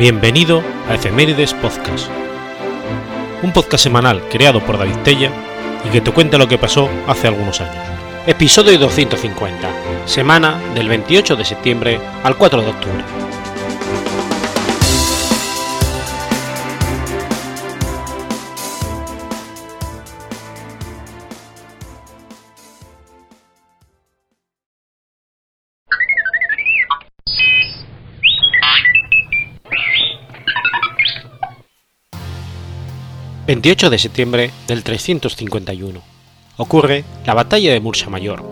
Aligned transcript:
Bienvenido 0.00 0.62
a 0.88 0.94
Efemérides 0.94 1.52
Podcast, 1.52 2.08
un 3.42 3.52
podcast 3.52 3.84
semanal 3.84 4.26
creado 4.30 4.64
por 4.64 4.78
David 4.78 4.96
Tella 5.04 5.30
y 5.86 5.90
que 5.90 6.00
te 6.00 6.10
cuenta 6.10 6.38
lo 6.38 6.48
que 6.48 6.56
pasó 6.56 6.88
hace 7.06 7.28
algunos 7.28 7.60
años. 7.60 7.84
Episodio 8.26 8.78
250, 8.78 10.06
semana 10.06 10.58
del 10.74 10.88
28 10.88 11.36
de 11.36 11.44
septiembre 11.44 12.00
al 12.24 12.38
4 12.38 12.62
de 12.62 12.70
octubre. 12.70 13.29
28 33.50 33.90
de 33.90 33.98
septiembre 33.98 34.50
del 34.68 34.84
351. 34.84 36.00
Ocurre 36.56 37.02
la 37.26 37.34
batalla 37.34 37.72
de 37.72 37.80
Mursa 37.80 38.08
Mayor. 38.08 38.44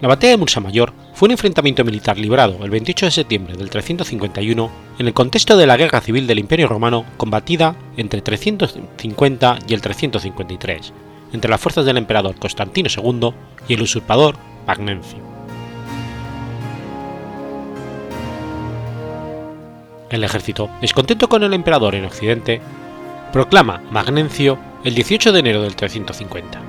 La 0.00 0.08
batalla 0.08 0.30
de 0.30 0.38
Mursa 0.38 0.58
Mayor 0.58 0.94
fue 1.12 1.26
un 1.26 1.32
enfrentamiento 1.32 1.84
militar 1.84 2.16
librado 2.16 2.64
el 2.64 2.70
28 2.70 3.04
de 3.04 3.12
septiembre 3.12 3.54
del 3.54 3.68
351 3.68 4.70
en 4.98 5.06
el 5.06 5.12
contexto 5.12 5.58
de 5.58 5.66
la 5.66 5.76
guerra 5.76 6.00
civil 6.00 6.26
del 6.26 6.38
Imperio 6.38 6.68
Romano 6.68 7.04
combatida 7.18 7.76
entre 7.98 8.22
350 8.22 9.58
y 9.68 9.74
el 9.74 9.82
353 9.82 10.92
entre 11.34 11.50
las 11.50 11.60
fuerzas 11.60 11.84
del 11.84 11.98
emperador 11.98 12.36
Constantino 12.36 12.88
II 12.88 13.30
y 13.68 13.74
el 13.74 13.82
usurpador 13.82 14.36
Magnencio. 14.66 15.37
El 20.10 20.24
ejército, 20.24 20.70
descontento 20.80 21.28
con 21.28 21.42
el 21.42 21.52
emperador 21.52 21.94
en 21.94 22.06
Occidente, 22.06 22.62
proclama 23.30 23.82
Magnencio 23.90 24.58
el 24.82 24.94
18 24.94 25.32
de 25.32 25.40
enero 25.40 25.62
del 25.62 25.76
350. 25.76 26.60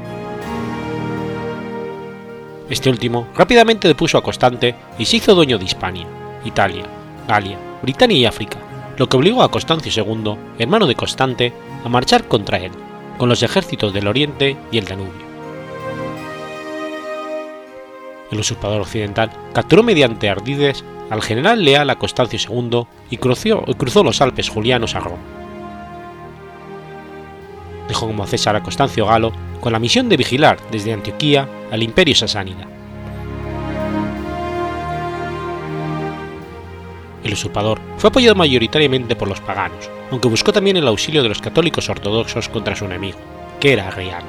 Este 2.70 2.90
último 2.90 3.30
rápidamente 3.36 3.88
depuso 3.88 4.18
a 4.18 4.24
Constante 4.24 4.76
y 4.98 5.06
se 5.06 5.18
hizo 5.18 5.36
dueño 5.36 5.58
de 5.58 5.66
Hispania, 5.66 6.06
Italia, 6.44 6.84
Galia, 7.28 7.58
Britania 7.82 8.18
y 8.18 8.26
África, 8.26 8.60
lo 8.98 9.08
que 9.08 9.16
obligó 9.16 9.42
a 9.42 9.50
Constancio 9.50 10.04
II, 10.04 10.36
hermano 10.60 10.86
de 10.86 10.96
Constante, 10.96 11.54
a 11.86 11.88
marchar 11.88 12.28
contra 12.28 12.58
él, 12.58 12.72
con 13.18 13.30
los 13.30 13.42
ejércitos 13.42 13.94
del 13.94 14.08
Oriente 14.08 14.58
y 14.70 14.78
el 14.78 14.86
Danubio. 14.86 15.30
El 18.32 18.40
usurpador 18.40 18.82
occidental 18.82 19.32
capturó 19.54 19.82
mediante 19.82 20.30
ardides 20.30 20.84
al 21.10 21.22
general 21.22 21.64
leal 21.64 21.90
a 21.90 21.98
Constancio 21.98 22.40
II 22.50 22.86
y 23.10 23.18
cruzó, 23.18 24.04
los 24.04 24.22
Alpes 24.22 24.50
julianos 24.50 24.96
a 24.96 25.00
Roma. 25.00 25.18
Dejó 27.88 28.08
como 28.08 28.28
César 28.28 28.56
a 28.56 28.64
Constancio 28.64 29.08
Galo 29.08 29.32
con 29.60 29.74
la 29.74 29.80
misión 29.80 30.10
de 30.10 30.18
vigilar 30.18 30.58
desde 30.72 30.94
Antioquía 30.94 31.50
al 31.72 31.82
imperio 31.82 32.16
sasánida. 32.16 32.68
El 37.24 37.34
usurpador 37.34 37.80
fue 37.98 38.10
apoyado 38.10 38.36
mayoritariamente 38.36 39.16
por 39.16 39.28
los 39.28 39.42
paganos, 39.42 39.90
aunque 40.12 40.30
buscó 40.30 40.54
también 40.54 40.78
el 40.78 40.88
auxilio 40.88 41.22
de 41.24 41.30
los 41.30 41.42
católicos 41.42 41.90
ortodoxos 41.90 42.48
contra 42.48 42.76
su 42.76 42.86
enemigo, 42.86 43.18
que 43.60 43.74
era 43.74 43.88
Arriano. 43.88 44.28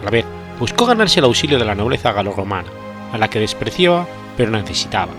A 0.00 0.04
la 0.04 0.10
vez, 0.10 0.26
buscó 0.58 0.84
ganarse 0.84 1.20
el 1.20 1.24
auxilio 1.24 1.58
de 1.58 1.64
la 1.64 1.74
nobleza 1.74 2.12
galo-romana, 2.12 2.68
a 3.12 3.18
la 3.18 3.30
que 3.30 3.40
despreciaba 3.40 4.06
pero 4.36 4.50
necesitaba, 4.50 5.12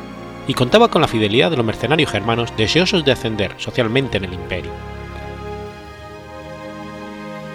y 0.47 0.53
contaba 0.53 0.89
con 0.89 1.01
la 1.01 1.07
fidelidad 1.07 1.51
de 1.51 1.57
los 1.57 1.65
mercenarios 1.65 2.09
germanos 2.09 2.53
deseosos 2.57 3.03
de 3.03 3.11
ascender 3.11 3.53
socialmente 3.57 4.17
en 4.17 4.25
el 4.25 4.33
imperio. 4.33 4.71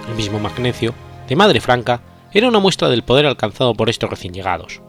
El 0.09 0.15
mismo 0.15 0.39
Magnecio, 0.39 0.95
de 1.27 1.37
madre 1.37 1.61
franca, 1.61 2.01
era 2.33 2.49
una 2.49 2.59
muestra 2.59 2.89
del 2.89 3.03
poder 3.03 3.27
alcanzado 3.27 3.75
por 3.75 3.89
estos 3.89 4.11
recién 4.11 4.35
llegados. 4.35 4.83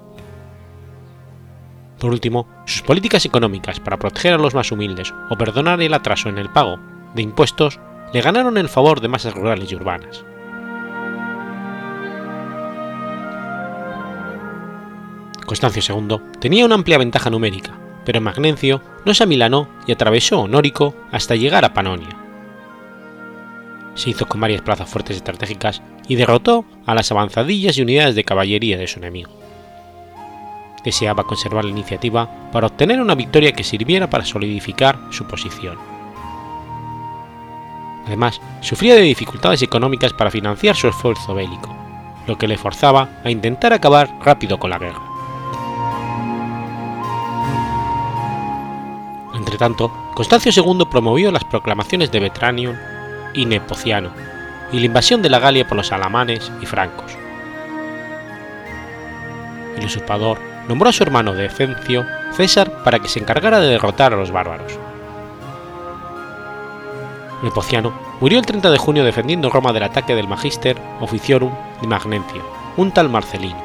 Por 2.00 2.12
último, 2.12 2.48
sus 2.66 2.82
políticas 2.82 3.24
económicas 3.26 3.80
para 3.80 3.98
proteger 3.98 4.34
a 4.34 4.38
los 4.38 4.54
más 4.54 4.72
humildes 4.72 5.14
o 5.30 5.38
perdonar 5.38 5.82
el 5.82 5.94
atraso 5.94 6.28
en 6.28 6.38
el 6.38 6.50
pago 6.50 6.78
de 7.16 7.22
impuestos 7.22 7.80
le 8.14 8.22
ganaron 8.22 8.58
el 8.58 8.68
favor 8.68 9.00
de 9.00 9.08
masas 9.08 9.34
rurales 9.34 9.72
y 9.72 9.76
urbanas. 9.76 10.26
Constancio 15.46 15.96
II 15.96 16.20
tenía 16.40 16.66
una 16.66 16.76
amplia 16.76 16.98
ventaja 16.98 17.30
numérica, 17.30 17.78
pero 18.06 18.22
Magnencio 18.22 18.82
no 19.06 19.14
se 19.14 19.24
amilanó 19.24 19.68
y 19.88 19.92
atravesó 19.92 20.48
Nórico 20.48 20.96
hasta 21.12 21.36
llegar 21.36 21.66
a 21.66 21.74
Panonia. 21.74 22.18
Se 23.96 24.10
hizo 24.10 24.26
con 24.28 24.42
varias 24.42 24.62
plazas 24.62 24.90
fuertes 24.90 25.18
estratégicas 25.18 25.82
y 26.08 26.16
derrotó 26.16 26.66
a 26.86 26.96
las 26.96 27.12
avanzadillas 27.12 27.78
y 27.78 27.82
unidades 27.82 28.16
de 28.16 28.24
caballería 28.24 28.78
de 28.78 28.88
su 28.88 29.00
enemigo. 29.00 29.32
Deseaba 30.84 31.24
conservar 31.24 31.64
la 31.64 31.72
iniciativa 31.72 32.30
para 32.52 32.68
obtener 32.68 33.00
una 33.00 33.16
victoria 33.16 33.54
que 33.54 33.64
sirviera 33.64 34.10
para 34.10 34.26
solidificar 34.26 35.00
su 35.12 35.26
posición. 35.26 35.78
Además, 38.06 38.42
sufría 38.60 38.96
de 38.96 39.02
dificultades 39.02 39.62
económicas 39.62 40.12
para 40.12 40.32
financiar 40.32 40.76
su 40.76 40.90
esfuerzo 40.90 41.36
bélico, 41.36 41.74
lo 42.28 42.38
que 42.38 42.48
le 42.48 42.58
forzaba 42.58 43.22
a 43.24 43.32
intentar 43.32 43.72
acabar 43.72 44.14
rápido 44.22 44.60
con 44.60 44.72
la 44.72 44.80
guerra. 44.80 45.13
Entretanto, 49.54 49.92
Constancio 50.16 50.52
II 50.52 50.88
promovió 50.90 51.32
las 51.32 51.44
proclamaciones 51.44 52.12
de 52.12 52.20
Vetranium 52.20 52.76
y 53.36 53.46
Nepociano 53.46 54.10
y 54.72 54.80
la 54.80 54.88
invasión 54.88 55.22
de 55.22 55.30
la 55.30 55.38
Galia 55.38 55.68
por 55.68 55.78
los 55.78 55.92
alamanes 55.92 56.52
y 56.60 56.66
francos. 56.66 57.16
El 59.78 59.86
usurpador 59.86 60.40
nombró 60.68 60.90
a 60.90 60.92
su 60.92 61.04
hermano 61.04 61.36
Defencio 61.36 62.04
César 62.32 62.84
para 62.84 62.98
que 62.98 63.08
se 63.08 63.20
encargara 63.20 63.60
de 63.60 63.68
derrotar 63.68 64.12
a 64.12 64.18
los 64.18 64.32
bárbaros. 64.32 64.74
Nepociano 67.44 67.94
murió 68.22 68.40
el 68.40 68.48
30 68.48 68.72
de 68.72 68.78
junio 68.80 69.06
defendiendo 69.06 69.52
Roma 69.52 69.72
del 69.72 69.84
ataque 69.84 70.16
del 70.16 70.28
Magister 70.28 70.82
Officiorum 71.00 71.52
de 71.80 71.88
Magnencio, 71.88 72.42
un 72.76 72.92
tal 72.92 73.08
Marcelino. 73.08 73.62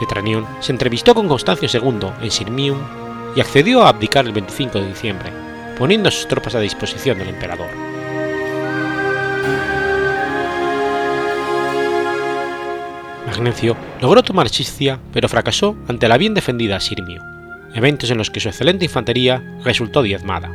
Vetranión 0.00 0.48
se 0.58 0.72
entrevistó 0.72 1.14
con 1.14 1.28
Constancio 1.28 1.68
II 1.72 2.08
en 2.22 2.30
Sirmium 2.32 2.78
y 3.34 3.40
accedió 3.40 3.82
a 3.82 3.88
abdicar 3.88 4.26
el 4.26 4.32
25 4.32 4.80
de 4.80 4.88
diciembre, 4.88 5.30
poniendo 5.78 6.10
sus 6.10 6.28
tropas 6.28 6.54
a 6.54 6.60
disposición 6.60 7.18
del 7.18 7.28
emperador. 7.28 7.68
Magnencio 13.26 13.76
logró 14.00 14.22
tomar 14.22 14.50
Chiscia, 14.50 14.98
pero 15.12 15.28
fracasó 15.28 15.76
ante 15.88 16.08
la 16.08 16.18
bien 16.18 16.34
defendida 16.34 16.80
Sirmio, 16.80 17.22
eventos 17.74 18.10
en 18.10 18.18
los 18.18 18.30
que 18.30 18.40
su 18.40 18.48
excelente 18.48 18.86
infantería 18.86 19.42
resultó 19.64 20.02
diezmada. 20.02 20.50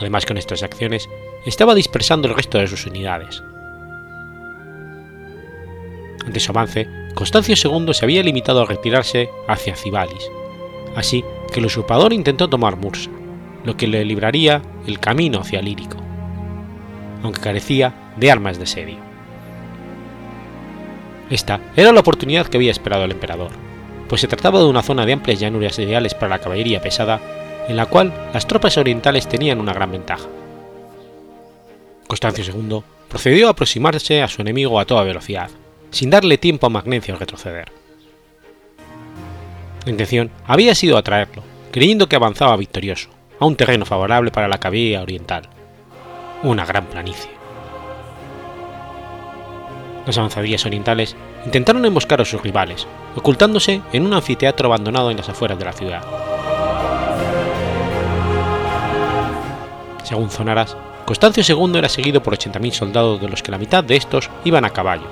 Además, 0.00 0.24
con 0.24 0.38
estas 0.38 0.62
acciones 0.62 1.08
estaba 1.44 1.74
dispersando 1.74 2.28
el 2.28 2.34
resto 2.34 2.58
de 2.58 2.66
sus 2.66 2.86
unidades. 2.86 3.42
Ante 6.24 6.40
su 6.40 6.50
avance, 6.52 6.88
Constancio 7.14 7.54
II 7.62 7.92
se 7.92 8.04
había 8.04 8.22
limitado 8.22 8.62
a 8.62 8.66
retirarse 8.66 9.28
hacia 9.48 9.76
Cibalis, 9.76 10.30
así 10.96 11.24
que 11.52 11.60
el 11.60 11.66
usurpador 11.66 12.12
intentó 12.12 12.48
tomar 12.48 12.76
Mursa, 12.76 13.10
lo 13.64 13.76
que 13.76 13.86
le 13.86 14.04
libraría 14.04 14.62
el 14.86 14.98
camino 15.00 15.40
hacia 15.40 15.62
Lírico, 15.62 15.96
aunque 17.22 17.40
carecía 17.40 18.12
de 18.16 18.30
armas 18.30 18.58
de 18.58 18.66
serie. 18.66 18.98
Esta 21.30 21.60
era 21.76 21.92
la 21.92 22.00
oportunidad 22.00 22.46
que 22.46 22.56
había 22.56 22.70
esperado 22.70 23.04
el 23.04 23.12
emperador, 23.12 23.50
pues 24.08 24.20
se 24.22 24.28
trataba 24.28 24.60
de 24.60 24.66
una 24.66 24.82
zona 24.82 25.04
de 25.04 25.12
amplias 25.12 25.38
llanuras 25.38 25.78
ideales 25.78 26.14
para 26.14 26.28
la 26.28 26.38
caballería 26.38 26.80
pesada, 26.80 27.20
en 27.68 27.76
la 27.76 27.86
cual 27.86 28.12
las 28.32 28.46
tropas 28.46 28.78
orientales 28.78 29.28
tenían 29.28 29.60
una 29.60 29.74
gran 29.74 29.92
ventaja. 29.92 30.26
Constancio 32.06 32.44
II 32.44 32.82
procedió 33.08 33.48
a 33.48 33.50
aproximarse 33.50 34.22
a 34.22 34.28
su 34.28 34.40
enemigo 34.40 34.80
a 34.80 34.86
toda 34.86 35.02
velocidad, 35.02 35.50
sin 35.90 36.08
darle 36.08 36.38
tiempo 36.38 36.66
a 36.66 36.70
Magnencio 36.70 37.14
a 37.14 37.18
retroceder. 37.18 37.70
La 39.88 39.92
intención 39.92 40.30
había 40.46 40.74
sido 40.74 40.98
atraerlo, 40.98 41.42
creyendo 41.70 42.10
que 42.10 42.16
avanzaba 42.16 42.58
victorioso, 42.58 43.08
a 43.40 43.46
un 43.46 43.56
terreno 43.56 43.86
favorable 43.86 44.30
para 44.30 44.46
la 44.46 44.58
caballería 44.58 45.00
oriental, 45.00 45.48
una 46.42 46.66
gran 46.66 46.84
planicie. 46.84 47.30
Las 50.04 50.18
avanzadillas 50.18 50.66
orientales 50.66 51.16
intentaron 51.46 51.86
emboscar 51.86 52.20
a 52.20 52.26
sus 52.26 52.42
rivales, 52.42 52.86
ocultándose 53.16 53.80
en 53.94 54.04
un 54.04 54.12
anfiteatro 54.12 54.66
abandonado 54.66 55.10
en 55.10 55.16
las 55.16 55.30
afueras 55.30 55.58
de 55.58 55.64
la 55.64 55.72
ciudad. 55.72 56.02
Según 60.04 60.28
Zonaras, 60.28 60.76
Constancio 61.06 61.42
II 61.42 61.78
era 61.78 61.88
seguido 61.88 62.22
por 62.22 62.36
80.000 62.36 62.72
soldados 62.72 63.22
de 63.22 63.30
los 63.30 63.42
que 63.42 63.52
la 63.52 63.56
mitad 63.56 63.82
de 63.82 63.96
estos 63.96 64.28
iban 64.44 64.66
a 64.66 64.70
caballo. 64.70 65.06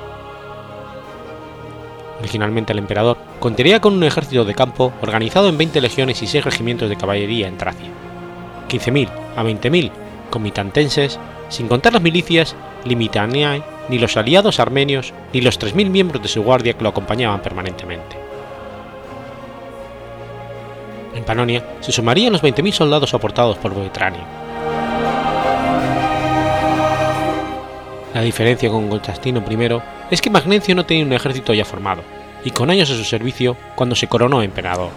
Originalmente 2.21 2.75
el 2.75 2.79
emperador 2.79 3.17
contaría 3.41 3.81
con 3.81 3.95
un 3.95 4.05
ejército 4.05 4.45
de 4.45 4.55
campo 4.55 4.93
organizado 5.03 5.49
en 5.49 5.59
20 5.59 5.81
legiones 5.81 6.23
y 6.23 6.27
6 6.27 6.45
regimientos 6.45 6.89
de 6.89 6.97
caballería 6.97 7.49
en 7.49 7.59
Tracia, 7.59 7.89
15.000 8.69 9.09
a 9.37 9.43
20.000 9.43 9.91
comitantenses, 10.31 11.19
sin 11.49 11.69
contar 11.69 11.93
las 11.93 12.03
milicias 12.03 12.57
limitaniae, 12.85 13.63
ni 13.89 13.99
los 13.99 14.17
aliados 14.17 14.61
armenios, 14.61 15.13
ni 15.33 15.41
los 15.41 15.61
3.000 15.61 15.91
miembros 15.91 16.23
de 16.23 16.29
su 16.29 16.43
guardia 16.43 16.73
que 16.73 16.83
lo 16.83 16.89
acompañaban 16.89 17.41
permanentemente. 17.41 18.17
En 21.15 21.25
Panonia 21.25 21.65
se 21.81 21.93
sumarían 21.93 22.33
los 22.33 22.43
20.000 22.43 22.73
soldados 22.73 23.15
aportados 23.15 23.57
por 23.59 23.73
Boetranio. 23.73 24.21
La 28.13 28.23
diferencia 28.23 28.71
con 28.71 28.89
Constantino 28.89 29.43
I 29.49 29.81
es 30.11 30.23
que 30.23 30.31
Magnencio 30.31 30.75
no 30.75 30.87
tenía 30.87 31.05
un 31.05 31.13
ejército 31.13 31.53
ya 31.53 31.65
formado, 31.65 32.03
y 32.47 32.53
con 32.53 32.71
años 32.71 32.89
a 32.93 32.95
su 32.95 33.03
servicio 33.03 33.57
cuando 33.75 33.97
se 33.97 34.07
coronó 34.07 34.41
emperador. 34.41 34.91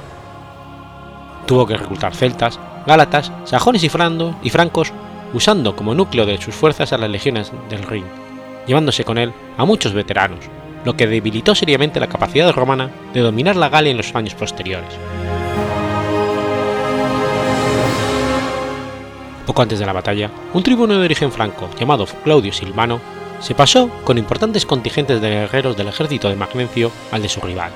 Tuvo 1.47 1.65
que 1.65 1.77
reclutar 1.77 2.13
celtas, 2.13 2.59
gálatas, 2.85 3.31
sajones 3.43 3.83
y, 3.83 3.87
y 3.87 4.49
francos, 4.51 4.93
usando 5.33 5.75
como 5.75 5.95
núcleo 5.95 6.27
de 6.27 6.39
sus 6.39 6.53
fuerzas 6.53 6.93
a 6.93 6.99
las 6.99 7.09
legiones 7.09 7.51
del 7.71 7.81
Rin, 7.81 8.05
llevándose 8.67 9.03
con 9.03 9.17
él 9.17 9.33
a 9.57 9.65
muchos 9.65 9.93
veteranos, 9.93 10.45
lo 10.85 10.95
que 10.95 11.07
debilitó 11.07 11.55
seriamente 11.55 11.99
la 11.99 12.05
capacidad 12.05 12.53
romana 12.53 12.91
de 13.15 13.21
dominar 13.21 13.55
la 13.55 13.69
Galia 13.69 13.89
en 13.89 13.97
los 13.97 14.13
años 14.13 14.35
posteriores. 14.35 14.93
Poco 19.47 19.63
antes 19.63 19.79
de 19.79 19.87
la 19.87 19.93
batalla, 19.93 20.29
un 20.53 20.61
tribuno 20.61 20.99
de 20.99 21.05
origen 21.05 21.31
franco 21.31 21.67
llamado 21.79 22.05
Claudio 22.23 22.53
Silvano 22.53 23.01
se 23.39 23.55
pasó 23.55 23.89
con 24.03 24.17
importantes 24.17 24.65
contingentes 24.65 25.21
de 25.21 25.29
guerreros 25.29 25.77
del 25.77 25.87
ejército 25.87 26.29
de 26.29 26.35
Magnencio 26.35 26.91
al 27.11 27.21
de 27.21 27.29
su 27.29 27.41
rival. 27.41 27.71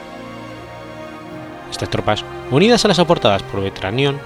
Estas 1.71 1.89
tropas, 1.89 2.23
unidas 2.51 2.85
a 2.85 2.87
las 2.89 2.99
aportadas 2.99 3.43
por 3.43 3.61
Vetranión, 3.61 4.19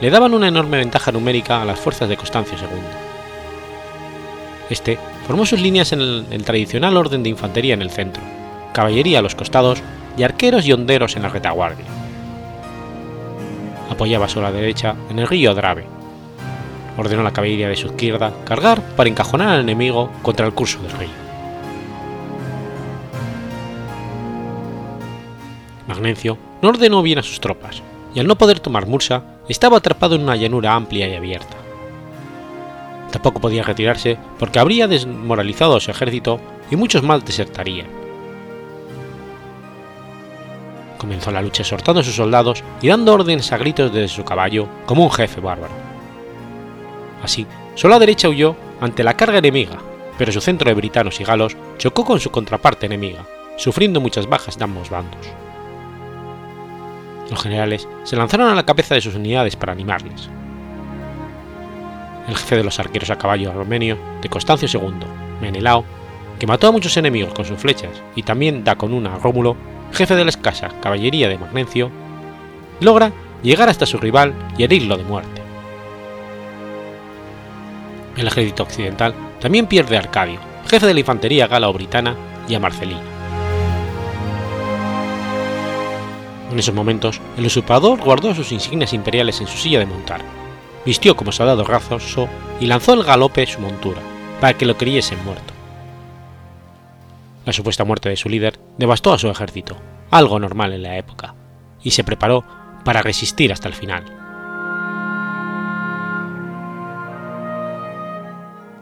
le 0.00 0.10
daban 0.10 0.34
una 0.34 0.48
enorme 0.48 0.78
ventaja 0.78 1.12
numérica 1.12 1.60
a 1.62 1.64
las 1.64 1.78
fuerzas 1.78 2.08
de 2.08 2.16
Constancio 2.16 2.56
II. 2.58 2.66
Este 4.70 4.98
formó 5.26 5.44
sus 5.46 5.60
líneas 5.60 5.92
en 5.92 6.00
el, 6.00 6.44
tradicional 6.44 6.96
orden 6.96 7.22
de 7.22 7.30
infantería 7.30 7.74
en 7.74 7.82
el 7.82 7.90
centro, 7.90 8.22
caballería 8.72 9.18
a 9.18 9.22
los 9.22 9.34
costados 9.34 9.82
y 10.16 10.22
arqueros 10.22 10.66
y 10.66 10.72
honderos 10.72 11.16
en 11.16 11.22
la 11.22 11.28
retaguardia. 11.28 11.84
Apoyaba 13.90 14.28
su 14.28 14.40
derecha 14.40 14.96
en 15.10 15.18
el 15.18 15.28
río 15.28 15.54
Drave, 15.54 15.86
ordenó 16.96 17.20
a 17.20 17.24
la 17.24 17.32
caballería 17.32 17.68
de 17.68 17.76
su 17.76 17.88
izquierda 17.88 18.32
cargar 18.44 18.82
para 18.96 19.08
encajonar 19.08 19.48
al 19.48 19.60
enemigo 19.60 20.10
contra 20.22 20.46
el 20.46 20.54
curso 20.54 20.80
del 20.82 20.92
río. 20.92 21.24
Magnencio 25.86 26.38
no 26.62 26.70
ordenó 26.70 27.02
bien 27.02 27.18
a 27.18 27.22
sus 27.22 27.40
tropas, 27.40 27.82
y 28.14 28.20
al 28.20 28.26
no 28.26 28.36
poder 28.36 28.60
tomar 28.60 28.86
Mursa, 28.86 29.22
estaba 29.48 29.78
atrapado 29.78 30.14
en 30.14 30.22
una 30.22 30.36
llanura 30.36 30.74
amplia 30.74 31.08
y 31.08 31.14
abierta. 31.14 31.56
Tampoco 33.10 33.40
podía 33.40 33.62
retirarse 33.62 34.18
porque 34.38 34.58
habría 34.58 34.88
desmoralizado 34.88 35.76
a 35.76 35.80
su 35.80 35.90
ejército 35.90 36.40
y 36.70 36.76
muchos 36.76 37.02
más 37.02 37.24
desertarían. 37.24 37.86
Comenzó 40.98 41.30
la 41.30 41.42
lucha 41.42 41.62
exhortando 41.62 42.00
a 42.00 42.04
sus 42.04 42.14
soldados 42.14 42.64
y 42.80 42.88
dando 42.88 43.12
órdenes 43.12 43.52
a 43.52 43.58
gritos 43.58 43.92
desde 43.92 44.08
su 44.08 44.24
caballo 44.24 44.66
como 44.86 45.04
un 45.04 45.12
jefe 45.12 45.40
bárbaro. 45.40 45.83
Así, 47.24 47.46
solo 47.74 47.94
a 47.94 47.98
derecha 47.98 48.28
huyó 48.28 48.54
ante 48.82 49.02
la 49.02 49.16
carga 49.16 49.38
enemiga, 49.38 49.78
pero 50.18 50.30
su 50.30 50.42
centro 50.42 50.68
de 50.68 50.74
britanos 50.74 51.18
y 51.20 51.24
galos 51.24 51.56
chocó 51.78 52.04
con 52.04 52.20
su 52.20 52.30
contraparte 52.30 52.84
enemiga, 52.84 53.24
sufriendo 53.56 53.98
muchas 53.98 54.28
bajas 54.28 54.58
de 54.58 54.64
ambos 54.64 54.90
bandos. 54.90 55.26
Los 57.30 57.42
generales 57.42 57.88
se 58.02 58.16
lanzaron 58.16 58.48
a 58.48 58.54
la 58.54 58.66
cabeza 58.66 58.94
de 58.94 59.00
sus 59.00 59.14
unidades 59.14 59.56
para 59.56 59.72
animarles. 59.72 60.28
El 62.28 62.36
jefe 62.36 62.56
de 62.56 62.64
los 62.64 62.78
arqueros 62.78 63.08
a 63.08 63.16
caballo 63.16 63.50
armenio 63.50 63.96
de 64.20 64.28
Constancio 64.28 64.68
II, 64.70 65.06
Menelao, 65.40 65.82
que 66.38 66.46
mató 66.46 66.68
a 66.68 66.72
muchos 66.72 66.94
enemigos 66.98 67.32
con 67.32 67.46
sus 67.46 67.58
flechas 67.58 68.02
y 68.14 68.22
también 68.22 68.64
da 68.64 68.76
con 68.76 68.92
una 68.92 69.14
a 69.14 69.18
Rómulo, 69.18 69.56
jefe 69.92 70.14
de 70.14 70.24
la 70.24 70.30
escasa 70.30 70.68
caballería 70.82 71.30
de 71.30 71.38
Magnencio, 71.38 71.90
logra 72.80 73.12
llegar 73.42 73.70
hasta 73.70 73.86
su 73.86 73.96
rival 73.96 74.34
y 74.58 74.64
herirlo 74.64 74.98
de 74.98 75.04
muerte. 75.04 75.43
El 78.16 78.26
ejército 78.26 78.62
occidental 78.62 79.14
también 79.40 79.66
pierde 79.66 79.96
a 79.96 80.00
Arcadio, 80.00 80.38
jefe 80.66 80.86
de 80.86 80.94
la 80.94 81.00
infantería 81.00 81.46
gala 81.46 81.68
o 81.68 81.72
britana, 81.72 82.16
y 82.48 82.54
a 82.54 82.60
Marcelino. 82.60 83.14
En 86.50 86.58
esos 86.58 86.74
momentos, 86.74 87.20
el 87.36 87.46
usurpador 87.46 88.00
guardó 88.00 88.34
sus 88.34 88.52
insignias 88.52 88.92
imperiales 88.92 89.40
en 89.40 89.46
su 89.46 89.56
silla 89.56 89.78
de 89.78 89.86
montar, 89.86 90.20
vistió 90.84 91.16
como 91.16 91.32
soldado 91.32 91.64
razoso 91.64 92.28
y 92.60 92.66
lanzó 92.66 92.92
el 92.92 93.02
galope 93.02 93.46
su 93.46 93.60
montura, 93.60 94.00
para 94.40 94.56
que 94.56 94.66
lo 94.66 94.76
creyesen 94.76 95.24
muerto. 95.24 95.52
La 97.44 97.52
supuesta 97.52 97.84
muerte 97.84 98.08
de 98.08 98.16
su 98.16 98.28
líder 98.28 98.58
devastó 98.78 99.12
a 99.12 99.18
su 99.18 99.28
ejército, 99.28 99.76
algo 100.10 100.38
normal 100.38 100.72
en 100.72 100.82
la 100.82 100.96
época, 100.96 101.34
y 101.82 101.90
se 101.90 102.04
preparó 102.04 102.44
para 102.84 103.02
resistir 103.02 103.52
hasta 103.52 103.68
el 103.68 103.74
final. 103.74 104.04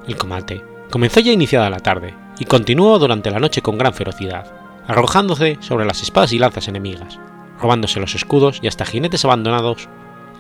El 0.06 0.16
combate 0.16 0.64
comenzó 0.90 1.20
ya 1.20 1.32
iniciada 1.32 1.70
la 1.70 1.80
tarde 1.80 2.14
y 2.38 2.44
continuó 2.44 2.98
durante 2.98 3.30
la 3.30 3.38
noche 3.38 3.62
con 3.62 3.78
gran 3.78 3.94
ferocidad, 3.94 4.52
arrojándose 4.86 5.58
sobre 5.60 5.84
las 5.84 6.02
espadas 6.02 6.32
y 6.32 6.38
lanzas 6.38 6.68
enemigas, 6.68 7.20
robándose 7.60 8.00
los 8.00 8.14
escudos 8.14 8.58
y 8.62 8.66
hasta 8.66 8.84
jinetes 8.84 9.24
abandonados, 9.24 9.88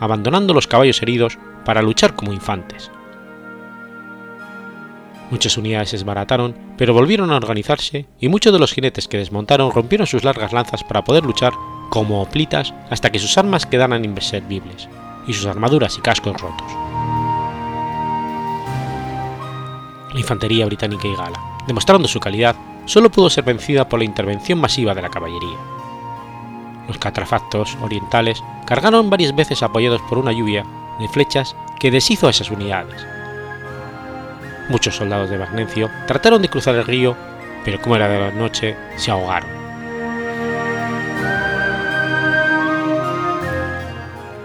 abandonando 0.00 0.52
los 0.52 0.66
caballos 0.66 1.00
heridos 1.02 1.38
para 1.64 1.82
luchar 1.82 2.14
como 2.14 2.32
infantes. 2.32 2.90
Muchas 5.30 5.56
unidades 5.56 5.90
se 5.90 5.96
desbarataron, 5.96 6.54
pero 6.76 6.92
volvieron 6.92 7.30
a 7.30 7.36
organizarse 7.36 8.06
y 8.20 8.28
muchos 8.28 8.52
de 8.52 8.58
los 8.58 8.72
jinetes 8.72 9.08
que 9.08 9.16
desmontaron 9.16 9.72
rompieron 9.72 10.06
sus 10.06 10.24
largas 10.24 10.52
lanzas 10.52 10.84
para 10.84 11.04
poder 11.04 11.24
luchar 11.24 11.52
como 11.88 12.20
oplitas 12.20 12.74
hasta 12.90 13.10
que 13.10 13.18
sus 13.18 13.38
armas 13.38 13.64
quedaran 13.64 14.04
inservibles 14.04 14.88
y 15.26 15.32
sus 15.32 15.46
armaduras 15.46 15.96
y 15.96 16.02
cascos 16.02 16.38
rotos. 16.38 16.91
La 20.12 20.20
infantería 20.20 20.66
británica 20.66 21.08
y 21.08 21.16
gala, 21.16 21.40
demostrando 21.66 22.08
su 22.08 22.20
calidad, 22.20 22.56
solo 22.84 23.10
pudo 23.10 23.30
ser 23.30 23.44
vencida 23.44 23.88
por 23.88 23.98
la 23.98 24.04
intervención 24.04 24.60
masiva 24.60 24.94
de 24.94 25.02
la 25.02 25.10
caballería. 25.10 25.58
Los 26.88 26.98
catrafactos 26.98 27.76
orientales 27.80 28.42
cargaron 28.66 29.10
varias 29.10 29.34
veces 29.34 29.62
apoyados 29.62 30.00
por 30.02 30.18
una 30.18 30.32
lluvia 30.32 30.64
de 30.98 31.08
flechas 31.08 31.56
que 31.78 31.90
deshizo 31.90 32.26
a 32.26 32.30
esas 32.30 32.50
unidades. 32.50 33.06
Muchos 34.68 34.96
soldados 34.96 35.30
de 35.30 35.38
Magnencio 35.38 35.90
trataron 36.06 36.42
de 36.42 36.48
cruzar 36.48 36.74
el 36.74 36.84
río, 36.84 37.16
pero 37.64 37.80
como 37.80 37.96
era 37.96 38.08
de 38.08 38.18
la 38.18 38.30
noche, 38.30 38.76
se 38.96 39.10
ahogaron. 39.10 39.50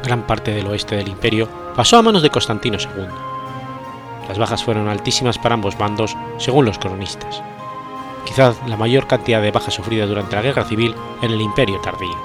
Gran 0.04 0.26
parte 0.26 0.52
del 0.52 0.68
oeste 0.68 0.96
del 0.96 1.10
imperio 1.10 1.50
pasó 1.76 1.98
a 1.98 2.02
manos 2.02 2.22
de 2.22 2.30
Constantino 2.30 2.78
II, 2.80 3.08
las 4.28 4.38
bajas 4.38 4.64
fueron 4.64 4.88
altísimas 4.88 5.38
para 5.38 5.56
ambos 5.56 5.78
bandos, 5.78 6.16
según 6.38 6.66
los 6.66 6.80
cronistas. 6.80 7.42
Quizás 8.26 8.58
la 8.68 8.76
mayor 8.76 9.08
cantidad 9.08 9.42
de 9.42 9.52
bajas 9.52 9.74
sufridas 9.74 10.10
durante 10.10 10.36
la 10.36 10.42
guerra 10.42 10.66
civil 10.66 10.94
en 11.22 11.32
el 11.32 11.42
imperio 11.42 11.80
tardío. 11.80 12.16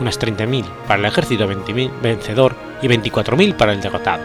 Unas 0.00 0.18
30.000 0.18 0.64
para 0.86 1.00
el 1.00 1.04
ejército 1.04 1.46
vencedor 1.46 2.56
y 2.80 2.88
24.000 2.88 3.54
para 3.54 3.72
el 3.72 3.82
derrotado. 3.82 4.22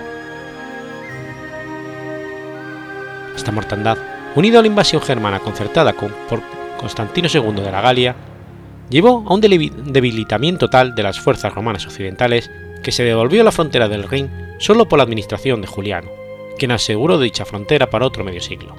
Esta 3.35 3.51
mortandad, 3.51 3.97
unido 4.35 4.59
a 4.59 4.61
la 4.61 4.67
invasión 4.67 5.01
germana 5.01 5.39
concertada 5.39 5.91
por 5.93 6.41
Constantino 6.77 7.27
II 7.31 7.61
de 7.61 7.71
la 7.71 7.81
Galia, 7.81 8.15
llevó 8.89 9.25
a 9.27 9.33
un 9.33 9.41
debilitamiento 9.41 10.69
tal 10.69 10.95
de 10.95 11.03
las 11.03 11.19
fuerzas 11.19 11.53
romanas 11.53 11.85
occidentales 11.85 12.49
que 12.85 12.91
se 12.91 13.03
devolvió 13.03 13.43
la 13.43 13.51
frontera 13.51 13.89
del 13.89 14.03
Rin 14.03 14.29
solo 14.59 14.87
por 14.87 14.97
la 14.97 15.03
administración 15.03 15.59
de 15.59 15.65
Juliano, 15.65 16.11
quien 16.55 16.71
aseguró 16.71 17.17
dicha 17.17 17.43
frontera 17.43 17.89
para 17.89 18.05
otro 18.05 18.23
medio 18.23 18.41
siglo. 18.41 18.75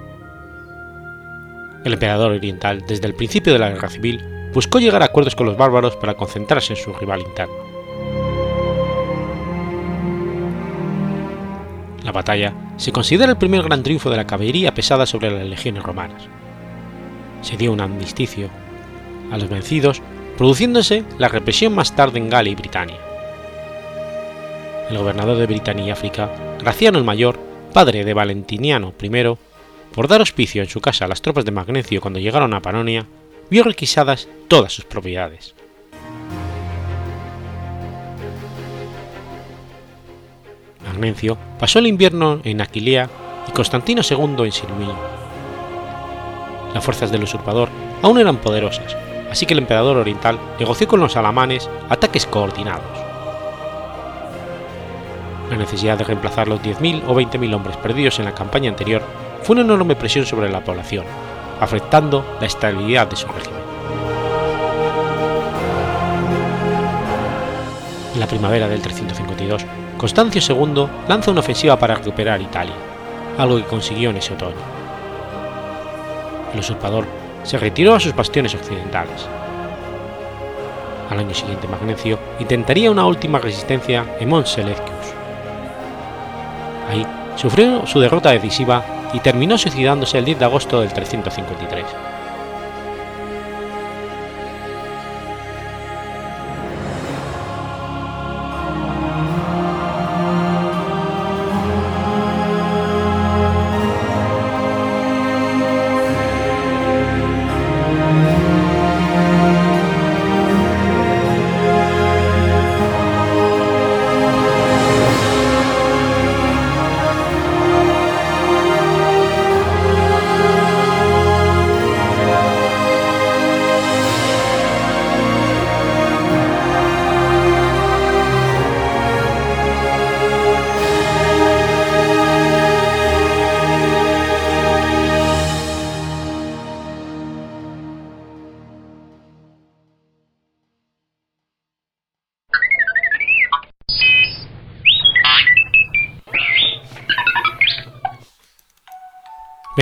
El 1.85 1.95
emperador 1.95 2.31
oriental, 2.31 2.85
desde 2.87 3.09
el 3.09 3.17
principio 3.17 3.53
de 3.53 3.59
la 3.59 3.71
guerra 3.71 3.91
civil, 3.91 4.25
buscó 4.55 4.79
llegar 4.79 5.03
a 5.03 5.07
acuerdos 5.07 5.35
con 5.35 5.47
los 5.47 5.57
bárbaros 5.57 5.97
para 5.97 6.15
concentrarse 6.15 6.75
en 6.75 6.79
su 6.79 6.93
rival 6.93 7.23
interno. 7.23 7.57
La 12.05 12.13
batalla 12.13 12.55
se 12.77 12.93
considera 12.93 13.33
el 13.33 13.39
primer 13.39 13.65
gran 13.65 13.83
triunfo 13.83 14.09
de 14.09 14.19
la 14.19 14.27
caballería 14.29 14.73
pesada 14.73 15.05
sobre 15.05 15.33
las 15.33 15.49
legiones 15.49 15.83
romanas. 15.83 16.23
Se 17.43 17.57
dio 17.57 17.73
un 17.73 17.81
amnisticio 17.81 18.51
a 19.33 19.37
los 19.37 19.49
vencidos, 19.49 20.01
produciéndose 20.39 21.03
la 21.19 21.27
represión 21.27 21.75
más 21.75 21.97
tarde 21.97 22.21
en 22.21 22.31
Galia 22.31 22.53
y 22.53 22.55
Britania 22.55 23.06
el 24.91 24.99
gobernador 24.99 25.37
de 25.37 25.47
Britania 25.47 25.87
y 25.87 25.91
África, 25.91 26.31
Graciano 26.61 26.99
el 26.99 27.05
Mayor, 27.05 27.39
padre 27.73 28.05
de 28.05 28.15
Valentiniano 28.15 28.95
I, 29.01 29.37
por 29.93 30.09
dar 30.09 30.21
hospicio 30.21 30.63
en 30.63 30.69
su 30.69 30.81
casa 30.81 31.05
a 31.05 31.09
las 31.09 31.23
tropas 31.23 31.45
de 31.45 31.51
Magnecio 31.51 32.01
cuando 32.01 32.21
llegaron 32.21 32.55
a 32.55 32.63
Panonia, 32.63 33.07
vio 33.51 33.65
requisadas 33.65 34.29
todas 34.49 34.73
sus 34.73 34.85
propiedades. 34.85 35.55
Magnencio 40.85 41.37
pasó 41.59 41.79
el 41.79 41.87
invierno 41.87 42.41
en 42.45 42.61
Aquilea 42.61 43.11
y 43.49 43.53
Constantino 43.53 44.03
II 44.09 44.45
en 44.45 44.53
Sirmium. 44.53 44.97
Las 46.73 46.85
fuerzas 46.85 47.11
del 47.11 47.25
usurpador 47.25 47.69
aún 48.03 48.19
eran 48.19 48.37
poderosas, 48.37 48.97
así 49.31 49.47
que 49.47 49.55
el 49.55 49.61
emperador 49.61 49.97
oriental 49.97 50.39
negoció 50.59 50.87
con 50.87 51.01
los 51.01 51.17
alamanes 51.17 51.69
ataques 51.89 52.27
coordinados. 52.27 53.06
La 55.51 55.57
necesidad 55.57 55.97
de 55.97 56.05
reemplazar 56.05 56.49
los 56.49 56.61
10.000 56.61 57.05
o 57.07 57.15
20.000 57.15 57.55
hombres 57.55 57.77
perdidos 57.77 58.19
en 58.19 58.25
la 58.25 58.35
campaña 58.35 58.71
anterior 58.71 59.03
fue 59.43 59.55
una 59.55 59.65
enorme 59.65 59.95
presión 59.95 60.27
sobre 60.27 60.51
la 60.51 60.61
población, 60.61 61.05
afectando 61.61 62.37
la 62.41 62.47
estabilidad 62.47 63.07
de 63.07 63.17
su 63.17 63.29
régimen. 63.29 63.61
En 68.15 68.21
la 68.21 68.27
primavera 68.27 68.67
del 68.67 68.81
352, 68.81 69.65
Constancio 69.97 70.41
II 70.55 70.87
lanza 71.07 71.31
una 71.31 71.41
ofensiva 71.41 71.79
para 71.79 71.97
recuperar 71.97 72.41
Italia, 72.41 72.75
algo 73.39 73.59
que 73.59 73.65
consiguió 73.65 74.11
en 74.11 74.17
ese 74.17 74.33
otoño. 74.33 74.57
El 76.53 76.61
usurpador 76.61 77.05
se 77.43 77.59
retiró 77.59 77.95
a 77.95 78.01
sus 78.01 78.17
bastiones 78.17 78.55
occidentales. 78.55 79.29
Al 81.11 81.19
año 81.19 81.35
siguiente 81.35 81.69
Magnencio 81.69 82.19
intentaría 82.41 82.91
una 82.91 83.07
última 83.07 83.39
resistencia 83.39 84.05
en 84.19 84.29
Mont 84.29 84.47
Seleucus. 84.47 84.96
Ahí 86.89 87.07
sufrió 87.37 87.87
su 87.87 88.01
derrota 88.01 88.31
decisiva 88.31 88.85
y 89.13 89.21
terminó 89.21 89.59
suicidándose 89.59 90.19
el 90.19 90.25
10 90.25 90.39
de 90.39 90.45
agosto 90.45 90.81
del 90.81 90.93
353. 90.93 91.85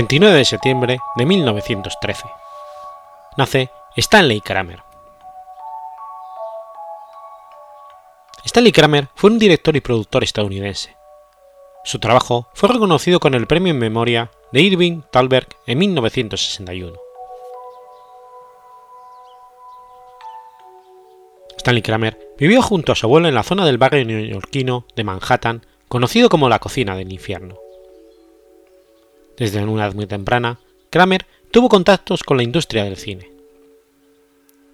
29 0.04 0.36
de 0.36 0.44
septiembre 0.44 0.98
de 1.16 1.24
1913. 1.24 2.24
Nace 3.38 3.70
Stanley 3.96 4.42
Kramer. 4.42 4.82
Stanley 8.44 8.70
Kramer 8.70 9.08
fue 9.14 9.30
un 9.30 9.38
director 9.38 9.74
y 9.74 9.80
productor 9.80 10.22
estadounidense. 10.22 10.94
Su 11.84 12.00
trabajo 12.00 12.50
fue 12.52 12.68
reconocido 12.68 13.18
con 13.18 13.32
el 13.32 13.46
premio 13.46 13.72
en 13.72 13.78
memoria 13.78 14.30
de 14.52 14.60
Irving 14.60 15.00
Thalberg 15.10 15.48
en 15.66 15.78
1961. 15.78 16.98
Stanley 21.56 21.82
Kramer 21.82 22.18
vivió 22.38 22.60
junto 22.60 22.92
a 22.92 22.94
su 22.94 23.06
abuelo 23.06 23.26
en 23.26 23.34
la 23.34 23.42
zona 23.42 23.64
del 23.64 23.78
barrio 23.78 24.04
neoyorquino 24.04 24.84
de 24.94 25.04
Manhattan 25.04 25.64
conocido 25.88 26.28
como 26.28 26.50
la 26.50 26.58
cocina 26.58 26.94
del 26.94 27.10
infierno. 27.10 27.63
Desde 29.36 29.64
una 29.64 29.84
edad 29.84 29.94
muy 29.94 30.06
temprana, 30.06 30.58
Kramer 30.90 31.26
tuvo 31.50 31.68
contactos 31.68 32.22
con 32.22 32.36
la 32.36 32.42
industria 32.42 32.84
del 32.84 32.96
cine. 32.96 33.30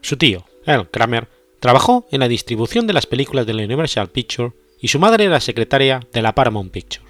Su 0.03 0.17
tío, 0.17 0.45
Earl 0.67 0.91
Kramer, 0.91 1.29
trabajó 1.61 2.07
en 2.11 2.21
la 2.21 2.29
distribución 2.29 2.87
de 2.87 2.93
las 2.93 3.07
películas 3.07 3.47
de 3.47 3.55
la 3.55 3.65
Universal 3.65 4.09
Pictures 4.09 4.55
y 4.81 4.89
su 4.89 4.99
madre 4.99 5.25
era 5.25 5.41
secretaria 5.41 6.01
de 6.13 6.23
la 6.23 6.35
Paramount 6.35 6.73
Pictures. 6.73 7.09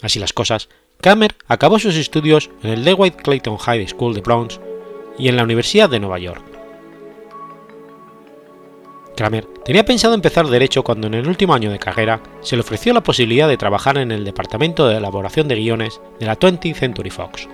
Así 0.00 0.18
las 0.18 0.32
cosas, 0.32 0.68
Kramer 1.00 1.34
acabó 1.46 1.78
sus 1.78 1.96
estudios 1.96 2.50
en 2.62 2.70
el 2.70 2.84
DeWitt 2.84 3.16
Clayton 3.16 3.58
High 3.58 3.88
School 3.88 4.14
de 4.14 4.20
Bronx 4.20 4.60
y 5.18 5.28
en 5.28 5.36
la 5.36 5.44
Universidad 5.44 5.88
de 5.88 6.00
Nueva 6.00 6.18
York. 6.18 6.53
Kramer 9.16 9.46
tenía 9.64 9.84
pensado 9.84 10.14
empezar 10.14 10.46
derecho 10.46 10.82
cuando 10.82 11.06
en 11.06 11.14
el 11.14 11.28
último 11.28 11.54
año 11.54 11.70
de 11.70 11.78
carrera 11.78 12.20
se 12.40 12.56
le 12.56 12.62
ofreció 12.62 12.92
la 12.92 13.02
posibilidad 13.02 13.48
de 13.48 13.56
trabajar 13.56 13.98
en 13.98 14.10
el 14.10 14.24
departamento 14.24 14.88
de 14.88 14.96
elaboración 14.96 15.46
de 15.48 15.56
guiones 15.56 16.00
de 16.18 16.26
la 16.26 16.38
20th 16.38 16.74
Century 16.74 17.10
Fox. 17.10 17.48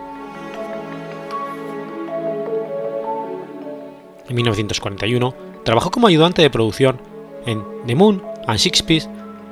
En 4.28 4.36
1941 4.36 5.34
trabajó 5.64 5.90
como 5.90 6.06
ayudante 6.06 6.40
de 6.40 6.50
producción 6.50 7.00
en 7.46 7.62
The 7.86 7.94
Moon 7.94 8.22
and 8.46 8.58
Six 8.58 9.08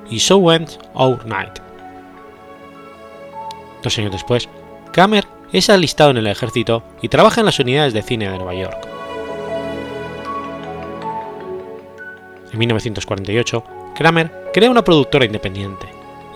y 0.09 0.21
So 0.21 0.53
Ends 0.53 0.79
Our 0.95 1.27
Night. 1.27 1.59
Dos 3.83 3.99
años 3.99 4.12
después, 4.12 4.49
Kramer 4.93 5.27
es 5.53 5.69
alistado 5.71 6.11
en 6.11 6.19
el 6.19 6.27
ejército 6.27 6.83
y 7.03 7.09
trabaja 7.09 7.41
en 7.41 7.47
las 7.47 7.59
unidades 7.59 7.93
de 7.93 8.03
cine 8.03 8.31
de 8.31 8.37
Nueva 8.37 8.55
York. 8.55 8.98
En 12.52 12.59
1948, 12.59 13.64
Kramer 13.95 14.50
crea 14.52 14.71
una 14.71 14.83
productora 14.85 15.25
independiente, 15.25 15.87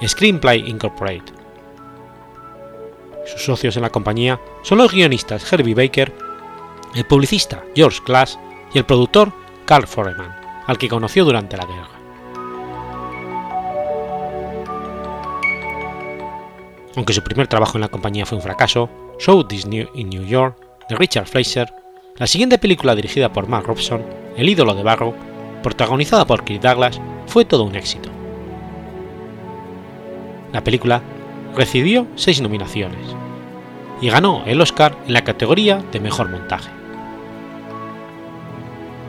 Screenplay 0.06 0.68
Incorporated. 0.68 1.34
Sus 3.26 3.44
socios 3.44 3.76
en 3.76 3.82
la 3.82 3.90
compañía 3.90 4.40
son 4.62 4.78
los 4.78 4.92
guionistas 4.92 5.50
Herbie 5.52 5.74
Baker, 5.74 6.12
el 6.94 7.04
publicista 7.06 7.64
George 7.74 8.00
Glass 8.04 8.38
y 8.74 8.78
el 8.78 8.84
productor 8.84 9.32
Carl 9.64 9.86
Foreman, 9.86 10.34
al 10.66 10.76
que 10.76 10.88
conoció 10.88 11.24
durante 11.24 11.56
la 11.56 11.66
guerra. 11.66 12.02
Aunque 16.96 17.14
su 17.14 17.22
primer 17.22 17.46
trabajo 17.46 17.78
en 17.78 17.82
la 17.82 17.88
compañía 17.88 18.26
fue 18.26 18.36
un 18.36 18.42
fracaso, 18.42 18.90
Show 19.18 19.44
This 19.44 19.66
New 19.66 19.88
in 19.94 20.10
New 20.10 20.24
York, 20.24 20.58
de 20.88 20.96
Richard 20.96 21.26
Fleischer, 21.26 21.72
la 22.16 22.26
siguiente 22.26 22.58
película 22.58 22.94
dirigida 22.94 23.32
por 23.32 23.48
Mark 23.48 23.66
Robson, 23.66 24.04
El 24.36 24.48
ídolo 24.48 24.74
de 24.74 24.82
barro, 24.82 25.14
protagonizada 25.62 26.26
por 26.26 26.44
Kirk 26.44 26.60
Douglas, 26.60 27.00
fue 27.26 27.44
todo 27.44 27.64
un 27.64 27.76
éxito. 27.76 28.10
La 30.52 30.62
película 30.62 31.02
recibió 31.56 32.06
seis 32.14 32.42
nominaciones 32.42 33.00
y 34.00 34.10
ganó 34.10 34.42
el 34.46 34.60
Oscar 34.60 34.96
en 35.06 35.14
la 35.14 35.24
categoría 35.24 35.82
de 35.92 36.00
Mejor 36.00 36.28
Montaje. 36.28 36.70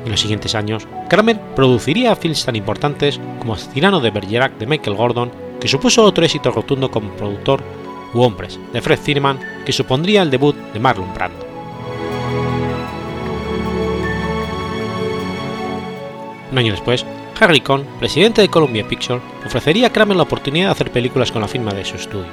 En 0.05 0.11
los 0.11 0.19
siguientes 0.19 0.53
años, 0.53 0.87
Kramer 1.09 1.39
produciría 1.55 2.15
films 2.15 2.45
tan 2.45 2.55
importantes 2.55 3.19
como 3.39 3.55
Cyrano 3.55 4.01
de 4.01 4.11
Bergerac 4.11 4.57
de 4.57 4.65
Michael 4.65 4.97
Gordon, 4.97 5.31
que 5.59 5.67
supuso 5.67 6.03
otro 6.03 6.25
éxito 6.25 6.51
rotundo 6.51 6.91
como 6.91 7.11
productor, 7.11 7.61
u 8.13 8.21
Hombres 8.21 8.59
de 8.71 8.81
Fred 8.81 8.99
Zinnemann, 8.99 9.39
que 9.65 9.71
supondría 9.71 10.21
el 10.21 10.29
debut 10.29 10.55
de 10.73 10.79
Marlon 10.79 11.13
Brando. 11.13 11.42
Un 16.53 16.59
año 16.59 16.73
después, 16.73 17.03
Harry 17.39 17.61
Cohn, 17.61 17.83
presidente 17.97 18.39
de 18.39 18.47
Columbia 18.47 18.87
Pictures, 18.87 19.23
ofrecería 19.43 19.87
a 19.87 19.89
Kramer 19.89 20.15
la 20.15 20.21
oportunidad 20.21 20.67
de 20.67 20.71
hacer 20.73 20.91
películas 20.91 21.31
con 21.31 21.41
la 21.41 21.47
firma 21.47 21.73
de 21.73 21.83
su 21.83 21.95
estudio. 21.95 22.29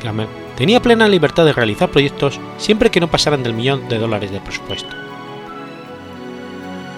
Kramer 0.00 0.26
tenía 0.56 0.82
plena 0.82 1.06
libertad 1.06 1.44
de 1.44 1.52
realizar 1.52 1.88
proyectos 1.88 2.40
siempre 2.56 2.90
que 2.90 2.98
no 2.98 3.06
pasaran 3.06 3.44
del 3.44 3.54
millón 3.54 3.88
de 3.88 3.98
dólares 3.98 4.32
de 4.32 4.40
presupuesto. 4.40 4.88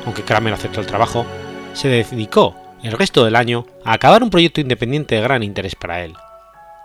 Aunque 0.06 0.22
Kramer 0.22 0.54
aceptó 0.54 0.80
el 0.80 0.86
trabajo, 0.86 1.26
se 1.74 1.88
dedicó 1.88 2.56
el 2.82 2.92
resto 2.92 3.26
del 3.26 3.36
año 3.36 3.66
a 3.84 3.92
acabar 3.92 4.22
un 4.22 4.30
proyecto 4.30 4.62
independiente 4.62 5.16
de 5.16 5.20
gran 5.20 5.42
interés 5.42 5.74
para 5.74 6.02
él, 6.02 6.16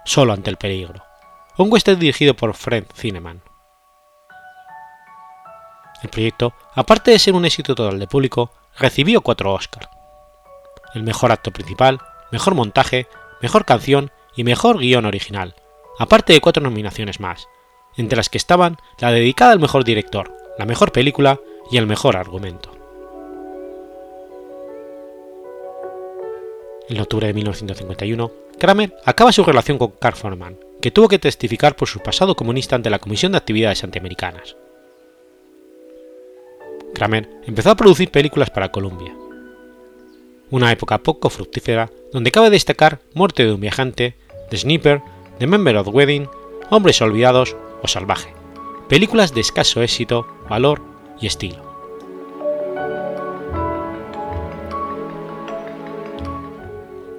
Solo 0.04 0.34
ante 0.34 0.50
el 0.50 0.58
peligro, 0.58 1.02
un 1.58 1.72
western 1.72 1.98
dirigido 1.98 2.34
por 2.34 2.54
Fred 2.54 2.84
Zinnemann. 2.94 3.42
El 6.04 6.10
proyecto, 6.10 6.54
aparte 6.74 7.12
de 7.12 7.20
ser 7.20 7.36
un 7.36 7.46
éxito 7.46 7.74
total 7.74 7.98
de 7.98 8.08
público, 8.08 8.52
recibió 8.78 9.22
cuatro 9.22 9.54
Oscars. 9.54 9.90
El 10.94 11.04
mejor 11.04 11.32
acto 11.32 11.52
principal, 11.52 12.00
mejor 12.32 12.56
montaje, 12.56 13.08
mejor 13.42 13.66
canción 13.66 14.12
y 14.36 14.44
mejor 14.44 14.80
guion 14.80 15.06
original, 15.06 15.56
aparte 16.00 16.34
de 16.34 16.42
cuatro 16.42 16.64
nominaciones 16.64 17.20
más, 17.20 17.48
entre 17.98 18.18
las 18.18 18.30
que 18.30 18.38
estaban 18.38 18.78
la 19.00 19.12
dedicada 19.12 19.52
al 19.52 19.60
mejor 19.60 19.84
director, 19.84 20.36
la 20.58 20.66
mejor 20.66 20.92
película 20.92 21.40
y 21.72 21.78
el 21.78 21.88
mejor 21.88 22.18
argumento. 22.18 22.72
En 26.88 27.00
octubre 27.00 27.28
de 27.28 27.34
1951, 27.34 28.32
Kramer 28.60 28.96
acaba 29.06 29.32
su 29.32 29.44
relación 29.44 29.78
con 29.78 29.92
Carl 29.92 30.16
Forman, 30.16 30.58
que 30.82 30.92
tuvo 30.92 31.08
que 31.08 31.18
testificar 31.18 31.76
por 31.76 31.88
su 31.88 32.00
pasado 32.00 32.36
comunista 32.36 32.76
ante 32.76 32.92
la 32.92 33.00
Comisión 33.00 33.32
de 33.32 33.40
Actividades 33.40 33.84
Antiamericanas. 33.84 34.56
Kramer 36.96 37.30
empezó 37.46 37.70
a 37.70 37.76
producir 37.76 38.10
películas 38.10 38.50
para 38.50 38.72
Columbia. 38.72 39.14
Una 40.50 40.72
época 40.72 40.98
poco 40.98 41.30
fructífera 41.30 41.92
donde 42.12 42.32
cabe 42.32 42.50
destacar 42.50 43.02
Muerte 43.14 43.46
de 43.46 43.54
un 43.54 43.62
viajante, 43.62 44.16
The 44.50 44.58
Sniper, 44.58 45.04
The 45.38 45.46
Member 45.46 45.78
of 45.78 45.86
the 45.86 45.92
Wedding, 45.92 46.28
Hombres 46.72 47.02
Olvidados 47.02 47.56
o 47.84 47.88
Salvaje, 47.88 48.34
películas 48.90 49.36
de 49.36 49.42
escaso 49.42 49.84
éxito, 49.84 50.26
valor 50.50 50.82
y 51.22 51.28
estilo. 51.28 51.64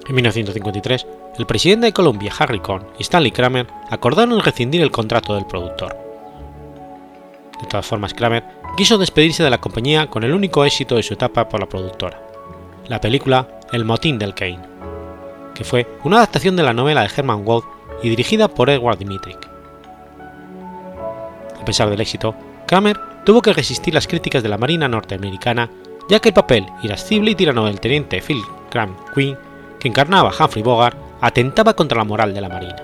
En 0.07 0.15
1953, 0.15 1.05
el 1.37 1.45
presidente 1.45 1.87
de 1.87 1.93
Columbia, 1.93 2.31
Harry 2.39 2.59
Cohn, 2.59 2.87
y 2.97 3.03
Stanley 3.03 3.31
Kramer 3.31 3.67
acordaron 3.89 4.39
rescindir 4.39 4.81
el 4.81 4.91
contrato 4.91 5.35
del 5.35 5.45
productor. 5.45 5.97
De 7.61 7.67
todas 7.67 7.85
formas, 7.85 8.13
Kramer 8.13 8.43
quiso 8.77 8.99
despedirse 8.99 9.41
de 9.41 9.49
la 9.49 9.59
compañía 9.59 10.05
con 10.05 10.23
el 10.23 10.35
único 10.35 10.63
éxito 10.63 10.97
de 10.97 11.03
su 11.03 11.15
etapa 11.15 11.49
por 11.49 11.59
la 11.59 11.65
productora, 11.65 12.21
la 12.87 13.01
película 13.01 13.47
El 13.71 13.85
motín 13.85 14.19
del 14.19 14.35
Kane, 14.35 14.61
que 15.55 15.63
fue 15.63 15.87
una 16.03 16.17
adaptación 16.17 16.55
de 16.55 16.61
la 16.61 16.73
novela 16.73 17.01
de 17.01 17.09
Herman 17.09 17.41
Wood 17.43 17.63
y 18.03 18.09
dirigida 18.09 18.47
por 18.47 18.69
Edward 18.69 18.99
Dmytryk. 18.99 19.49
A 21.59 21.65
pesar 21.65 21.89
del 21.89 22.01
éxito, 22.01 22.35
Kramer 22.67 22.99
tuvo 23.25 23.41
que 23.41 23.51
resistir 23.51 23.95
las 23.95 24.05
críticas 24.05 24.43
de 24.43 24.49
la 24.49 24.59
Marina 24.59 24.87
norteamericana, 24.87 25.71
ya 26.07 26.19
que 26.19 26.29
el 26.29 26.35
papel 26.35 26.67
irascible 26.83 27.31
y 27.31 27.35
tirano 27.35 27.65
del 27.65 27.79
teniente 27.79 28.21
Phil 28.21 28.43
Graham 28.71 28.95
Quinn, 29.15 29.35
que 29.79 29.87
encarnaba 29.87 30.31
Humphrey 30.39 30.61
Bogart, 30.61 30.95
atentaba 31.19 31.73
contra 31.73 31.97
la 31.97 32.03
moral 32.03 32.31
de 32.31 32.41
la 32.41 32.49
Marina. 32.49 32.75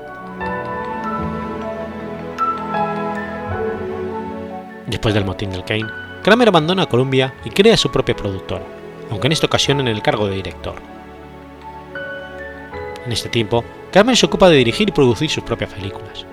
Después 4.93 5.15
del 5.15 5.25
motín 5.25 5.49
del 5.49 5.65
Kane, 5.65 5.87
Kramer 6.21 6.49
abandona 6.49 6.85
Columbia 6.85 7.33
y 7.43 7.49
crea 7.49 7.75
su 7.77 7.89
propia 7.89 8.15
productora, 8.15 8.63
aunque 9.09 9.25
en 9.25 9.31
esta 9.31 9.47
ocasión 9.47 9.79
en 9.79 9.87
el 9.87 10.03
cargo 10.03 10.27
de 10.27 10.35
director. 10.35 10.75
En 13.03 13.11
este 13.11 13.27
tiempo, 13.27 13.65
Kramer 13.91 14.15
se 14.15 14.27
ocupa 14.27 14.49
de 14.49 14.57
dirigir 14.57 14.89
y 14.89 14.91
producir 14.91 15.31
sus 15.31 15.43
propias 15.43 15.73
películas. 15.73 16.27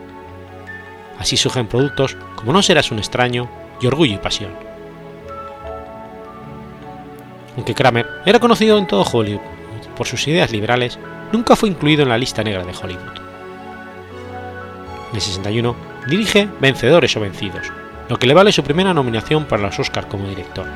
Así 1.18 1.38
surgen 1.38 1.68
productos 1.68 2.18
como 2.36 2.52
No 2.52 2.60
serás 2.60 2.90
un 2.90 2.98
extraño 2.98 3.48
y 3.80 3.86
Orgullo 3.86 4.16
y 4.16 4.18
Pasión. 4.18 4.52
Aunque 7.56 7.74
Kramer 7.74 8.06
era 8.26 8.40
conocido 8.40 8.76
en 8.76 8.86
todo 8.86 9.06
Hollywood 9.10 9.40
por 9.96 10.06
sus 10.06 10.28
ideas 10.28 10.52
liberales, 10.52 10.98
nunca 11.32 11.56
fue 11.56 11.70
incluido 11.70 12.02
en 12.02 12.10
la 12.10 12.18
lista 12.18 12.44
negra 12.44 12.62
de 12.64 12.74
Hollywood. 12.76 13.20
En 15.08 15.14
el 15.14 15.20
61 15.22 15.74
dirige 16.08 16.46
Vencedores 16.60 17.16
o 17.16 17.20
Vencidos, 17.20 17.72
lo 18.10 18.18
que 18.18 18.26
le 18.26 18.34
vale 18.34 18.50
su 18.50 18.64
primera 18.64 18.92
nominación 18.92 19.44
para 19.44 19.62
los 19.62 19.78
Oscars 19.78 20.08
como 20.08 20.26
director. 20.26 20.66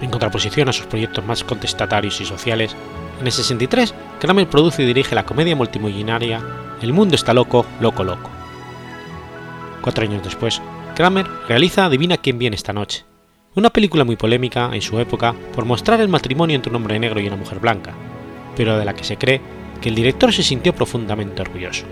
En 0.00 0.10
contraposición 0.10 0.68
a 0.68 0.72
sus 0.72 0.86
proyectos 0.86 1.26
más 1.26 1.42
contestatarios 1.42 2.20
y 2.20 2.24
sociales, 2.24 2.76
en 3.18 3.26
el 3.26 3.32
63 3.32 3.92
Kramer 4.20 4.48
produce 4.48 4.84
y 4.84 4.86
dirige 4.86 5.16
la 5.16 5.26
comedia 5.26 5.56
multimillonaria 5.56 6.40
El 6.80 6.92
mundo 6.92 7.16
está 7.16 7.34
loco, 7.34 7.66
loco, 7.80 8.04
loco. 8.04 8.30
Cuatro 9.80 10.04
años 10.04 10.22
después, 10.22 10.62
Kramer 10.94 11.26
realiza 11.48 11.86
Adivina 11.86 12.16
quién 12.16 12.38
viene 12.38 12.54
esta 12.54 12.72
noche, 12.72 13.04
una 13.56 13.70
película 13.70 14.04
muy 14.04 14.14
polémica 14.14 14.70
en 14.72 14.82
su 14.82 15.00
época 15.00 15.34
por 15.52 15.64
mostrar 15.64 16.00
el 16.00 16.08
matrimonio 16.08 16.54
entre 16.54 16.70
un 16.70 16.76
hombre 16.76 17.00
negro 17.00 17.18
y 17.18 17.26
una 17.26 17.36
mujer 17.36 17.58
blanca, 17.58 17.92
pero 18.54 18.78
de 18.78 18.84
la 18.84 18.94
que 18.94 19.02
se 19.02 19.16
cree 19.16 19.40
que 19.80 19.88
el 19.88 19.96
director 19.96 20.32
se 20.32 20.44
sintió 20.44 20.72
profundamente 20.72 21.42
orgulloso. 21.42 21.86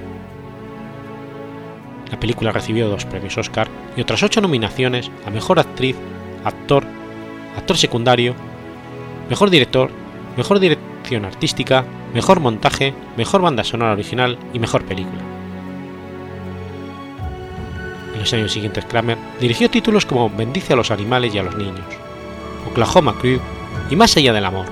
La 2.11 2.19
película 2.19 2.53
recibió 2.53 2.89
dos 2.89 3.05
premios 3.05 3.37
Oscar 3.37 3.69
y 3.97 4.01
otras 4.01 4.23
ocho 4.23 4.41
nominaciones 4.41 5.11
a 5.27 5.31
Mejor 5.31 5.59
Actriz, 5.59 5.97
Actor, 6.45 6.85
Actor 7.57 7.77
Secundario, 7.77 8.35
Mejor 9.29 9.51
Director, 9.51 9.91
Mejor 10.37 10.59
Dirección 10.59 11.25
Artística, 11.25 11.85
Mejor 12.15 12.41
Montaje, 12.41 12.95
Mejor 13.17 13.43
Banda 13.43 13.65
Sonora 13.65 13.93
Original 13.93 14.39
y 14.55 14.59
Mejor 14.59 14.85
Película. 14.85 15.21
En 18.15 18.21
los 18.21 18.33
años 18.33 18.53
siguientes 18.53 18.85
Kramer 18.87 19.19
dirigió 19.39 19.71
títulos 19.71 20.07
como 20.07 20.31
Bendice 20.31 20.73
a 20.73 20.77
los 20.77 20.91
animales 20.91 21.35
y 21.35 21.39
a 21.39 21.43
los 21.43 21.57
niños, 21.57 21.87
Oklahoma 22.71 23.15
Crew 23.19 23.41
y 23.91 23.97
Más 23.97 24.17
allá 24.17 24.33
del 24.33 24.45
amor. 24.45 24.67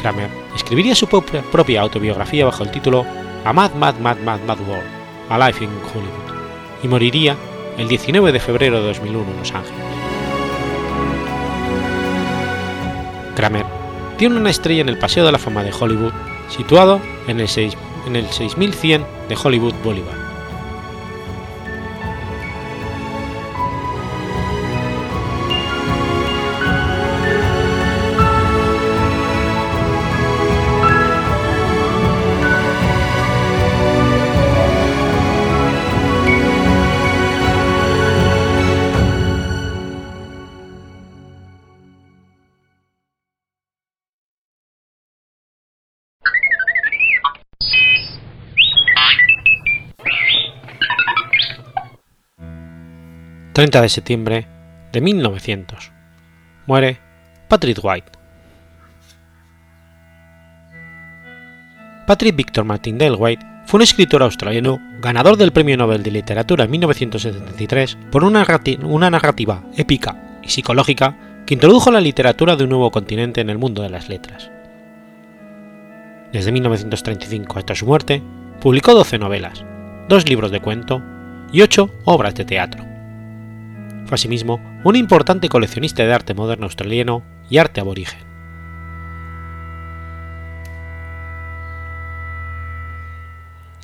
Kramer 0.00 0.30
escribiría 0.54 0.94
su 0.94 1.06
propia 1.08 1.80
autobiografía 1.80 2.44
bajo 2.44 2.62
el 2.62 2.70
título 2.70 3.04
A 3.44 3.52
Mad 3.52 3.72
Mad 3.74 3.94
Mad 3.96 4.18
Mad 4.18 4.40
Mad 4.46 4.60
World, 4.60 4.86
A 5.30 5.38
Life 5.38 5.64
in 5.64 5.70
Hollywood, 5.70 6.34
y 6.82 6.88
moriría 6.88 7.36
el 7.78 7.88
19 7.88 8.32
de 8.32 8.40
febrero 8.40 8.80
de 8.80 8.88
2001 8.88 9.30
en 9.30 9.36
Los 9.38 9.52
Ángeles. 9.52 9.80
Kramer 13.34 13.64
tiene 14.18 14.36
una 14.36 14.50
estrella 14.50 14.82
en 14.82 14.90
el 14.90 14.98
Paseo 14.98 15.24
de 15.24 15.32
la 15.32 15.38
Fama 15.38 15.62
de 15.62 15.72
Hollywood, 15.72 16.12
situado 16.50 17.00
en 17.26 17.40
el, 17.40 17.48
6, 17.48 17.74
en 18.06 18.16
el 18.16 18.26
6100 18.26 19.06
de 19.30 19.38
Hollywood 19.42 19.74
Boulevard. 19.82 20.19
30 53.60 53.82
de 53.82 53.88
septiembre 53.90 54.46
de 54.90 55.02
1900. 55.02 55.92
Muere 56.66 56.98
Patrick 57.46 57.78
White. 57.82 58.10
Patrick 62.06 62.34
Victor 62.36 62.64
Martindale 62.64 63.16
White 63.16 63.44
fue 63.66 63.76
un 63.76 63.82
escritor 63.82 64.22
australiano 64.22 64.80
ganador 65.02 65.36
del 65.36 65.52
Premio 65.52 65.76
Nobel 65.76 66.02
de 66.02 66.10
Literatura 66.10 66.64
en 66.64 66.70
1973 66.70 67.98
por 68.10 68.24
una, 68.24 68.46
una 68.82 69.10
narrativa 69.10 69.62
épica 69.76 70.40
y 70.42 70.48
psicológica 70.48 71.42
que 71.44 71.52
introdujo 71.52 71.90
la 71.90 72.00
literatura 72.00 72.56
de 72.56 72.64
un 72.64 72.70
nuevo 72.70 72.90
continente 72.90 73.42
en 73.42 73.50
el 73.50 73.58
mundo 73.58 73.82
de 73.82 73.90
las 73.90 74.08
letras. 74.08 74.50
Desde 76.32 76.50
1935 76.50 77.58
hasta 77.58 77.74
su 77.74 77.84
muerte, 77.84 78.22
publicó 78.58 78.94
12 78.94 79.18
novelas, 79.18 79.66
dos 80.08 80.26
libros 80.26 80.50
de 80.50 80.60
cuento 80.60 81.02
y 81.52 81.60
ocho 81.60 81.90
obras 82.06 82.34
de 82.34 82.46
teatro. 82.46 82.99
Asimismo 84.10 84.60
un 84.84 84.96
importante 84.96 85.48
coleccionista 85.48 86.04
de 86.04 86.12
arte 86.12 86.34
moderno 86.34 86.66
australiano 86.66 87.22
y 87.48 87.58
arte 87.58 87.80
aborigen. 87.80 88.20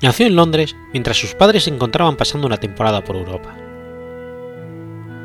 Nació 0.03 0.27
en 0.27 0.37
Londres 0.37 0.77
mientras 0.93 1.17
sus 1.17 1.35
padres 1.35 1.65
se 1.65 1.71
encontraban 1.71 2.17
pasando 2.17 2.47
una 2.47 2.59
temporada 2.59 3.03
por 3.03 3.17
Europa. 3.17 3.57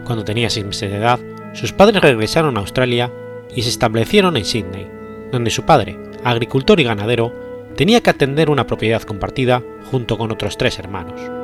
Cuando 0.06 0.24
tenía 0.24 0.50
seis 0.50 0.66
meses 0.66 0.90
de 0.90 0.98
edad, 0.98 1.20
sus 1.54 1.74
padres 1.74 2.02
regresaron 2.02 2.58
a 2.58 2.62
Australia 2.62 3.12
y 3.54 3.64
se 3.64 3.70
establecieron 3.70 4.38
en 4.38 4.46
Sydney, 4.46 4.88
donde 5.32 5.50
su 5.50 5.64
padre, 5.64 6.00
agricultor 6.24 6.80
y 6.80 6.84
ganadero, 6.84 7.34
tenía 7.76 8.02
que 8.02 8.12
atender 8.12 8.50
una 8.50 8.68
propiedad 8.68 9.02
compartida 9.02 9.62
junto 9.90 10.18
con 10.18 10.32
otros 10.32 10.58
tres 10.58 10.80
hermanos. 10.80 11.41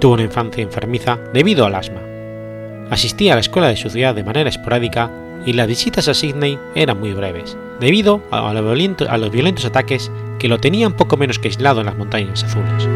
Tuvo 0.00 0.14
una 0.14 0.22
infancia 0.22 0.62
enfermiza 0.62 1.18
debido 1.32 1.66
al 1.66 1.74
asma. 1.74 2.00
Asistía 2.90 3.32
a 3.32 3.36
la 3.36 3.40
escuela 3.40 3.68
de 3.68 3.76
su 3.76 3.90
ciudad 3.90 4.14
de 4.14 4.24
manera 4.24 4.48
esporádica 4.48 5.10
y 5.46 5.52
las 5.52 5.68
visitas 5.68 6.08
a 6.08 6.14
Sydney 6.14 6.58
eran 6.74 6.98
muy 6.98 7.12
breves, 7.12 7.56
debido 7.78 8.22
a, 8.30 8.52
los 8.52 9.30
violentos 9.30 9.64
ataques 9.64 10.10
que 10.38 10.48
lo 10.48 10.58
tenían 10.58 10.94
poco 10.94 11.16
menos 11.16 11.38
que 11.38 11.48
aislado 11.48 11.80
en 11.80 11.86
las 11.86 11.96
montañas 11.96 12.42
azules. 12.42 12.88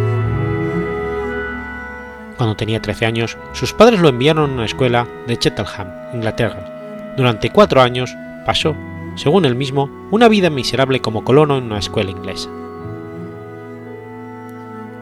Cuando 2.36 2.56
tenía 2.56 2.82
13 2.82 3.06
años, 3.06 3.38
sus 3.52 3.72
padres 3.72 4.00
lo 4.00 4.08
enviaron 4.08 4.50
a 4.50 4.54
una 4.54 4.64
escuela 4.64 5.06
de 5.26 5.38
Cheltenham, 5.38 5.88
Inglaterra. 6.14 7.14
Durante 7.16 7.50
cuatro 7.50 7.80
años 7.80 8.12
pasó 8.44 8.74
según 9.16 9.44
él 9.44 9.54
mismo, 9.54 10.08
una 10.10 10.28
vida 10.28 10.50
miserable 10.50 11.00
como 11.00 11.24
colono 11.24 11.56
en 11.56 11.64
una 11.64 11.78
escuela 11.78 12.10
inglesa. 12.10 12.50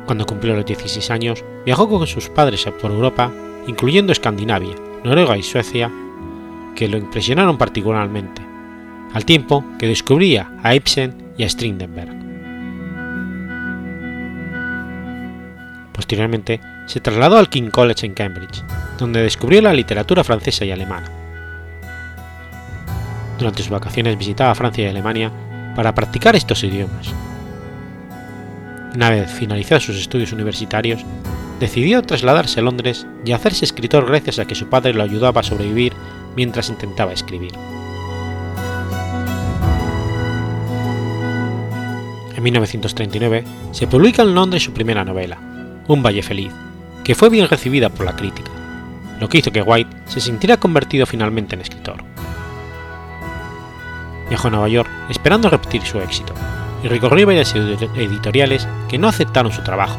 Cuando 0.06 0.26
cumplió 0.26 0.54
los 0.54 0.66
16 0.66 1.10
años, 1.10 1.44
viajó 1.64 1.88
con 1.88 2.06
sus 2.06 2.28
padres 2.28 2.66
por 2.80 2.90
Europa, 2.90 3.32
incluyendo 3.66 4.12
Escandinavia, 4.12 4.74
Noruega 5.04 5.36
y 5.36 5.42
Suecia, 5.42 5.90
que 6.74 6.88
lo 6.88 6.96
impresionaron 6.96 7.58
particularmente, 7.58 8.42
al 9.12 9.24
tiempo 9.24 9.64
que 9.78 9.86
descubría 9.86 10.50
a 10.62 10.74
Ibsen 10.74 11.34
y 11.36 11.44
a 11.44 11.48
Strindenberg. 11.48 12.22
Posteriormente, 15.92 16.60
se 16.86 17.00
trasladó 17.00 17.38
al 17.38 17.48
King 17.48 17.70
College 17.70 18.06
en 18.06 18.14
Cambridge, 18.14 18.64
donde 18.98 19.22
descubrió 19.22 19.62
la 19.62 19.72
literatura 19.72 20.24
francesa 20.24 20.64
y 20.64 20.72
alemana. 20.72 21.10
Durante 23.38 23.62
sus 23.62 23.70
vacaciones 23.70 24.18
visitaba 24.18 24.54
Francia 24.54 24.84
y 24.84 24.88
Alemania 24.88 25.30
para 25.74 25.94
practicar 25.94 26.36
estos 26.36 26.62
idiomas. 26.64 27.12
Una 28.94 29.08
vez 29.08 29.30
finalizados 29.30 29.84
sus 29.84 29.96
estudios 29.96 30.32
universitarios, 30.32 31.02
decidió 31.60 32.02
trasladarse 32.02 32.60
a 32.60 32.62
Londres 32.62 33.06
y 33.24 33.32
hacerse 33.32 33.64
escritor 33.64 34.06
gracias 34.06 34.38
a 34.38 34.44
que 34.44 34.54
su 34.54 34.68
padre 34.68 34.92
lo 34.92 35.02
ayudaba 35.02 35.40
a 35.40 35.44
sobrevivir 35.44 35.94
mientras 36.36 36.68
intentaba 36.68 37.12
escribir. 37.12 37.52
En 42.36 42.42
1939 42.42 43.44
se 43.70 43.86
publica 43.86 44.22
en 44.22 44.34
Londres 44.34 44.64
su 44.64 44.72
primera 44.72 45.04
novela, 45.04 45.38
Un 45.88 46.02
Valle 46.02 46.22
Feliz, 46.22 46.52
que 47.02 47.14
fue 47.14 47.30
bien 47.30 47.48
recibida 47.48 47.88
por 47.88 48.04
la 48.04 48.16
crítica, 48.16 48.50
lo 49.20 49.28
que 49.28 49.38
hizo 49.38 49.52
que 49.52 49.62
White 49.62 49.96
se 50.06 50.20
sintiera 50.20 50.58
convertido 50.58 51.06
finalmente 51.06 51.54
en 51.54 51.62
escritor. 51.62 52.04
Viajó 54.28 54.48
a 54.48 54.50
Nueva 54.50 54.68
York 54.68 54.90
esperando 55.08 55.48
repetir 55.48 55.82
su 55.82 55.98
éxito, 55.98 56.34
y 56.82 56.88
recorrió 56.88 57.26
varias 57.26 57.54
editoriales 57.54 58.68
que 58.88 58.98
no 58.98 59.08
aceptaron 59.08 59.52
su 59.52 59.62
trabajo, 59.62 59.98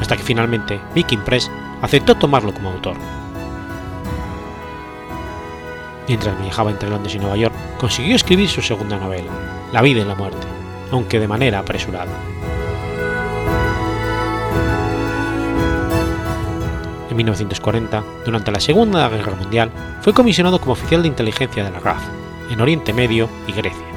hasta 0.00 0.16
que 0.16 0.22
finalmente 0.22 0.80
Viking 0.94 1.20
Press 1.20 1.50
aceptó 1.82 2.14
tomarlo 2.14 2.52
como 2.54 2.70
autor. 2.70 2.96
Mientras 6.06 6.40
viajaba 6.40 6.70
entre 6.70 6.90
Londres 6.90 7.14
y 7.14 7.18
Nueva 7.18 7.36
York, 7.36 7.54
consiguió 7.78 8.14
escribir 8.14 8.48
su 8.48 8.60
segunda 8.60 8.98
novela, 8.98 9.30
La 9.72 9.82
vida 9.82 10.02
y 10.02 10.04
la 10.04 10.14
muerte, 10.14 10.46
aunque 10.90 11.18
de 11.18 11.28
manera 11.28 11.60
apresurada. 11.60 12.12
En 17.10 17.16
1940, 17.16 18.04
durante 18.24 18.50
la 18.50 18.60
Segunda 18.60 19.08
Guerra 19.08 19.36
Mundial, 19.36 19.70
fue 20.02 20.12
comisionado 20.12 20.60
como 20.60 20.72
oficial 20.72 21.02
de 21.02 21.08
inteligencia 21.08 21.64
de 21.64 21.70
la 21.70 21.80
RAF, 21.80 22.02
en 22.50 22.60
Oriente 22.60 22.92
Medio 22.92 23.28
y 23.46 23.52
Grecia. 23.52 23.93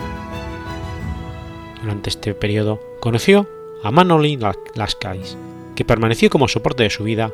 Durante 1.87 2.09
este 2.09 2.33
periodo 2.33 2.81
conoció 2.99 3.47
a 3.81 3.91
Manolin 3.91 4.41
Laskais, 4.75 5.37
que 5.73 5.85
permaneció 5.85 6.29
como 6.29 6.49
soporte 6.49 6.83
de 6.83 6.89
su 6.89 7.05
vida 7.05 7.31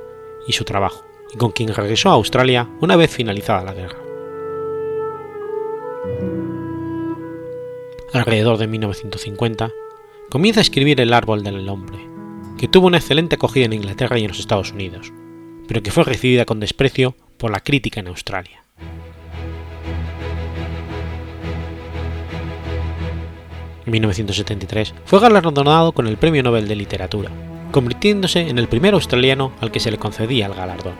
y 0.47 0.53
su 0.53 0.63
trabajo, 0.63 1.03
y 1.33 1.37
con 1.37 1.49
quien 1.49 1.73
regresó 1.73 2.11
a 2.11 2.13
Australia 2.13 2.69
una 2.79 2.95
vez 2.95 3.09
finalizada 3.09 3.63
la 3.63 3.73
guerra. 3.73 3.97
Alrededor 8.13 8.59
de 8.59 8.67
1950, 8.67 9.71
comienza 10.29 10.59
a 10.59 10.61
escribir 10.61 11.01
El 11.01 11.13
árbol 11.13 11.43
del 11.43 11.67
hombre, 11.67 12.07
que 12.55 12.67
tuvo 12.67 12.85
una 12.85 12.99
excelente 12.99 13.37
acogida 13.37 13.65
en 13.65 13.73
Inglaterra 13.73 14.19
y 14.19 14.21
en 14.21 14.27
los 14.27 14.39
Estados 14.39 14.71
Unidos, 14.71 15.11
pero 15.67 15.81
que 15.81 15.89
fue 15.89 16.03
recibida 16.03 16.45
con 16.45 16.59
desprecio 16.59 17.15
por 17.39 17.49
la 17.49 17.61
crítica 17.61 18.01
en 18.01 18.09
Australia. 18.09 18.62
En 23.85 23.91
1973 23.91 24.93
fue 25.05 25.19
galardonado 25.19 25.91
con 25.91 26.07
el 26.07 26.17
Premio 26.17 26.41
Nobel 26.41 26.67
de 26.67 26.75
Literatura, 26.75 27.29
convirtiéndose 27.71 28.47
en 28.47 28.57
el 28.57 28.67
primer 28.67 28.93
australiano 28.93 29.51
al 29.59 29.71
que 29.71 29.81
se 29.81 29.91
le 29.91 29.97
concedía 29.97 30.45
el 30.45 30.53
galardón. 30.53 30.93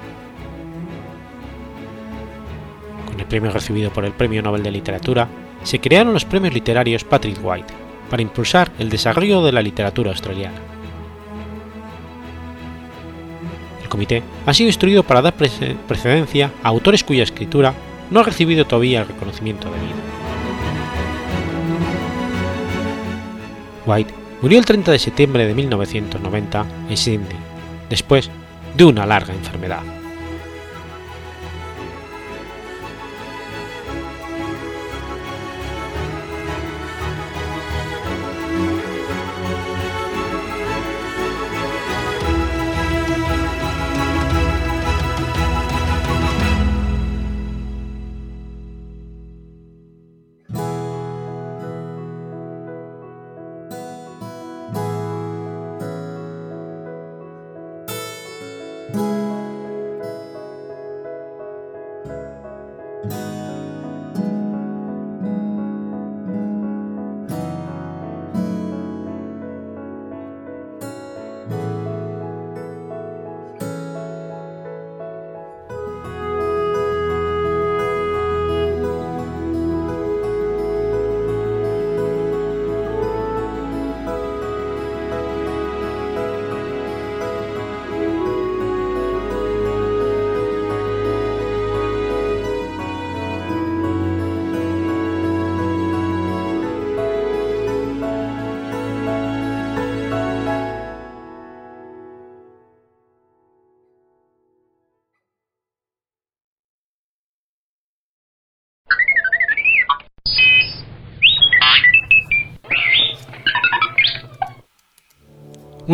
Con 3.07 3.19
el 3.19 3.25
premio 3.25 3.51
recibido 3.51 3.91
por 3.91 4.03
el 4.03 4.11
Premio 4.11 4.41
Nobel 4.41 4.63
de 4.63 4.71
Literatura, 4.71 5.27
se 5.63 5.79
crearon 5.79 6.13
los 6.13 6.25
premios 6.25 6.53
literarios 6.53 7.05
Patrick 7.05 7.39
White 7.41 7.73
para 8.09 8.21
impulsar 8.21 8.71
el 8.79 8.89
desarrollo 8.89 9.41
de 9.43 9.53
la 9.53 9.61
literatura 9.61 10.11
australiana. 10.11 10.57
El 13.81 13.87
comité 13.87 14.23
ha 14.45 14.53
sido 14.53 14.67
instruido 14.67 15.03
para 15.03 15.21
dar 15.21 15.35
precedencia 15.35 16.51
a 16.61 16.67
autores 16.67 17.03
cuya 17.03 17.23
escritura 17.23 17.73
no 18.11 18.19
ha 18.19 18.23
recibido 18.23 18.65
todavía 18.65 19.01
el 19.01 19.07
reconocimiento 19.07 19.69
debido. 19.69 20.12
White 23.85 24.13
murió 24.41 24.59
el 24.59 24.65
30 24.65 24.91
de 24.91 24.99
septiembre 24.99 25.45
de 25.45 25.53
1990 25.53 26.65
en 26.89 26.97
Sydney, 26.97 27.37
después 27.89 28.29
de 28.75 28.85
una 28.85 29.05
larga 29.05 29.33
enfermedad. 29.33 30.02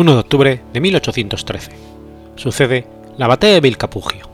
1 0.00 0.14
de 0.14 0.18
octubre 0.18 0.62
de 0.72 0.80
1813. 0.80 1.72
Sucede 2.36 2.86
la 3.18 3.26
batalla 3.26 3.52
de 3.52 3.60
Vilcapugio. 3.60 4.30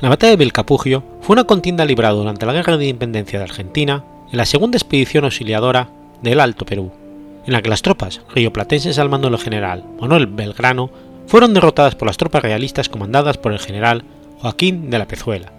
La 0.00 0.08
batalla 0.08 0.30
de 0.30 0.36
Vilcapugio 0.36 1.02
fue 1.20 1.34
una 1.34 1.42
contienda 1.42 1.84
librada 1.84 2.14
durante 2.14 2.46
la 2.46 2.52
Guerra 2.52 2.76
de 2.76 2.86
Independencia 2.86 3.40
de 3.40 3.44
Argentina 3.46 4.04
en 4.30 4.36
la 4.36 4.46
segunda 4.46 4.76
expedición 4.76 5.24
auxiliadora 5.24 5.88
del 6.22 6.38
Alto 6.38 6.64
Perú, 6.64 6.92
en 7.44 7.54
la 7.54 7.60
que 7.60 7.70
las 7.70 7.82
tropas 7.82 8.20
rioplatenses 8.32 9.00
al 9.00 9.08
mando 9.08 9.28
del 9.28 9.40
general 9.40 9.84
Manuel 10.00 10.28
Belgrano 10.28 10.90
fueron 11.26 11.54
derrotadas 11.54 11.96
por 11.96 12.06
las 12.06 12.18
tropas 12.18 12.44
realistas 12.44 12.88
comandadas 12.88 13.36
por 13.36 13.52
el 13.52 13.58
general 13.58 14.04
Joaquín 14.38 14.90
de 14.90 14.98
la 15.00 15.08
Pezuela, 15.08 15.50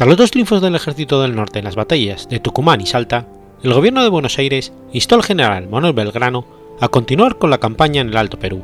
Tras 0.00 0.08
los 0.08 0.16
dos 0.16 0.30
triunfos 0.30 0.62
del 0.62 0.74
ejército 0.74 1.20
del 1.20 1.36
norte 1.36 1.58
en 1.58 1.66
las 1.66 1.76
batallas 1.76 2.26
de 2.26 2.40
Tucumán 2.40 2.80
y 2.80 2.86
Salta, 2.86 3.26
el 3.62 3.74
gobierno 3.74 4.02
de 4.02 4.08
Buenos 4.08 4.38
Aires 4.38 4.72
instó 4.94 5.16
al 5.16 5.22
general 5.22 5.68
Manuel 5.68 5.92
Belgrano 5.92 6.46
a 6.80 6.88
continuar 6.88 7.36
con 7.36 7.50
la 7.50 7.58
campaña 7.58 8.00
en 8.00 8.08
el 8.08 8.16
Alto 8.16 8.38
Perú. 8.38 8.62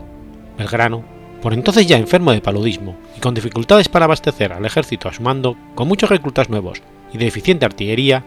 Belgrano, 0.56 1.04
por 1.42 1.52
entonces 1.52 1.86
ya 1.86 1.98
enfermo 1.98 2.32
de 2.32 2.40
paludismo 2.40 2.96
y 3.18 3.20
con 3.20 3.34
dificultades 3.34 3.90
para 3.90 4.06
abastecer 4.06 4.54
al 4.54 4.64
ejército 4.64 5.10
a 5.10 5.12
su 5.12 5.22
mando 5.22 5.58
con 5.74 5.88
muchos 5.88 6.08
reclutas 6.08 6.48
nuevos 6.48 6.80
y 7.12 7.18
de 7.18 7.26
eficiente 7.26 7.66
artillería, 7.66 8.24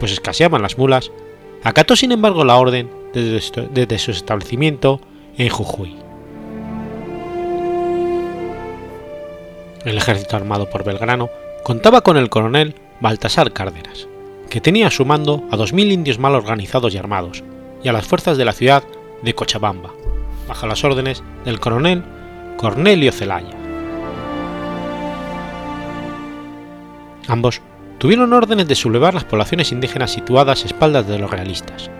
pues 0.00 0.10
escaseaban 0.10 0.60
las 0.60 0.76
mulas, 0.76 1.12
acató 1.62 1.94
sin 1.94 2.10
embargo 2.10 2.44
la 2.44 2.56
orden 2.56 2.90
desde 3.12 3.98
su 4.00 4.10
establecimiento 4.10 5.00
en 5.38 5.50
Jujuy. 5.50 5.94
El 9.84 9.96
ejército 9.96 10.34
armado 10.34 10.68
por 10.68 10.82
Belgrano 10.82 11.30
contaba 11.64 12.02
con 12.02 12.18
el 12.18 12.28
coronel 12.28 12.74
Baltasar 13.00 13.52
Cárdenas, 13.52 14.06
que 14.50 14.60
tenía 14.60 14.88
a 14.88 14.90
su 14.90 15.06
mando 15.06 15.48
a 15.50 15.56
2.000 15.56 15.92
indios 15.92 16.18
mal 16.18 16.34
organizados 16.34 16.94
y 16.94 16.98
armados, 16.98 17.42
y 17.82 17.88
a 17.88 17.92
las 17.92 18.06
fuerzas 18.06 18.36
de 18.36 18.44
la 18.44 18.52
ciudad 18.52 18.84
de 19.22 19.34
Cochabamba, 19.34 19.90
bajo 20.46 20.66
las 20.66 20.84
órdenes 20.84 21.22
del 21.46 21.58
coronel 21.58 22.04
Cornelio 22.58 23.12
Zelaya. 23.12 23.56
Ambos 27.28 27.62
tuvieron 27.96 28.34
órdenes 28.34 28.68
de 28.68 28.74
sublevar 28.74 29.14
las 29.14 29.24
poblaciones 29.24 29.72
indígenas 29.72 30.10
situadas 30.10 30.62
a 30.62 30.66
espaldas 30.66 31.08
de 31.08 31.18
los 31.18 31.30
realistas. 31.30 31.90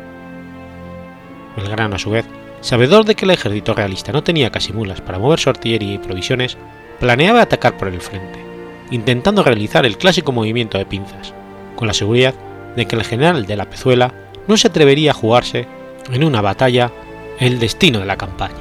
Belgrano, 1.57 1.97
a 1.97 1.99
su 1.99 2.11
vez, 2.11 2.27
sabedor 2.61 3.07
de 3.07 3.15
que 3.15 3.25
el 3.25 3.31
ejército 3.31 3.73
realista 3.73 4.13
no 4.13 4.23
tenía 4.23 4.51
casi 4.51 4.75
mulas 4.75 5.01
para 5.01 5.19
mover 5.19 5.39
su 5.39 5.49
artillería 5.49 5.95
y 5.95 5.99
provisiones, 5.99 6.59
planeaba 7.01 7.41
atacar 7.41 7.79
por 7.79 7.89
el 7.89 8.03
frente, 8.03 8.54
intentando 8.91 9.43
realizar 9.43 9.87
el 9.87 9.99
clásico 9.99 10.33
movimiento 10.33 10.79
de 10.79 10.87
pinzas, 10.87 11.35
con 11.77 11.89
la 11.89 11.95
seguridad 11.95 12.35
de 12.77 12.87
que 12.87 12.97
el 12.97 13.05
general 13.05 13.47
de 13.47 13.57
la 13.57 13.69
Pezuela 13.71 14.13
no 14.47 14.57
se 14.57 14.69
atrevería 14.69 15.13
a 15.13 15.15
jugarse 15.15 15.67
en 16.13 16.25
una 16.25 16.41
batalla 16.41 16.93
el 17.39 17.59
destino 17.59 18.01
de 18.01 18.07
la 18.07 18.17
campaña. 18.17 18.55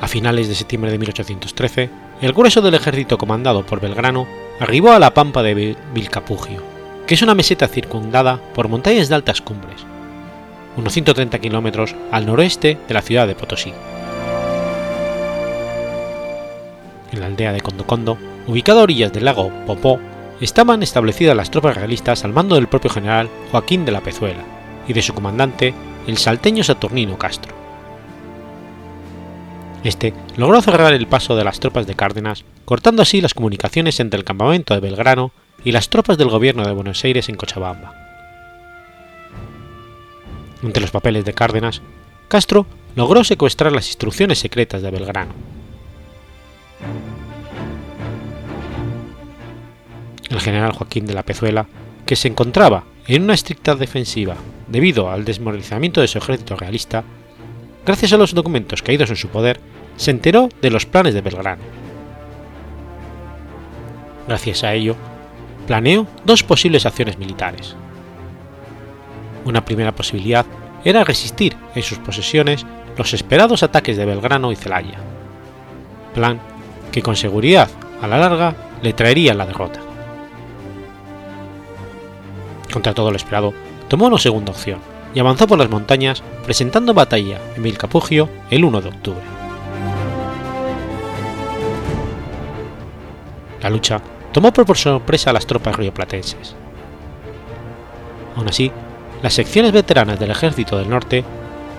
A 0.00 0.06
finales 0.06 0.48
de 0.48 0.54
septiembre 0.54 0.90
de 0.90 0.98
1813, 0.98 1.90
el 2.22 2.32
grueso 2.32 2.60
del 2.60 2.74
ejército 2.74 3.18
comandado 3.18 3.64
por 3.66 3.80
Belgrano 3.80 4.26
arribó 4.60 4.92
a 4.92 4.98
la 4.98 5.12
pampa 5.12 5.42
de 5.42 5.76
Vilcapugio, 5.92 6.62
que 7.06 7.14
es 7.14 7.22
una 7.22 7.34
meseta 7.34 7.68
circundada 7.68 8.40
por 8.54 8.68
montañas 8.68 9.08
de 9.08 9.14
altas 9.16 9.40
cumbres, 9.40 9.84
unos 10.76 10.92
130 10.92 11.38
kilómetros 11.40 11.94
al 12.12 12.26
noroeste 12.26 12.78
de 12.86 12.94
la 12.94 13.02
ciudad 13.02 13.26
de 13.26 13.34
Potosí. 13.34 13.72
En 17.18 17.22
la 17.22 17.26
aldea 17.26 17.52
de 17.52 17.60
Condocondo, 17.60 18.16
ubicada 18.46 18.78
a 18.78 18.84
orillas 18.84 19.12
del 19.12 19.24
lago 19.24 19.50
Popó, 19.66 19.98
estaban 20.40 20.84
establecidas 20.84 21.34
las 21.34 21.50
tropas 21.50 21.76
realistas 21.76 22.24
al 22.24 22.32
mando 22.32 22.54
del 22.54 22.68
propio 22.68 22.90
general 22.90 23.28
Joaquín 23.50 23.84
de 23.84 23.90
la 23.90 24.02
Pezuela 24.02 24.44
y 24.86 24.92
de 24.92 25.02
su 25.02 25.12
comandante, 25.14 25.74
el 26.06 26.16
salteño 26.16 26.62
Saturnino 26.62 27.18
Castro. 27.18 27.56
Este 29.82 30.14
logró 30.36 30.62
cerrar 30.62 30.92
el 30.92 31.08
paso 31.08 31.34
de 31.34 31.42
las 31.42 31.58
tropas 31.58 31.88
de 31.88 31.96
Cárdenas, 31.96 32.44
cortando 32.64 33.02
así 33.02 33.20
las 33.20 33.34
comunicaciones 33.34 33.98
entre 33.98 34.18
el 34.18 34.24
campamento 34.24 34.74
de 34.74 34.80
Belgrano 34.80 35.32
y 35.64 35.72
las 35.72 35.88
tropas 35.88 36.18
del 36.18 36.28
gobierno 36.28 36.64
de 36.64 36.72
Buenos 36.72 37.02
Aires 37.02 37.28
en 37.28 37.34
Cochabamba. 37.34 37.96
Entre 40.62 40.80
los 40.80 40.92
papeles 40.92 41.24
de 41.24 41.34
Cárdenas, 41.34 41.82
Castro 42.28 42.64
logró 42.94 43.24
secuestrar 43.24 43.72
las 43.72 43.88
instrucciones 43.88 44.38
secretas 44.38 44.82
de 44.82 44.92
Belgrano. 44.92 45.57
El 50.30 50.40
general 50.40 50.72
Joaquín 50.72 51.06
de 51.06 51.14
la 51.14 51.22
Pezuela, 51.22 51.66
que 52.04 52.16
se 52.16 52.28
encontraba 52.28 52.84
en 53.06 53.22
una 53.22 53.34
estricta 53.34 53.74
defensiva 53.74 54.36
debido 54.68 55.10
al 55.10 55.24
desmoralizamiento 55.24 56.00
de 56.00 56.08
su 56.08 56.18
ejército 56.18 56.56
realista, 56.56 57.04
gracias 57.86 58.12
a 58.12 58.18
los 58.18 58.34
documentos 58.34 58.82
caídos 58.82 59.10
en 59.10 59.16
su 59.16 59.28
poder, 59.28 59.60
se 59.96 60.10
enteró 60.10 60.48
de 60.60 60.70
los 60.70 60.86
planes 60.86 61.14
de 61.14 61.22
Belgrano. 61.22 61.62
Gracias 64.26 64.62
a 64.62 64.74
ello, 64.74 64.94
planeó 65.66 66.06
dos 66.24 66.42
posibles 66.42 66.86
acciones 66.86 67.18
militares. 67.18 67.74
Una 69.44 69.64
primera 69.64 69.92
posibilidad 69.92 70.44
era 70.84 71.04
resistir 71.04 71.56
en 71.74 71.82
sus 71.82 71.98
posesiones 71.98 72.66
los 72.96 73.14
esperados 73.14 73.62
ataques 73.62 73.96
de 73.96 74.04
Belgrano 74.04 74.52
y 74.52 74.56
Celaya, 74.56 74.98
plan 76.14 76.40
que 76.92 77.02
con 77.02 77.16
seguridad 77.16 77.68
a 78.00 78.06
la 78.06 78.18
larga 78.18 78.54
le 78.82 78.92
traería 78.92 79.34
la 79.34 79.46
derrota. 79.46 79.80
Contra 82.72 82.94
todo 82.94 83.10
lo 83.10 83.16
esperado, 83.16 83.52
tomó 83.88 84.06
una 84.06 84.18
segunda 84.18 84.52
opción 84.52 84.78
y 85.14 85.20
avanzó 85.20 85.46
por 85.46 85.58
las 85.58 85.70
montañas 85.70 86.22
presentando 86.44 86.94
batalla 86.94 87.38
en 87.56 87.62
Vilcapugio 87.62 88.28
el 88.50 88.64
1 88.64 88.80
de 88.80 88.88
octubre. 88.88 89.22
La 93.62 93.70
lucha 93.70 94.00
tomó 94.32 94.52
por 94.52 94.76
sorpresa 94.76 95.30
a 95.30 95.32
las 95.32 95.46
tropas 95.46 95.76
rioplatenses. 95.76 96.54
Aún 98.36 98.48
así, 98.48 98.70
las 99.22 99.34
secciones 99.34 99.72
veteranas 99.72 100.20
del 100.20 100.30
ejército 100.30 100.78
del 100.78 100.88
norte 100.88 101.24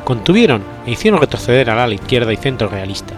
contuvieron 0.03 0.63
e 0.85 0.91
hicieron 0.91 1.21
retroceder 1.21 1.69
al 1.69 1.79
ala 1.79 1.93
izquierda 1.93 2.33
y 2.33 2.37
centro 2.37 2.67
realista, 2.67 3.13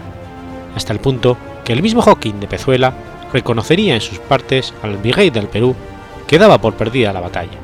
hasta 0.76 0.92
el 0.92 1.00
punto 1.00 1.36
que 1.64 1.72
el 1.72 1.82
mismo 1.82 2.02
Joaquín 2.02 2.40
de 2.40 2.46
Pezuela 2.46 2.92
reconocería 3.32 3.94
en 3.94 4.00
sus 4.00 4.18
partes 4.18 4.74
al 4.82 4.96
virrey 4.98 5.30
del 5.30 5.48
Perú 5.48 5.74
que 6.26 6.38
daba 6.38 6.58
por 6.58 6.74
perdida 6.74 7.12
la 7.12 7.20
batalla, 7.20 7.58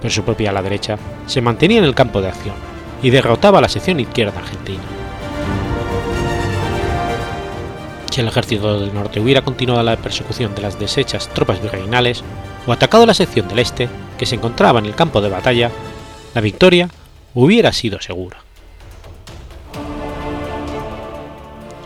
pero 0.00 0.12
su 0.12 0.22
propia 0.22 0.50
ala 0.50 0.62
derecha 0.62 0.98
se 1.26 1.40
mantenía 1.40 1.78
en 1.78 1.84
el 1.84 1.94
campo 1.94 2.20
de 2.20 2.28
acción 2.28 2.54
y 3.02 3.10
derrotaba 3.10 3.58
a 3.58 3.62
la 3.62 3.68
sección 3.68 4.00
izquierda 4.00 4.38
argentina. 4.38 4.82
Si 8.10 8.20
el 8.20 8.28
ejército 8.28 8.78
del 8.78 8.92
norte 8.92 9.20
hubiera 9.20 9.40
continuado 9.40 9.82
la 9.82 9.96
persecución 9.96 10.54
de 10.54 10.62
las 10.62 10.78
deshechas 10.78 11.28
tropas 11.28 11.62
virreinales 11.62 12.22
o 12.66 12.72
atacado 12.72 13.06
la 13.06 13.14
sección 13.14 13.48
del 13.48 13.60
este, 13.60 13.88
que 14.18 14.26
se 14.26 14.34
encontraba 14.34 14.80
en 14.80 14.86
el 14.86 14.94
campo 14.94 15.20
de 15.22 15.30
batalla, 15.30 15.70
la 16.34 16.40
victoria 16.42 16.90
hubiera 17.34 17.72
sido 17.72 18.00
segura. 18.02 18.38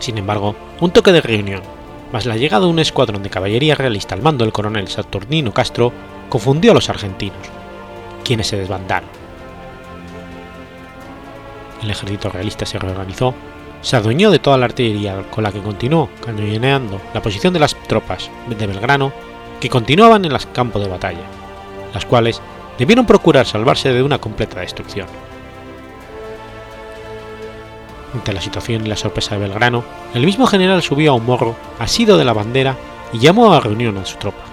Sin 0.07 0.17
embargo, 0.17 0.55
un 0.79 0.91
toque 0.91 1.11
de 1.11 1.19
reunión, 1.19 1.61
más 2.13 2.25
la 2.25 2.37
llegada 2.37 2.63
de 2.63 2.71
un 2.71 2.79
escuadrón 2.79 3.23
de 3.23 3.29
caballería 3.29 3.75
realista 3.75 4.15
al 4.15 4.21
mando 4.21 4.45
del 4.45 4.53
coronel 4.53 4.87
Saturnino 4.87 5.53
Castro, 5.53 5.91
confundió 6.29 6.71
a 6.71 6.75
los 6.75 6.89
argentinos, 6.89 7.35
quienes 8.23 8.47
se 8.47 8.55
desbandaron. 8.55 9.09
El 11.83 11.91
ejército 11.91 12.29
realista 12.29 12.65
se 12.65 12.79
reorganizó 12.79 13.33
se 13.81 13.97
adueñó 13.97 14.31
de 14.31 14.39
toda 14.39 14.57
la 14.57 14.67
artillería 14.67 15.23
con 15.29 15.43
la 15.43 15.51
que 15.51 15.59
continuó 15.59 16.07
cañoneando 16.25 17.01
la 17.13 17.21
posición 17.21 17.51
de 17.51 17.59
las 17.59 17.75
tropas 17.75 18.31
de 18.47 18.65
Belgrano 18.65 19.11
que 19.59 19.67
continuaban 19.67 20.23
en 20.23 20.31
los 20.31 20.45
campos 20.45 20.81
de 20.81 20.87
batalla, 20.87 21.25
las 21.93 22.05
cuales 22.05 22.41
debieron 22.77 23.05
procurar 23.05 23.45
salvarse 23.45 23.91
de 23.91 24.03
una 24.03 24.19
completa 24.19 24.61
destrucción. 24.61 25.07
Ante 28.13 28.33
la 28.33 28.41
situación 28.41 28.85
y 28.85 28.89
la 28.89 28.95
sorpresa 28.95 29.35
de 29.35 29.41
Belgrano, 29.41 29.83
el 30.13 30.25
mismo 30.25 30.47
general 30.47 30.81
subió 30.81 31.11
a 31.11 31.15
un 31.15 31.25
morro 31.25 31.55
asido 31.79 32.17
de 32.17 32.25
la 32.25 32.33
bandera 32.33 32.77
y 33.11 33.19
llamó 33.19 33.53
a 33.53 33.59
reunión 33.59 33.97
a 33.97 34.05
su 34.05 34.17
tropa. 34.17 34.43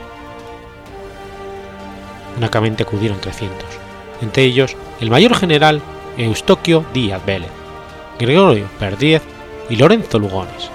Únicamente 2.36 2.82
acudieron 2.82 3.20
300, 3.20 3.56
entre 4.22 4.42
ellos 4.42 4.76
el 5.00 5.10
mayor 5.10 5.36
general 5.36 5.80
Eustoquio 6.16 6.84
Díaz 6.92 7.24
Vélez, 7.24 7.50
Gregorio 8.18 8.66
Perdíez 8.78 9.22
y 9.70 9.76
Lorenzo 9.76 10.18
Lugones. 10.18 10.70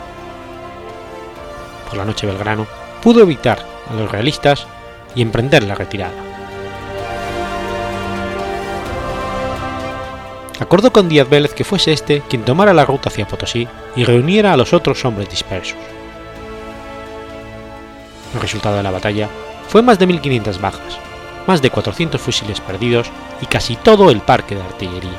Por 1.90 1.98
la 1.98 2.06
noche 2.06 2.28
Belgrano 2.28 2.66
pudo 3.04 3.22
evitar 3.22 3.66
a 3.90 3.94
los 3.94 4.12
realistas 4.12 4.68
y 5.16 5.22
emprender 5.22 5.64
la 5.64 5.76
retirada. 5.76 6.29
Acordó 10.60 10.92
con 10.92 11.08
Díaz 11.08 11.30
Vélez 11.30 11.54
que 11.54 11.64
fuese 11.64 11.94
este 11.94 12.22
quien 12.22 12.44
tomara 12.44 12.74
la 12.74 12.86
ruta 12.86 13.10
hacia 13.10 13.28
Potosí 13.28 13.68
y 13.96 14.04
reuniera 14.04 14.54
a 14.54 14.58
los 14.58 14.74
otros 14.74 15.04
hombres 15.06 15.30
dispersos. 15.30 15.78
El 18.34 18.42
resultado 18.42 18.78
de 18.78 18.84
la 18.84 18.92
batalla 18.92 19.30
fue 19.68 19.82
más 19.82 19.98
de 20.00 20.08
1.500 20.08 20.60
bajas, 20.60 21.00
más 21.48 21.62
de 21.62 21.70
400 21.70 22.20
fusiles 22.20 22.60
perdidos 22.60 23.08
y 23.42 23.46
casi 23.46 23.76
todo 23.76 24.12
el 24.12 24.22
parque 24.22 24.56
de 24.56 24.62
artillería. 24.62 25.18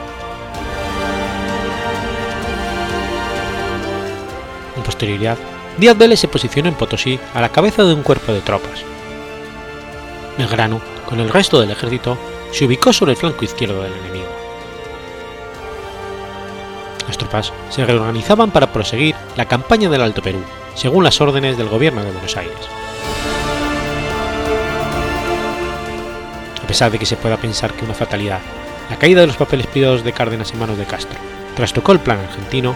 posterioridad, 4.90 5.38
Díaz 5.79 5.96
Vélez 5.96 6.18
se 6.20 6.29
posicionó 6.29 6.68
en 6.68 6.74
Potosí 6.74 7.20
a 7.33 7.40
la 7.40 7.50
cabeza 7.50 7.85
de 7.85 7.94
un 7.94 8.03
cuerpo 8.03 8.33
de 8.33 8.40
tropas. 8.40 8.83
Belgrano, 10.37 10.81
con 11.09 11.20
el 11.20 11.31
resto 11.31 11.61
del 11.61 11.70
ejército, 11.70 12.18
se 12.50 12.64
ubicó 12.64 12.92
sobre 12.92 13.12
el 13.12 13.16
flanco 13.16 13.44
izquierdo 13.44 13.83
del 13.83 13.92
enemigo. 13.92 14.39
Se 17.71 17.85
reorganizaban 17.85 18.51
para 18.51 18.73
proseguir 18.73 19.14
la 19.37 19.45
campaña 19.45 19.88
del 19.88 20.03
Alto 20.03 20.21
Perú, 20.21 20.43
según 20.75 21.05
las 21.05 21.21
órdenes 21.21 21.57
del 21.57 21.69
gobierno 21.69 22.03
de 22.03 22.11
Buenos 22.11 22.37
Aires. 22.37 22.59
A 26.62 26.66
pesar 26.66 26.90
de 26.90 26.99
que 26.99 27.07
se 27.07 27.16
pueda 27.16 27.37
pensar 27.37 27.73
que 27.73 27.85
una 27.85 27.95
fatalidad, 27.95 28.40
la 28.90 28.97
caída 28.97 29.21
de 29.21 29.29
los 29.29 29.37
papeles 29.37 29.69
privados 29.69 30.03
de 30.03 30.12
Cárdenas 30.12 30.53
en 30.53 30.59
manos 30.59 30.77
de 30.77 30.87
Castro, 30.87 31.19
trastocó 31.55 31.93
el 31.93 32.01
plan 32.01 32.19
argentino, 32.19 32.75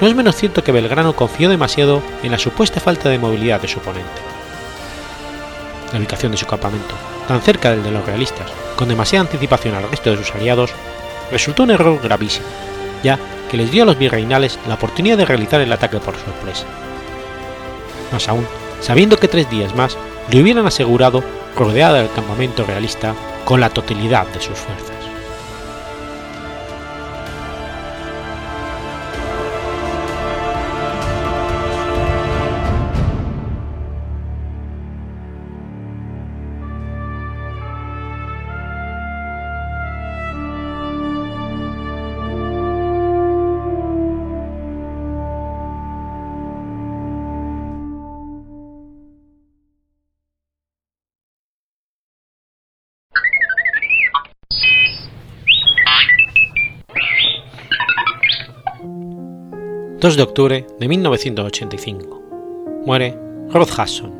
no 0.00 0.08
es 0.08 0.14
menos 0.16 0.34
cierto 0.34 0.64
que 0.64 0.72
Belgrano 0.72 1.14
confió 1.14 1.48
demasiado 1.48 2.02
en 2.24 2.32
la 2.32 2.38
supuesta 2.38 2.80
falta 2.80 3.08
de 3.08 3.18
movilidad 3.18 3.60
de 3.60 3.68
su 3.68 3.78
oponente. 3.78 4.10
La 5.92 5.98
ubicación 6.00 6.32
de 6.32 6.38
su 6.38 6.46
campamento, 6.46 6.94
tan 7.28 7.40
cerca 7.40 7.70
del 7.70 7.84
de 7.84 7.92
los 7.92 8.04
realistas, 8.04 8.50
con 8.74 8.88
demasiada 8.88 9.26
anticipación 9.26 9.76
al 9.76 9.88
resto 9.88 10.10
de 10.10 10.16
sus 10.16 10.34
aliados, 10.34 10.72
resultó 11.30 11.62
un 11.62 11.70
error 11.70 12.00
gravísimo, 12.02 12.46
ya 13.04 13.18
que 13.52 13.58
les 13.58 13.70
dio 13.70 13.82
a 13.82 13.86
los 13.86 13.98
virreinales 13.98 14.58
la 14.66 14.74
oportunidad 14.74 15.18
de 15.18 15.26
realizar 15.26 15.60
el 15.60 15.70
ataque 15.70 15.98
por 15.98 16.16
sorpresa. 16.16 16.64
Más 18.10 18.26
aún, 18.26 18.46
sabiendo 18.80 19.18
que 19.18 19.28
tres 19.28 19.50
días 19.50 19.74
más 19.76 19.98
le 20.30 20.40
hubieran 20.40 20.66
asegurado 20.66 21.22
rodeada 21.54 21.98
del 21.98 22.10
campamento 22.12 22.64
realista 22.64 23.14
con 23.44 23.60
la 23.60 23.68
totalidad 23.68 24.26
de 24.28 24.40
sus 24.40 24.56
fuerzas. 24.56 25.01
2 60.02 60.16
de 60.16 60.22
octubre 60.24 60.66
de 60.80 60.88
1985. 60.88 62.22
Muere 62.84 63.16
Rod 63.50 63.68
Hudson. 63.68 64.12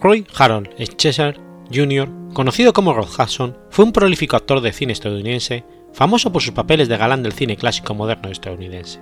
Roy 0.00 0.26
Harold 0.34 0.70
Cheshire 0.96 1.38
Jr., 1.70 2.08
conocido 2.32 2.72
como 2.72 2.94
Rod 2.94 3.10
Hudson, 3.10 3.58
fue 3.68 3.84
un 3.84 3.92
prolífico 3.92 4.36
actor 4.36 4.62
de 4.62 4.72
cine 4.72 4.94
estadounidense, 4.94 5.66
famoso 5.92 6.32
por 6.32 6.40
sus 6.40 6.54
papeles 6.54 6.88
de 6.88 6.96
galán 6.96 7.22
del 7.22 7.34
cine 7.34 7.58
clásico 7.58 7.92
moderno 7.92 8.30
estadounidense. 8.30 9.00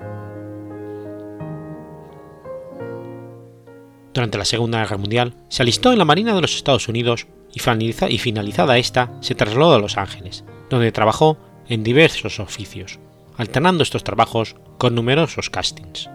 Durante 4.15 4.37
la 4.37 4.45
Segunda 4.45 4.81
Guerra 4.81 4.97
Mundial, 4.97 5.35
se 5.49 5.63
alistó 5.63 5.93
en 5.93 5.99
la 5.99 6.05
Marina 6.05 6.35
de 6.35 6.41
los 6.41 6.57
Estados 6.57 6.89
Unidos 6.89 7.29
y, 7.55 8.19
finalizada 8.19 8.79
esta, 8.79 9.13
se 9.21 9.37
trasladó 9.37 9.75
a 9.75 9.79
Los 9.79 9.97
Ángeles, 9.97 10.45
donde 10.69 10.91
trabajó 10.91 11.39
en 11.69 11.83
diversos 11.83 12.41
oficios, 12.41 12.99
alternando 13.37 13.83
estos 13.83 14.05
trabajos 14.05 14.57
con 14.79 14.95
numerosos 14.95 15.51
castings. 15.51 16.09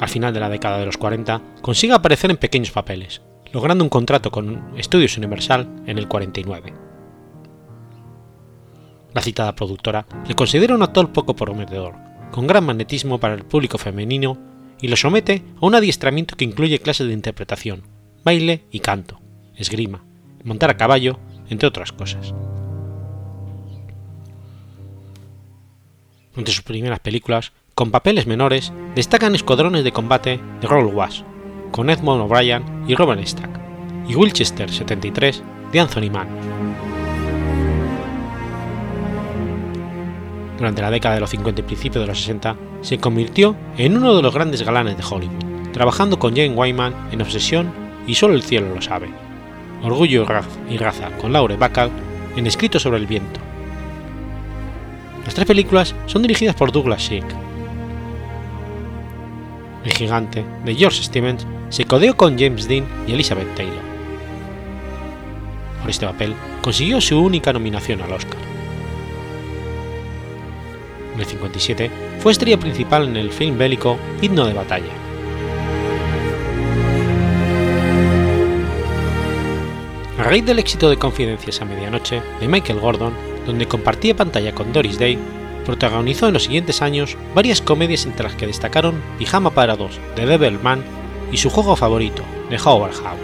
Al 0.00 0.08
final 0.08 0.32
de 0.32 0.40
la 0.40 0.48
década 0.48 0.78
de 0.78 0.86
los 0.86 0.96
40 0.96 1.42
consigue 1.60 1.92
aparecer 1.92 2.30
en 2.30 2.36
pequeños 2.36 2.70
papeles, 2.70 3.20
logrando 3.52 3.82
un 3.82 3.90
contrato 3.90 4.30
con 4.30 4.72
Estudios 4.76 5.16
Universal 5.16 5.68
en 5.86 5.98
el 5.98 6.06
49. 6.06 6.72
La 9.14 9.22
citada 9.22 9.54
productora 9.54 10.06
le 10.26 10.34
considera 10.34 10.74
un 10.74 10.82
actor 10.82 11.12
poco 11.12 11.34
prometedor, 11.34 11.94
con 12.30 12.46
gran 12.46 12.64
magnetismo 12.64 13.18
para 13.18 13.34
el 13.34 13.44
público 13.44 13.78
femenino 13.78 14.38
y 14.80 14.88
lo 14.88 14.96
somete 14.96 15.42
a 15.60 15.66
un 15.66 15.74
adiestramiento 15.74 16.36
que 16.36 16.44
incluye 16.44 16.78
clases 16.78 17.08
de 17.08 17.14
interpretación, 17.14 17.82
baile 18.22 18.64
y 18.70 18.80
canto, 18.80 19.20
esgrima, 19.56 20.04
montar 20.44 20.70
a 20.70 20.76
caballo, 20.76 21.18
entre 21.48 21.68
otras 21.68 21.92
cosas. 21.92 22.34
Entre 26.36 26.54
sus 26.54 26.62
primeras 26.62 27.00
películas, 27.00 27.52
con 27.74 27.90
papeles 27.90 28.26
menores, 28.26 28.72
destacan 28.94 29.34
Escuadrones 29.34 29.84
de 29.84 29.92
Combate 29.92 30.40
de 30.60 30.66
Roll 30.68 30.94
Wash, 30.94 31.22
con 31.72 31.90
Edmond 31.90 32.22
O'Brien 32.22 32.64
y 32.86 32.94
Robert 32.94 33.26
Stack, 33.26 33.50
y 34.08 34.14
Wilchester 34.14 34.70
73 34.70 35.42
de 35.72 35.80
Anthony 35.80 36.10
Mann. 36.10 36.28
Durante 40.58 40.82
la 40.82 40.90
década 40.90 41.14
de 41.14 41.20
los 41.20 41.30
50 41.30 41.60
y 41.60 41.64
principios 41.64 42.02
de 42.02 42.08
los 42.08 42.18
60, 42.18 42.56
se 42.80 42.98
convirtió 42.98 43.56
en 43.76 43.96
uno 43.96 44.16
de 44.16 44.22
los 44.22 44.34
grandes 44.34 44.62
galanes 44.62 44.96
de 44.96 45.04
Hollywood, 45.08 45.70
trabajando 45.72 46.18
con 46.18 46.34
Jane 46.34 46.54
Wyman 46.54 47.08
en 47.12 47.22
Obsesión 47.22 47.72
y 48.06 48.14
Solo 48.14 48.34
el 48.34 48.42
cielo 48.42 48.74
lo 48.74 48.82
sabe, 48.82 49.08
Orgullo 49.82 50.26
y 50.68 50.76
raza 50.76 51.10
con 51.20 51.32
Laure 51.32 51.56
Bacall 51.56 51.90
en 52.36 52.46
Escrito 52.46 52.78
sobre 52.78 52.98
el 52.98 53.06
viento. 53.06 53.40
Las 55.24 55.34
tres 55.34 55.46
películas 55.46 55.94
son 56.06 56.22
dirigidas 56.22 56.54
por 56.54 56.72
Douglas 56.72 57.02
Sirk. 57.02 57.26
El 59.84 59.92
gigante, 59.92 60.44
de 60.64 60.74
George 60.74 61.02
Stevens, 61.02 61.46
se 61.68 61.84
codeó 61.84 62.16
con 62.16 62.38
James 62.38 62.66
Dean 62.66 62.86
y 63.06 63.12
Elizabeth 63.12 63.54
Taylor. 63.54 63.88
Por 65.80 65.90
este 65.90 66.06
papel 66.06 66.34
consiguió 66.62 67.00
su 67.00 67.20
única 67.20 67.52
nominación 67.52 68.00
al 68.02 68.12
Oscar. 68.12 68.38
En 71.14 71.20
el 71.20 71.26
57 71.26 71.90
fue 72.20 72.32
estrella 72.32 72.58
principal 72.58 73.08
en 73.08 73.16
el 73.16 73.30
film 73.30 73.58
bélico 73.58 73.98
Himno 74.20 74.46
de 74.46 74.54
Batalla, 74.54 74.92
A 80.18 80.24
raíz 80.24 80.44
del 80.44 80.58
éxito 80.58 80.90
de 80.90 80.96
Confidencias 80.96 81.62
a 81.62 81.64
Medianoche 81.64 82.20
de 82.40 82.48
Michael 82.48 82.80
Gordon, 82.80 83.14
donde 83.46 83.68
compartía 83.68 84.16
pantalla 84.16 84.52
con 84.52 84.72
Doris 84.72 84.98
Day, 84.98 85.16
protagonizó 85.64 86.26
en 86.26 86.34
los 86.34 86.42
siguientes 86.42 86.82
años 86.82 87.16
varias 87.36 87.62
comedias 87.62 88.04
entre 88.04 88.24
las 88.24 88.34
que 88.34 88.48
destacaron 88.48 89.00
Pijama 89.16 89.50
para 89.50 89.76
dos 89.76 90.00
de 90.16 90.26
Devil 90.26 90.58
Man 90.58 90.82
y 91.30 91.36
su 91.36 91.50
juego 91.50 91.76
favorito, 91.76 92.24
The 92.50 92.56
Howard 92.56 92.94
House. 92.94 93.20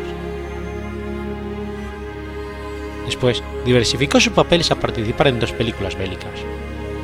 Después 3.07 3.43
diversificó 3.65 4.21
sus 4.21 4.33
papeles 4.33 4.71
a 4.71 4.79
participar 4.79 5.27
en 5.27 5.41
dos 5.41 5.51
películas 5.51 5.99
bélicas, 5.99 6.31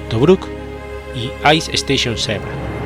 Tobruk 0.09 0.47
y 1.17 1.33
Ice 1.53 1.75
Station 1.75 2.17
Zebra. 2.17 2.80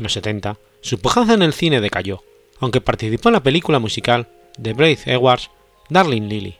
En 0.00 0.04
los 0.04 0.14
70 0.14 0.56
su 0.80 0.98
pujanza 0.98 1.34
en 1.34 1.42
el 1.42 1.52
cine 1.52 1.82
decayó, 1.82 2.24
aunque 2.58 2.80
participó 2.80 3.28
en 3.28 3.34
la 3.34 3.42
película 3.42 3.78
musical 3.78 4.28
de 4.56 4.72
Braith 4.72 5.06
Edwards, 5.06 5.50
Darling 5.90 6.22
Lily, 6.22 6.56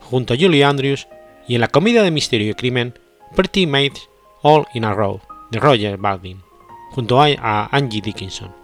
junto 0.00 0.34
a 0.34 0.36
Julie 0.38 0.62
Andrews, 0.62 1.08
y 1.48 1.54
en 1.54 1.62
la 1.62 1.68
comedia 1.68 2.02
de 2.02 2.10
misterio 2.10 2.50
y 2.50 2.54
crimen 2.54 2.92
Pretty 3.34 3.66
Maids 3.66 4.10
All 4.42 4.66
in 4.74 4.84
a 4.84 4.92
Row, 4.92 5.22
de 5.50 5.58
Roger 5.58 5.96
Baldwin, 5.96 6.42
junto 6.90 7.18
a 7.18 7.68
Angie 7.74 8.02
Dickinson. 8.02 8.54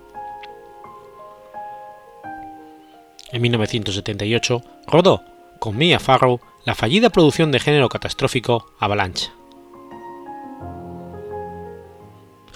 En 3.33 3.41
1978 3.41 4.63
rodó, 4.89 5.23
con 5.59 5.79
Mia 5.79 5.99
Farrow, 5.99 6.39
la 6.67 6.75
fallida 6.75 7.09
producción 7.09 7.51
de 7.51 7.61
género 7.61 7.89
catastrófico 7.89 8.75
Avalancha. 8.79 9.33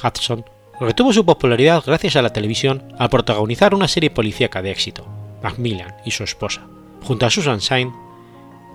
Hudson 0.04 0.44
retuvo 0.86 1.12
su 1.12 1.24
popularidad 1.24 1.82
gracias 1.84 2.16
a 2.16 2.22
la 2.22 2.32
televisión 2.32 2.82
al 2.98 3.10
protagonizar 3.10 3.74
una 3.74 3.88
serie 3.88 4.10
policíaca 4.10 4.62
de 4.62 4.70
éxito, 4.70 5.06
Macmillan 5.42 5.94
y 6.04 6.10
su 6.10 6.24
esposa, 6.24 6.62
junto 7.02 7.26
a 7.26 7.30
Susan 7.30 7.58
Shine, 7.58 7.92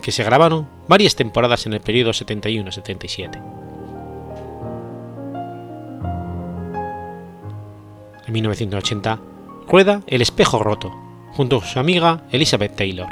que 0.02 0.12
se 0.12 0.24
grabaron 0.24 0.68
varias 0.88 1.16
temporadas 1.16 1.66
en 1.66 1.74
el 1.74 1.82
periodo 1.82 2.12
71-77. 2.12 3.42
En 8.28 8.34
1980, 8.34 9.20
rueda 9.68 10.02
El 10.08 10.22
espejo 10.22 10.60
roto, 10.60 10.94
junto 11.32 11.58
a 11.58 11.66
su 11.66 11.80
amiga 11.80 12.24
Elizabeth 12.32 12.76
Taylor, 12.76 13.08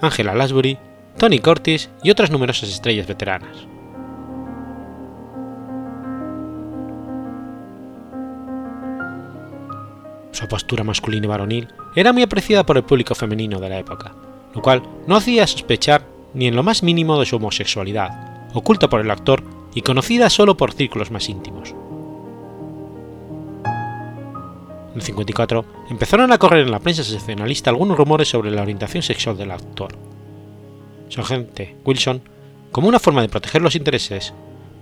Angela 0.00 0.34
Lansbury, 0.34 0.78
Tony 1.18 1.38
Curtis 1.38 1.90
y 2.02 2.10
otras 2.10 2.30
numerosas 2.30 2.68
estrellas 2.68 3.06
veteranas. 3.06 3.66
Su 10.38 10.46
postura 10.46 10.84
masculina 10.84 11.26
y 11.26 11.28
varonil 11.28 11.66
era 11.96 12.12
muy 12.12 12.22
apreciada 12.22 12.64
por 12.64 12.76
el 12.76 12.84
público 12.84 13.16
femenino 13.16 13.58
de 13.58 13.68
la 13.70 13.80
época, 13.80 14.14
lo 14.54 14.62
cual 14.62 14.84
no 15.08 15.16
hacía 15.16 15.44
sospechar 15.48 16.06
ni 16.32 16.46
en 16.46 16.54
lo 16.54 16.62
más 16.62 16.84
mínimo 16.84 17.18
de 17.18 17.26
su 17.26 17.34
homosexualidad, 17.34 18.46
oculta 18.54 18.88
por 18.88 19.00
el 19.00 19.10
actor 19.10 19.42
y 19.74 19.82
conocida 19.82 20.30
solo 20.30 20.56
por 20.56 20.72
círculos 20.72 21.10
más 21.10 21.28
íntimos. 21.28 21.74
En 24.90 24.94
el 24.94 25.02
54 25.02 25.64
empezaron 25.90 26.30
a 26.30 26.38
correr 26.38 26.66
en 26.66 26.70
la 26.70 26.78
prensa 26.78 27.02
sensacionalista 27.02 27.70
algunos 27.70 27.98
rumores 27.98 28.28
sobre 28.28 28.52
la 28.52 28.62
orientación 28.62 29.02
sexual 29.02 29.36
del 29.36 29.50
actor. 29.50 29.98
Su 31.08 31.20
agente, 31.20 31.74
Wilson, 31.84 32.22
como 32.70 32.86
una 32.86 33.00
forma 33.00 33.22
de 33.22 33.28
proteger 33.28 33.60
los 33.60 33.74
intereses, 33.74 34.32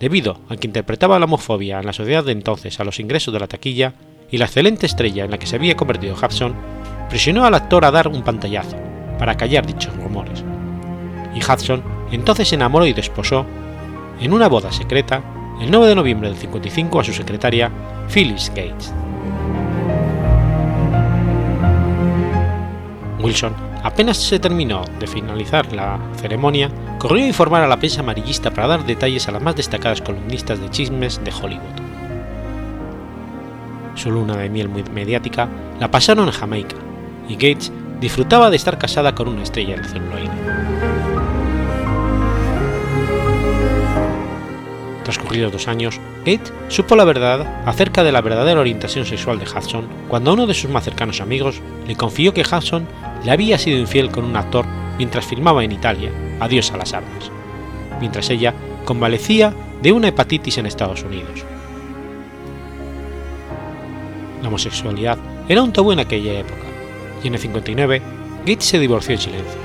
debido 0.00 0.38
a 0.50 0.56
que 0.58 0.66
interpretaba 0.66 1.18
la 1.18 1.24
homofobia 1.24 1.80
en 1.80 1.86
la 1.86 1.94
sociedad 1.94 2.24
de 2.24 2.32
entonces 2.32 2.78
a 2.78 2.84
los 2.84 3.00
ingresos 3.00 3.32
de 3.32 3.40
la 3.40 3.48
taquilla, 3.48 3.94
y 4.30 4.38
la 4.38 4.46
excelente 4.46 4.86
estrella 4.86 5.24
en 5.24 5.30
la 5.30 5.38
que 5.38 5.46
se 5.46 5.56
había 5.56 5.76
convertido 5.76 6.14
Hudson 6.14 6.54
presionó 7.08 7.44
al 7.44 7.54
actor 7.54 7.84
a 7.84 7.90
dar 7.90 8.08
un 8.08 8.22
pantallazo 8.22 8.76
para 9.18 9.36
callar 9.36 9.66
dichos 9.66 9.96
rumores. 9.96 10.44
Y 11.34 11.40
Hudson 11.40 11.82
entonces 12.10 12.48
se 12.48 12.54
enamoró 12.54 12.86
y 12.86 12.92
desposó, 12.92 13.46
en 14.20 14.32
una 14.32 14.48
boda 14.48 14.72
secreta, 14.72 15.22
el 15.60 15.70
9 15.70 15.88
de 15.88 15.94
noviembre 15.94 16.28
del 16.28 16.38
55 16.38 17.00
a 17.00 17.04
su 17.04 17.12
secretaria 17.12 17.70
Phyllis 18.08 18.50
Gates. 18.50 18.92
Wilson, 23.20 23.54
apenas 23.82 24.18
se 24.18 24.38
terminó 24.38 24.84
de 25.00 25.06
finalizar 25.06 25.72
la 25.72 25.98
ceremonia, 26.16 26.70
corrió 26.98 27.24
a 27.24 27.28
informar 27.28 27.62
a 27.62 27.66
la 27.66 27.78
prensa 27.78 28.00
amarillista 28.00 28.50
para 28.50 28.68
dar 28.68 28.86
detalles 28.86 29.26
a 29.28 29.32
las 29.32 29.42
más 29.42 29.56
destacadas 29.56 30.00
columnistas 30.00 30.60
de 30.60 30.70
chismes 30.70 31.22
de 31.24 31.32
Hollywood. 31.32 31.85
Su 33.96 34.10
luna 34.10 34.36
de 34.36 34.48
miel 34.48 34.68
muy 34.68 34.84
mediática 34.84 35.48
la 35.80 35.90
pasaron 35.90 36.26
en 36.26 36.32
Jamaica, 36.32 36.76
y 37.28 37.34
Gates 37.34 37.72
disfrutaba 38.00 38.50
de 38.50 38.56
estar 38.56 38.78
casada 38.78 39.14
con 39.14 39.26
una 39.26 39.42
estrella 39.42 39.74
del 39.76 39.86
celuloide. 39.86 40.30
Transcurridos 45.02 45.52
dos 45.52 45.68
años, 45.68 46.00
Gates 46.26 46.52
supo 46.68 46.96
la 46.96 47.04
verdad 47.04 47.46
acerca 47.64 48.02
de 48.02 48.12
la 48.12 48.20
verdadera 48.20 48.60
orientación 48.60 49.06
sexual 49.06 49.38
de 49.38 49.46
Hudson 49.46 49.86
cuando 50.08 50.32
uno 50.34 50.46
de 50.46 50.54
sus 50.54 50.70
más 50.70 50.84
cercanos 50.84 51.20
amigos 51.20 51.60
le 51.86 51.96
confió 51.96 52.34
que 52.34 52.42
Hudson 52.42 52.86
le 53.24 53.30
había 53.30 53.56
sido 53.56 53.78
infiel 53.78 54.10
con 54.10 54.24
un 54.24 54.36
actor 54.36 54.66
mientras 54.98 55.24
filmaba 55.24 55.62
en 55.62 55.72
Italia 55.72 56.10
Adiós 56.40 56.70
a 56.72 56.76
las 56.76 56.92
armas, 56.92 57.30
mientras 58.00 58.28
ella 58.30 58.52
convalecía 58.84 59.54
de 59.80 59.92
una 59.92 60.08
hepatitis 60.08 60.58
en 60.58 60.66
Estados 60.66 61.02
Unidos. 61.02 61.44
La 64.42 64.48
homosexualidad 64.48 65.18
era 65.48 65.62
un 65.62 65.72
tabú 65.72 65.92
en 65.92 66.00
aquella 66.00 66.40
época, 66.40 66.66
y 67.22 67.28
en 67.28 67.34
el 67.34 67.40
59 67.40 68.02
Gates 68.46 68.64
se 68.64 68.78
divorció 68.78 69.14
en 69.14 69.20
silencio. 69.20 69.60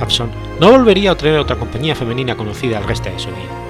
Hudson 0.00 0.30
no 0.58 0.70
volvería 0.70 1.12
a 1.12 1.14
tener 1.16 1.38
otra 1.38 1.56
compañía 1.56 1.94
femenina 1.94 2.36
conocida 2.36 2.78
el 2.78 2.84
resto 2.84 3.10
de 3.10 3.18
su 3.18 3.28
vida. 3.28 3.62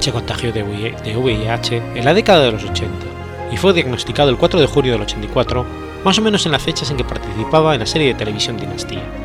Se 0.00 0.12
contagió 0.12 0.52
de 0.52 0.62
VIH 0.62 1.82
en 1.94 2.04
la 2.04 2.12
década 2.12 2.44
de 2.44 2.52
los 2.52 2.64
80 2.64 3.06
y 3.52 3.56
fue 3.56 3.72
diagnosticado 3.72 4.30
el 4.30 4.36
4 4.36 4.60
de 4.60 4.66
julio 4.66 4.92
del 4.92 5.02
84, 5.02 5.64
más 6.04 6.18
o 6.18 6.22
menos 6.22 6.44
en 6.44 6.52
las 6.52 6.62
fechas 6.62 6.90
en 6.90 6.96
que 6.96 7.04
participaba 7.04 7.74
en 7.74 7.80
la 7.80 7.86
serie 7.86 8.08
de 8.08 8.14
televisión 8.14 8.56
Dinastía. 8.56 9.21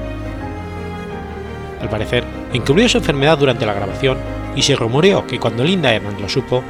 Al 1.82 1.90
parecer, 1.90 2.24
encubrió 2.54 2.90
su 2.90 2.98
enfermedad 2.98 3.38
durante 3.38 3.66
la 3.66 3.74
grabación 3.74 4.18
y 4.56 4.62
se 4.62 4.76
rumoreó 4.76 5.28
que 5.28 5.40
cuando 5.40 5.64
Linda 5.64 5.94
Evans 5.94 6.20
lo 6.20 6.28
supo, 6.28 6.64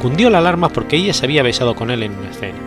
cundió 0.00 0.30
la 0.30 0.38
alarma 0.38 0.68
porque 0.68 0.96
ella 0.96 1.12
se 1.12 1.26
había 1.26 1.42
besado 1.42 1.74
con 1.74 1.90
él 1.90 2.02
en 2.02 2.18
una 2.18 2.30
escena. 2.30 2.58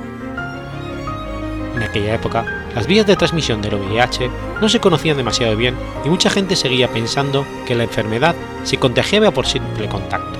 En 1.75 1.83
aquella 1.83 2.15
época, 2.15 2.45
las 2.73 2.87
vías 2.87 3.05
de 3.05 3.15
transmisión 3.15 3.61
del 3.61 3.75
VIH 3.75 4.29
no 4.61 4.69
se 4.69 4.79
conocían 4.79 5.17
demasiado 5.17 5.55
bien 5.55 5.75
y 6.03 6.09
mucha 6.09 6.29
gente 6.29 6.55
seguía 6.55 6.87
pensando 6.87 7.45
que 7.65 7.75
la 7.75 7.83
enfermedad 7.83 8.35
se 8.63 8.77
contagiaba 8.77 9.31
por 9.31 9.45
simple 9.45 9.87
contacto. 9.87 10.39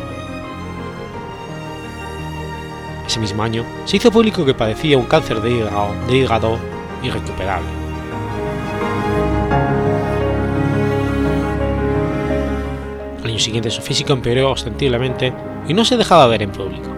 Ese 3.06 3.20
mismo 3.20 3.44
año 3.44 3.64
se 3.86 3.98
hizo 3.98 4.12
público 4.12 4.46
que 4.46 4.54
padecía 4.54 4.98
un 4.98 5.06
cáncer 5.06 5.42
de 5.42 5.52
hígado, 5.52 5.96
de 6.08 6.18
hígado 6.18 6.58
irrecuperable. 7.04 7.77
Año 13.38 13.44
siguiente 13.44 13.70
su 13.70 13.84
físico 13.84 14.14
empeoró 14.14 14.52
ostensiblemente 14.52 15.32
y 15.68 15.74
no 15.76 15.86
se 15.86 15.96
dejaba 15.96 16.26
ver 16.26 16.42
en 16.42 16.50
público. 16.50 16.90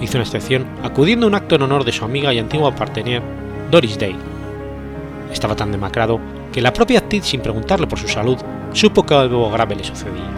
Hizo 0.00 0.18
una 0.18 0.24
excepción 0.24 0.66
acudiendo 0.82 1.26
a 1.26 1.28
un 1.28 1.36
acto 1.36 1.54
en 1.54 1.62
honor 1.62 1.84
de 1.84 1.92
su 1.92 2.04
amiga 2.04 2.34
y 2.34 2.40
antigua 2.40 2.74
partener 2.74 3.22
Doris 3.70 3.96
Day. 3.96 4.16
Estaba 5.32 5.54
tan 5.54 5.70
demacrado 5.70 6.18
que 6.52 6.60
la 6.60 6.72
propia 6.72 6.98
actriz, 6.98 7.24
sin 7.24 7.40
preguntarle 7.40 7.86
por 7.86 8.00
su 8.00 8.08
salud, 8.08 8.36
supo 8.72 9.06
que 9.06 9.14
algo 9.14 9.48
grave 9.52 9.76
le 9.76 9.84
sucedía. 9.84 10.28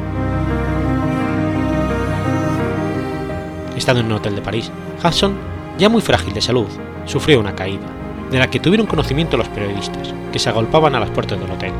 Estando 3.74 4.00
en 4.00 4.06
un 4.06 4.12
hotel 4.12 4.34
de 4.36 4.42
París, 4.42 4.70
Hudson, 5.02 5.34
ya 5.78 5.88
muy 5.88 6.02
frágil 6.02 6.34
de 6.34 6.42
salud, 6.42 6.68
sufrió 7.06 7.40
una 7.40 7.54
caída, 7.54 7.86
de 8.30 8.38
la 8.38 8.50
que 8.50 8.60
tuvieron 8.60 8.86
conocimiento 8.86 9.38
los 9.38 9.48
periodistas, 9.48 10.12
que 10.30 10.38
se 10.38 10.50
agolpaban 10.50 10.94
a 10.94 11.00
las 11.00 11.10
puertas 11.10 11.40
del 11.40 11.50
hotel. 11.50 11.72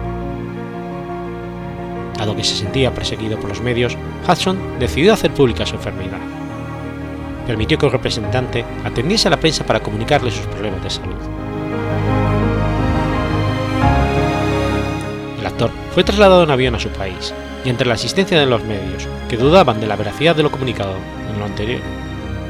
Dado 2.16 2.36
que 2.36 2.44
se 2.44 2.56
sentía 2.56 2.94
perseguido 2.94 3.38
por 3.38 3.48
los 3.48 3.60
medios, 3.60 3.96
Hudson 4.28 4.78
decidió 4.78 5.12
hacer 5.12 5.32
pública 5.32 5.66
su 5.66 5.76
enfermedad. 5.76 6.18
Permitió 7.46 7.76
que 7.76 7.86
un 7.86 7.92
representante 7.92 8.64
atendiese 8.84 9.28
a 9.28 9.32
la 9.32 9.40
prensa 9.40 9.64
para 9.66 9.80
comunicarle 9.80 10.30
sus 10.30 10.46
problemas 10.46 10.82
de 10.82 10.90
salud. 10.90 11.16
El 15.38 15.46
actor 15.46 15.70
fue 15.92 16.04
trasladado 16.04 16.44
en 16.44 16.50
avión 16.50 16.74
a 16.74 16.80
su 16.80 16.88
país, 16.90 17.34
y 17.64 17.68
entre 17.68 17.86
la 17.86 17.94
asistencia 17.94 18.38
de 18.38 18.46
los 18.46 18.62
medios, 18.64 19.08
que 19.28 19.36
dudaban 19.36 19.80
de 19.80 19.86
la 19.86 19.96
veracidad 19.96 20.36
de 20.36 20.42
lo 20.42 20.50
comunicado 20.50 20.94
en 21.30 21.38
lo 21.38 21.44
anterior, 21.44 21.80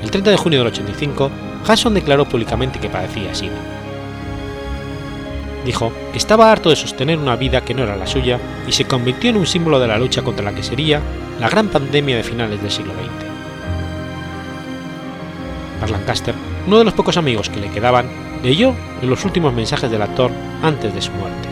el 0.04 0.10
30 0.10 0.32
de 0.32 0.36
junio 0.36 0.58
del 0.58 0.68
85, 0.68 1.30
Hudson 1.66 1.94
declaró 1.94 2.26
públicamente 2.26 2.78
que 2.78 2.90
padecía 2.90 3.34
SIDA. 3.34 3.83
Dijo 5.64 5.92
que 6.12 6.18
estaba 6.18 6.52
harto 6.52 6.70
de 6.70 6.76
sostener 6.76 7.18
una 7.18 7.36
vida 7.36 7.62
que 7.62 7.74
no 7.74 7.82
era 7.84 7.96
la 7.96 8.06
suya 8.06 8.38
y 8.66 8.72
se 8.72 8.84
convirtió 8.84 9.30
en 9.30 9.38
un 9.38 9.46
símbolo 9.46 9.80
de 9.80 9.88
la 9.88 9.98
lucha 9.98 10.22
contra 10.22 10.44
la 10.44 10.54
que 10.54 10.62
sería 10.62 11.00
la 11.40 11.48
gran 11.48 11.68
pandemia 11.68 12.16
de 12.16 12.22
finales 12.22 12.60
del 12.60 12.70
siglo 12.70 12.92
XX. 12.92 13.24
Mark 15.80 15.90
Lancaster, 15.90 16.34
uno 16.66 16.78
de 16.78 16.84
los 16.84 16.94
pocos 16.94 17.16
amigos 17.16 17.48
que 17.48 17.60
le 17.60 17.70
quedaban, 17.70 18.06
leyó 18.42 18.74
los 19.02 19.24
últimos 19.24 19.54
mensajes 19.54 19.90
del 19.90 20.02
actor 20.02 20.30
antes 20.62 20.94
de 20.94 21.02
su 21.02 21.10
muerte. 21.12 21.48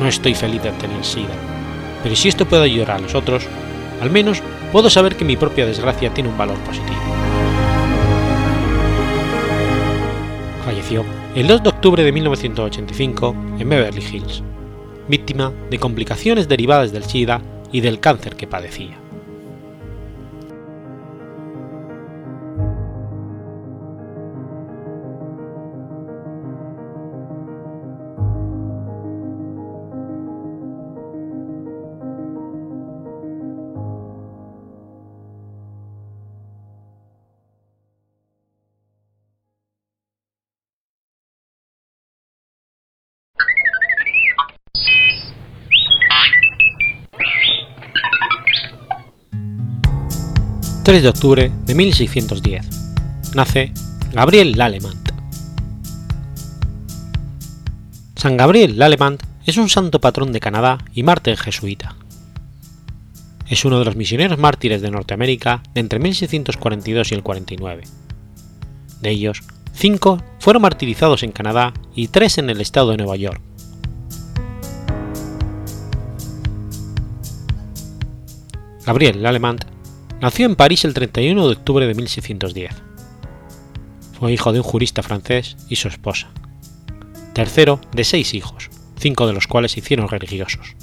No 0.00 0.06
estoy 0.06 0.34
feliz 0.34 0.62
de 0.62 0.72
tener 0.72 1.04
SIDA, 1.04 1.34
pero 2.02 2.16
si 2.16 2.28
esto 2.28 2.46
puede 2.46 2.64
ayudar 2.64 2.92
a 2.92 2.98
los 2.98 3.14
otros, 3.14 3.46
al 4.00 4.10
menos 4.10 4.42
puedo 4.72 4.88
saber 4.88 5.16
que 5.16 5.24
mi 5.24 5.36
propia 5.36 5.66
desgracia 5.66 6.14
tiene 6.14 6.30
un 6.30 6.38
valor 6.38 6.58
positivo. 6.60 7.29
Falleció 10.70 11.04
el 11.34 11.48
2 11.48 11.64
de 11.64 11.68
octubre 11.68 12.04
de 12.04 12.12
1985 12.12 13.34
en 13.58 13.68
Beverly 13.68 14.04
Hills, 14.04 14.40
víctima 15.08 15.52
de 15.68 15.80
complicaciones 15.80 16.46
derivadas 16.46 16.92
del 16.92 17.02
SIDA 17.02 17.42
y 17.72 17.80
del 17.80 17.98
cáncer 17.98 18.36
que 18.36 18.46
padecía. 18.46 18.99
3 50.82 51.02
de 51.02 51.08
octubre 51.10 51.52
de 51.66 51.74
1610. 51.74 52.66
Nace 53.34 53.72
Gabriel 54.14 54.56
Lalemant. 54.56 55.10
San 58.16 58.38
Gabriel 58.38 58.78
Lalemant 58.78 59.22
es 59.44 59.58
un 59.58 59.68
santo 59.68 60.00
patrón 60.00 60.32
de 60.32 60.40
Canadá 60.40 60.78
y 60.94 61.02
mártir 61.02 61.36
jesuita. 61.36 61.96
Es 63.46 63.66
uno 63.66 63.78
de 63.78 63.84
los 63.84 63.94
misioneros 63.94 64.38
mártires 64.38 64.80
de 64.80 64.90
Norteamérica 64.90 65.62
entre 65.74 65.98
1642 65.98 67.12
y 67.12 67.14
el 67.14 67.22
49. 67.22 67.82
De 69.02 69.10
ellos, 69.10 69.42
cinco 69.74 70.22
fueron 70.38 70.62
martirizados 70.62 71.22
en 71.22 71.32
Canadá 71.32 71.74
y 71.94 72.08
tres 72.08 72.38
en 72.38 72.48
el 72.48 72.62
estado 72.62 72.92
de 72.92 72.96
Nueva 72.96 73.16
York. 73.16 73.42
Gabriel 78.86 79.22
Lalemant 79.22 79.64
Nació 80.20 80.44
en 80.44 80.54
París 80.54 80.84
el 80.84 80.92
31 80.92 81.46
de 81.46 81.52
octubre 81.54 81.86
de 81.86 81.94
1610. 81.94 82.70
Fue 84.18 84.32
hijo 84.34 84.52
de 84.52 84.58
un 84.58 84.64
jurista 84.64 85.02
francés 85.02 85.56
y 85.70 85.76
su 85.76 85.88
esposa. 85.88 86.28
Tercero 87.32 87.80
de 87.92 88.04
seis 88.04 88.34
hijos, 88.34 88.68
cinco 88.98 89.26
de 89.26 89.32
los 89.32 89.46
cuales 89.46 89.72
se 89.72 89.80
hicieron 89.80 90.08
religiosos. 90.08 90.76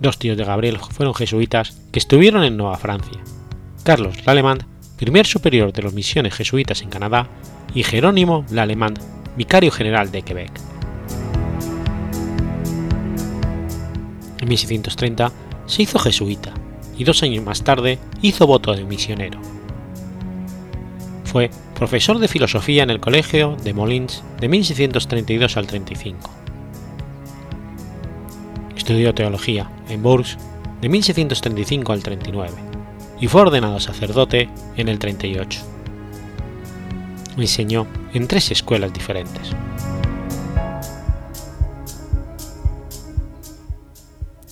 Dos 0.00 0.18
tíos 0.18 0.38
de 0.38 0.44
Gabriel 0.44 0.78
fueron 0.78 1.14
jesuitas 1.14 1.76
que 1.92 1.98
estuvieron 1.98 2.44
en 2.44 2.56
Nueva 2.56 2.78
Francia. 2.78 3.22
Carlos 3.82 4.24
Lalemant, 4.24 4.62
primer 4.96 5.26
superior 5.26 5.70
de 5.70 5.82
las 5.82 5.92
misiones 5.92 6.32
jesuitas 6.32 6.80
en 6.80 6.88
Canadá, 6.88 7.28
y 7.74 7.82
Jerónimo 7.82 8.46
Lalemant, 8.52 8.98
vicario 9.36 9.70
general 9.70 10.10
de 10.10 10.22
Quebec. 10.22 10.52
En 14.40 14.48
1630 14.48 15.30
se 15.66 15.82
hizo 15.82 15.98
jesuita 15.98 16.54
y 16.96 17.04
dos 17.04 17.22
años 17.22 17.44
más 17.44 17.62
tarde 17.62 17.98
hizo 18.22 18.46
voto 18.46 18.74
de 18.74 18.84
misionero. 18.84 19.40
Fue 21.24 21.50
profesor 21.74 22.18
de 22.18 22.28
filosofía 22.28 22.82
en 22.82 22.90
el 22.90 23.00
Colegio 23.00 23.56
de 23.64 23.74
Molins 23.74 24.22
de 24.40 24.48
1632 24.48 25.56
al 25.56 25.66
35. 25.66 26.30
Estudió 28.76 29.14
teología 29.14 29.70
en 29.88 30.02
Bourges 30.02 30.38
de 30.80 30.88
1635 30.88 31.92
al 31.92 32.02
39 32.02 32.52
y 33.20 33.26
fue 33.26 33.42
ordenado 33.42 33.80
sacerdote 33.80 34.48
en 34.76 34.88
el 34.88 34.98
38. 34.98 35.60
Enseñó 37.36 37.86
en 38.12 38.28
tres 38.28 38.50
escuelas 38.50 38.92
diferentes. 38.92 39.50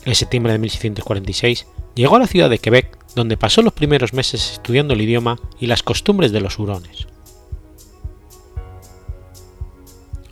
En 0.05 0.15
septiembre 0.17 0.53
de 0.53 0.59
1646 0.59 1.67
llegó 1.95 2.17
a 2.17 2.21
la 2.21 2.27
ciudad 2.27 2.51
de 2.51 2.59
Quebec, 2.59 2.99
donde 3.15 3.37
pasó 3.37 3.63
los 3.63 3.73
primeros 3.73 4.13
meses 4.13 4.53
estudiando 4.53 4.95
el 4.95 5.03
idioma 5.03 5.39
y 5.61 5.67
las 5.67 5.83
costumbres 5.83 6.33
de 6.33 6.41
los 6.41 6.59
hurones. 6.59 7.07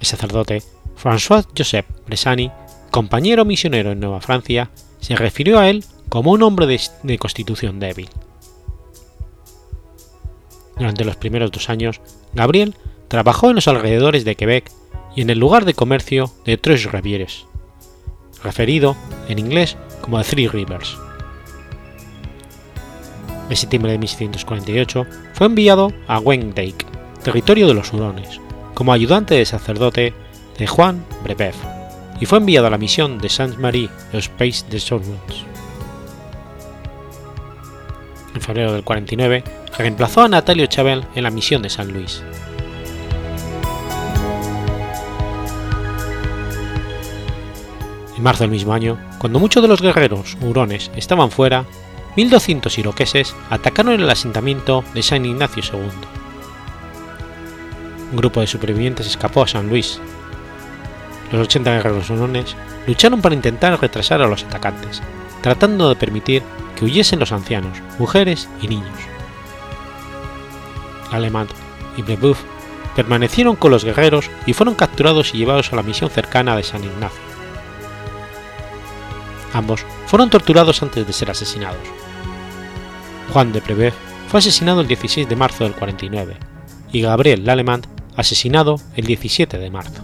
El 0.01 0.07
sacerdote 0.07 0.63
François 1.01 1.47
Joseph 1.57 1.87
Bresani, 2.07 2.51
compañero 2.91 3.45
misionero 3.45 3.93
en 3.93 4.01
Nueva 4.01 4.21
Francia, 4.21 4.71
se 5.01 5.17
refirió 5.17 5.59
a 5.59 5.69
él 5.69 5.85
como 6.09 6.33
un 6.33 6.43
hombre 6.43 6.67
de, 6.67 6.81
de 7.03 7.19
constitución 7.19 7.81
débil. 7.81 8.09
Durante 10.77 11.05
los 11.05 11.17
primeros 11.17 11.53
dos 11.53 11.69
años, 11.69 12.01
Gabriel 12.33 12.75
trabajó 13.09 13.51
en 13.51 13.57
los 13.57 13.69
alrededores 13.69 14.25
de 14.25 14.35
Quebec 14.35 14.71
y 15.15 15.23
en 15.23 15.31
el 15.31 15.39
lugar 15.39 15.65
de 15.65 15.75
comercio 15.75 16.33
de 16.45 16.57
Tres 16.57 16.91
Rivieres, 16.91 17.45
referido 18.43 18.97
en 19.29 19.39
inglés 19.39 19.77
como 20.01 20.23
The 20.23 20.31
Three 20.31 20.49
Rivers. 20.49 20.97
En 23.51 23.57
septiembre 23.57 23.91
de 23.91 23.99
1648 23.99 25.07
fue 25.35 25.49
enviado 25.49 25.93
a 26.07 26.21
Wendake, 26.21 26.87
territorio 27.25 27.67
de 27.67 27.75
los 27.75 27.93
Hurones, 27.93 28.41
como 28.75 28.93
ayudante 28.93 29.35
de 29.35 29.45
sacerdote 29.45 30.15
de 30.57 30.67
Juan 30.69 31.05
Brebeuf, 31.25 31.57
y 32.21 32.27
fue 32.27 32.39
enviado 32.39 32.69
a 32.69 32.71
la 32.71 32.79
misión 32.79 33.19
de 33.19 33.29
Sainte-Marie 33.29 33.91
aux 34.15 34.29
Pays 34.39 34.65
des 34.71 34.85
Sorons. 34.85 35.45
En 38.37 38.41
febrero 38.41 38.73
del 38.73 38.85
49 38.85 39.43
reemplazó 39.77 40.23
a 40.23 40.29
Natalio 40.29 40.67
Chavel 40.67 41.05
en 41.17 41.25
la 41.25 41.31
misión 41.31 41.61
de 41.63 41.71
San 41.71 41.93
Luis. 41.93 42.23
En 48.17 48.23
marzo 48.23 48.45
del 48.45 48.53
mismo 48.53 48.73
año, 48.73 48.97
cuando 49.19 49.41
muchos 49.41 49.61
de 49.61 49.69
los 49.69 49.83
guerreros 49.83 50.37
hurones 50.41 50.93
estaban 50.95 51.33
fuera, 51.33 51.65
1.200 52.17 52.79
iroqueses 52.79 53.37
atacaron 53.51 54.01
el 54.01 54.11
asentamiento 54.11 54.85
de 54.95 55.03
San 55.03 55.25
Ignacio 55.25 55.63
II. 55.63 55.91
Un 58.11 58.17
grupo 58.17 58.41
de 58.41 58.47
supervivientes 58.47 59.07
escapó 59.07 59.43
a 59.43 59.49
San 59.49 59.69
Luis. 59.69 60.01
Los 61.31 61.43
80 61.43 61.73
guerreros 61.73 62.11
hurones 62.11 62.57
lucharon 62.87 63.21
para 63.23 63.37
intentar 63.37 63.81
retrasar 63.81 64.21
a 64.21 64.27
los 64.27 64.43
atacantes, 64.43 65.01
tratando 65.43 65.89
de 65.89 65.97
permitir 65.97 66.43
que 66.75 66.85
huyesen 66.85 67.21
los 67.21 67.31
ancianos, 67.31 67.79
mujeres 67.99 68.49
y 68.61 68.69
niños. 68.69 68.99
Alemán 71.13 71.47
y 71.97 72.03
Brebeuf 72.03 72.41
permanecieron 72.97 73.57
con 73.57 73.71
los 73.71 73.85
guerreros 73.85 74.31
y 74.47 74.53
fueron 74.53 74.75
capturados 74.75 75.35
y 75.35 75.39
llevados 75.39 75.73
a 75.73 75.77
la 75.77 75.83
misión 75.83 76.11
cercana 76.11 76.57
de 76.57 76.65
San 76.65 76.83
Ignacio. 76.83 77.30
Ambos 79.53 79.85
fueron 80.07 80.31
torturados 80.31 80.83
antes 80.83 81.07
de 81.07 81.13
ser 81.13 81.31
asesinados. 81.31 81.83
Juan 83.33 83.53
de 83.53 83.61
Brebeuf 83.61 83.95
fue 84.29 84.39
asesinado 84.39 84.81
el 84.81 84.89
16 84.89 85.29
de 85.29 85.37
marzo 85.37 85.65
del 85.65 85.75
49 85.75 86.37
y 86.93 87.01
Gabriel 87.01 87.45
Lallemand 87.45 87.87
asesinado 88.17 88.77
el 88.97 89.07
17 89.07 89.59
de 89.59 89.71
marzo. 89.71 90.03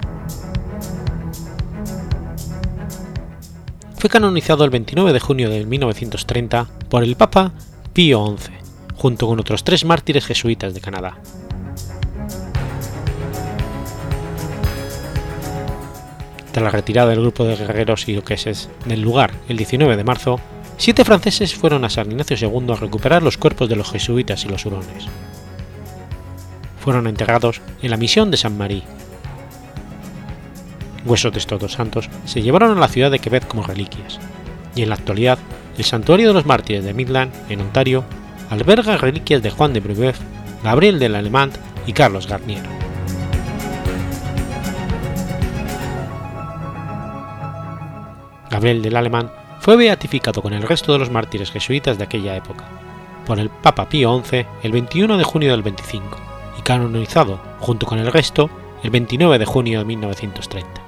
Fue 3.99 4.11
canonizado 4.11 4.65
el 4.65 4.71
29 4.71 5.13
de 5.13 5.21
junio 5.21 5.51
de 5.51 5.65
1930 5.65 6.67
por 6.89 7.03
el 7.03 7.17
Papa 7.17 7.53
Pío 7.93 8.37
XI, 8.37 8.53
junto 8.95 9.27
con 9.27 9.41
otros 9.41 9.65
tres 9.65 9.85
mártires 9.85 10.27
jesuitas 10.27 10.75
de 10.75 10.81
Canadá. 10.81 11.19
Tras 16.57 16.65
la 16.65 16.71
retirada 16.71 17.11
del 17.11 17.21
grupo 17.21 17.45
de 17.45 17.55
guerreros 17.55 18.09
iroqueses 18.09 18.71
del 18.87 19.03
lugar 19.03 19.31
el 19.47 19.59
19 19.59 19.95
de 19.95 20.05
marzo, 20.05 20.41
siete 20.79 21.05
franceses 21.05 21.55
fueron 21.55 21.85
a 21.85 21.91
San 21.91 22.11
Ignacio 22.11 22.35
II 22.35 22.73
a 22.73 22.77
recuperar 22.77 23.23
los 23.23 23.37
cuerpos 23.37 23.69
de 23.69 23.77
los 23.77 23.91
jesuitas 23.91 24.43
y 24.43 24.49
los 24.49 24.65
hurones. 24.65 25.05
Fueron 26.81 27.09
enterrados 27.09 27.61
en 27.83 27.91
la 27.91 27.99
misión 27.99 28.31
de 28.31 28.39
San 28.39 28.57
Marí. 28.57 28.85
Huesos 31.05 31.31
de 31.31 31.41
estos 31.41 31.61
dos 31.61 31.73
santos 31.73 32.09
se 32.25 32.41
llevaron 32.41 32.75
a 32.75 32.81
la 32.81 32.89
ciudad 32.89 33.11
de 33.11 33.19
Quebec 33.19 33.47
como 33.47 33.63
reliquias, 33.63 34.19
y 34.75 34.81
en 34.81 34.89
la 34.89 34.95
actualidad 34.95 35.39
el 35.77 35.85
Santuario 35.85 36.29
de 36.29 36.33
los 36.33 36.47
Mártires 36.47 36.87
de 36.87 36.95
Midland, 36.95 37.35
en 37.51 37.61
Ontario, 37.61 38.03
alberga 38.49 38.97
reliquias 38.97 39.43
de 39.43 39.51
Juan 39.51 39.75
de 39.75 39.81
Brebeuf, 39.81 40.19
Gabriel 40.65 40.99
del 41.01 41.17
Alemán 41.17 41.51
y 41.87 41.93
Carlos 41.93 42.27
Garnier. 42.27 42.86
Gabriel 48.51 48.83
del 48.83 48.97
Alemán 48.97 49.31
fue 49.61 49.77
beatificado 49.77 50.43
con 50.43 50.53
el 50.53 50.63
resto 50.63 50.93
de 50.93 50.99
los 50.99 51.11
mártires 51.11 51.51
jesuitas 51.51 51.99
de 51.99 52.05
aquella 52.05 52.37
época, 52.37 52.65
por 53.27 53.39
el 53.39 53.51
Papa 53.51 53.89
Pío 53.89 54.23
XI 54.25 54.47
el 54.63 54.73
21 54.73 55.19
de 55.19 55.25
junio 55.25 55.51
del 55.51 55.63
25 55.63 56.19
y 56.59 56.63
canonizado 56.63 57.41
junto 57.59 57.87
con 57.87 57.99
el 57.99 58.13
resto 58.13 58.49
el 58.83 58.91
29 58.91 59.39
de 59.39 59.45
junio 59.45 59.81
de 59.81 59.85
1930. 59.85 60.86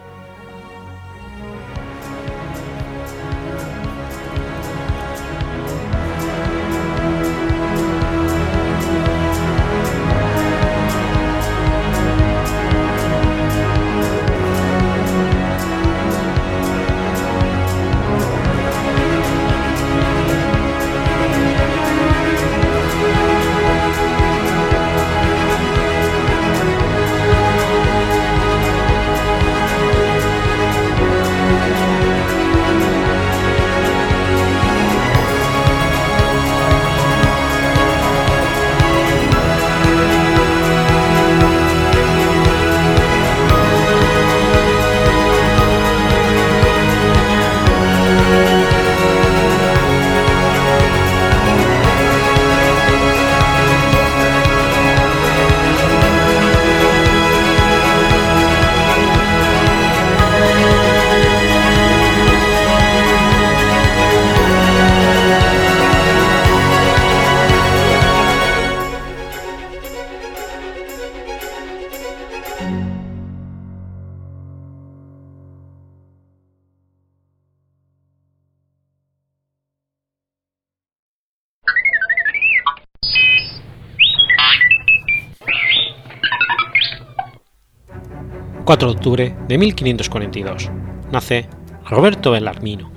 4 88.69 88.87
de 88.87 88.95
octubre 88.95 89.37
de 89.49 89.57
1542. 89.57 90.71
Nace 91.11 91.49
Roberto 91.87 92.33
Bellarmino. 92.33 92.93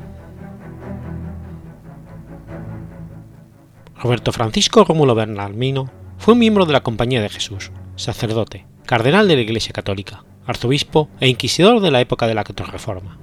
Roberto 3.96 4.34
Francisco 4.34 4.84
Rómulo 4.84 5.16
Bellarmino 5.16 5.90
fue 6.18 6.34
un 6.34 6.42
miembro 6.42 6.66
de 6.66 6.74
la 6.74 6.84
Compañía 6.84 7.22
de 7.22 7.30
Jesús, 7.30 7.72
sacerdote, 7.96 8.68
cardenal 8.86 9.30
de 9.30 9.38
la 9.38 9.44
Iglesia 9.44 9.72
Católica, 9.72 10.26
arzobispo 10.46 11.08
e 11.22 11.30
inquisidor 11.30 11.80
de 11.80 11.92
la 11.92 12.02
época 12.02 12.28
de 12.28 12.34
la 12.34 12.44
Reforma. 12.44 13.18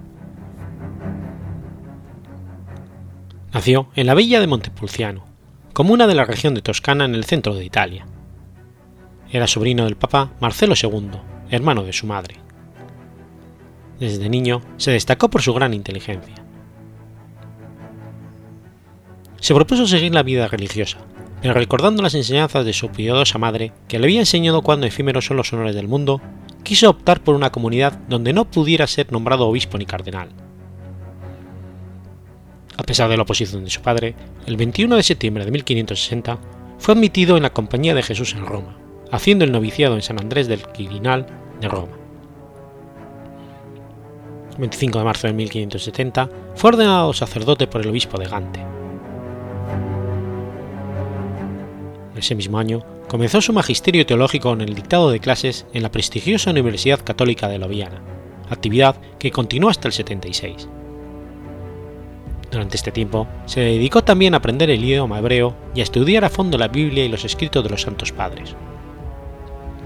Nació 3.53 3.91
en 3.95 4.07
la 4.07 4.15
villa 4.15 4.41
de 4.41 4.47
Montepulciano, 4.47 5.27
comuna 5.75 6.07
de 6.07 6.15
la 6.15 6.25
región 6.25 6.55
de 6.55 6.63
Toscana 6.63 7.05
en 7.05 7.15
el 7.15 7.27
centro 7.27 7.53
de 7.53 7.67
Italia. 7.67 8.07
Era 9.31 9.47
sobrino 9.47 9.85
del 9.85 9.99
Papa 9.99 10.31
Marcelo 10.41 10.73
II, 10.83 11.11
hermano 11.51 11.85
de 11.85 11.93
su 11.93 12.07
madre. 12.07 12.37
Desde 13.99 14.29
niño 14.29 14.63
se 14.77 14.93
destacó 14.93 15.29
por 15.29 15.43
su 15.43 15.53
gran 15.55 15.75
inteligencia. 15.75 16.49
se 19.41 19.55
propuso 19.55 19.87
seguir 19.87 20.15
la 20.15 20.23
vida 20.23 20.49
religiosa, 20.49 20.99
pero 21.41 21.55
recordando 21.55 22.03
las 22.03 22.15
enseñanzas 22.15 22.65
de 22.65 22.73
su 22.73 22.91
piadosa 22.91 23.39
madre, 23.39 23.73
que 23.87 23.99
le 23.99 24.07
había 24.07 24.21
enseñado 24.21 24.63
cuán 24.63 24.83
efímeros 24.85 25.27
son 25.27 25.37
los 25.37 25.53
honores 25.53 25.75
del 25.75 25.89
mundo, 25.89 26.21
quiso 26.65 26.91
optar 26.91 27.23
por 27.23 27.35
una 27.35 27.51
comunidad 27.51 27.99
donde 28.09 28.33
no 28.33 28.45
pudiera 28.45 28.87
ser 28.87 29.13
nombrado 29.13 29.47
obispo 29.47 29.79
ni 29.79 29.87
cardenal. 29.87 30.29
A 32.77 32.83
pesar 32.83 33.09
de 33.09 33.17
la 33.17 33.23
oposición 33.23 33.65
de 33.65 33.71
su 33.71 33.81
padre, 33.81 34.15
el 34.47 34.57
21 34.57 34.97
de 34.97 35.03
septiembre 35.03 35.45
de 35.45 35.51
1560 35.51 36.39
fue 36.79 36.95
admitido 36.95 37.37
en 37.37 37.43
la 37.43 37.53
Compañía 37.53 37.95
de 37.95 38.03
Jesús 38.03 38.35
en 38.35 38.47
Roma, 38.47 38.77
haciendo 39.11 39.45
el 39.45 39.53
noviciado 39.53 39.95
en 39.95 40.03
San 40.03 40.21
Andrés 40.21 40.49
del 40.49 40.63
Quirinal 40.63 41.27
de 41.61 41.69
Roma. 41.69 41.97
El 44.53 44.59
25 44.59 44.99
de 44.99 45.05
marzo 45.05 45.27
de 45.27 45.33
1570 45.33 46.29
fue 46.55 46.69
ordenado 46.69 47.13
sacerdote 47.13 47.67
por 47.67 47.81
el 47.81 47.89
obispo 47.89 48.19
de 48.19 48.27
Gante. 48.27 48.61
Ese 52.17 52.35
mismo 52.35 52.59
año 52.59 52.85
comenzó 53.09 53.41
su 53.41 53.53
magisterio 53.53 54.05
teológico 54.05 54.53
en 54.53 54.61
el 54.61 54.75
dictado 54.75 55.11
de 55.11 55.21
clases 55.21 55.67
en 55.73 55.83
la 55.83 55.93
prestigiosa 55.93 56.51
Universidad 56.51 57.01
Católica 57.05 57.49
de 57.49 57.59
Loviana, 57.59 58.03
actividad 58.51 58.97
que 59.19 59.31
continuó 59.31 59.71
hasta 59.71 59.87
el 59.89 59.93
76. 59.93 60.69
Durante 62.51 62.77
este 62.77 62.91
tiempo 62.91 63.29
se 63.47 63.61
dedicó 63.61 64.03
también 64.03 64.35
a 64.35 64.39
aprender 64.39 64.71
el 64.71 64.83
idioma 64.83 65.19
hebreo 65.19 65.55
y 65.75 65.81
a 65.81 65.83
estudiar 65.83 66.25
a 66.25 66.31
fondo 66.31 66.59
la 66.59 66.69
Biblia 66.69 67.05
y 67.05 67.09
los 67.09 67.25
escritos 67.25 67.63
de 67.63 67.71
los 67.71 67.83
Santos 67.83 68.11
Padres. 68.11 68.57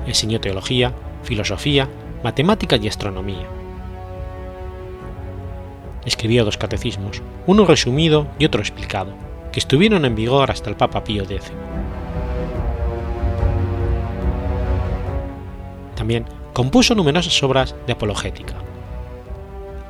Enseñó 0.07 0.41
teología, 0.41 0.93
filosofía, 1.23 1.89
matemáticas 2.23 2.81
y 2.83 2.89
astronomía. 2.89 3.47
Escribió 6.05 6.45
dos 6.45 6.57
catecismos, 6.57 7.23
uno 7.47 7.65
resumido 7.65 8.27
y 8.39 8.45
otro 8.45 8.61
explicado, 8.61 9.13
que 9.53 9.61
estuvieron 9.61 10.05
en 10.05 10.15
vigor 10.15 10.51
hasta 10.51 10.71
el 10.71 10.77
Papa 10.77 11.05
Pío 11.05 11.23
X. 11.23 11.53
También 15.95 16.25
compuso 16.53 16.95
numerosas 16.95 17.41
obras 17.43 17.77
de 17.87 17.93
apologética. 17.93 18.55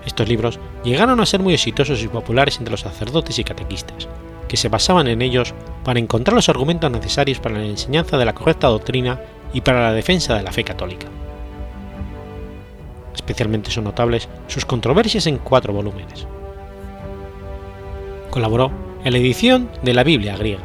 Estos 0.05 0.29
libros 0.29 0.59
llegaron 0.85 1.21
a 1.21 1.27
ser 1.27 1.41
muy 1.41 1.55
exitosos 1.55 2.03
y 2.03 2.09
populares 2.09 2.59
entre 2.59 2.73
los 2.73 2.81
sacerdotes 2.81 3.39
y 3.39 3.45
catequistas, 3.45 4.09
que 4.53 4.59
se 4.59 4.69
basaban 4.69 5.09
en 5.09 5.23
ellos 5.23 5.55
para 5.83 5.99
encontrar 5.99 6.35
los 6.35 6.51
argumentos 6.51 6.91
necesarios 6.91 7.41
para 7.41 7.57
la 7.57 7.65
enseñanza 7.65 8.19
de 8.19 8.27
la 8.27 8.35
correcta 8.35 8.67
doctrina 8.67 9.19
y 9.55 9.63
para 9.63 9.81
la 9.81 9.95
defensa 9.95 10.37
de 10.37 10.43
la 10.43 10.53
fe 10.53 10.63
católica. 10.63 11.07
Especialmente 13.15 13.71
son 13.71 13.85
notables 13.85 14.29
sus 14.49 14.67
controversias 14.67 15.27
en 15.27 15.39
cuatro 15.39 15.73
volúmenes. 15.73 16.27
Colaboró 18.29 18.71
en 19.03 19.15
la 19.15 19.19
edición 19.21 19.71
de 19.83 19.95
la 19.95 20.05
Biblia 20.05 20.37
griega, 20.37 20.65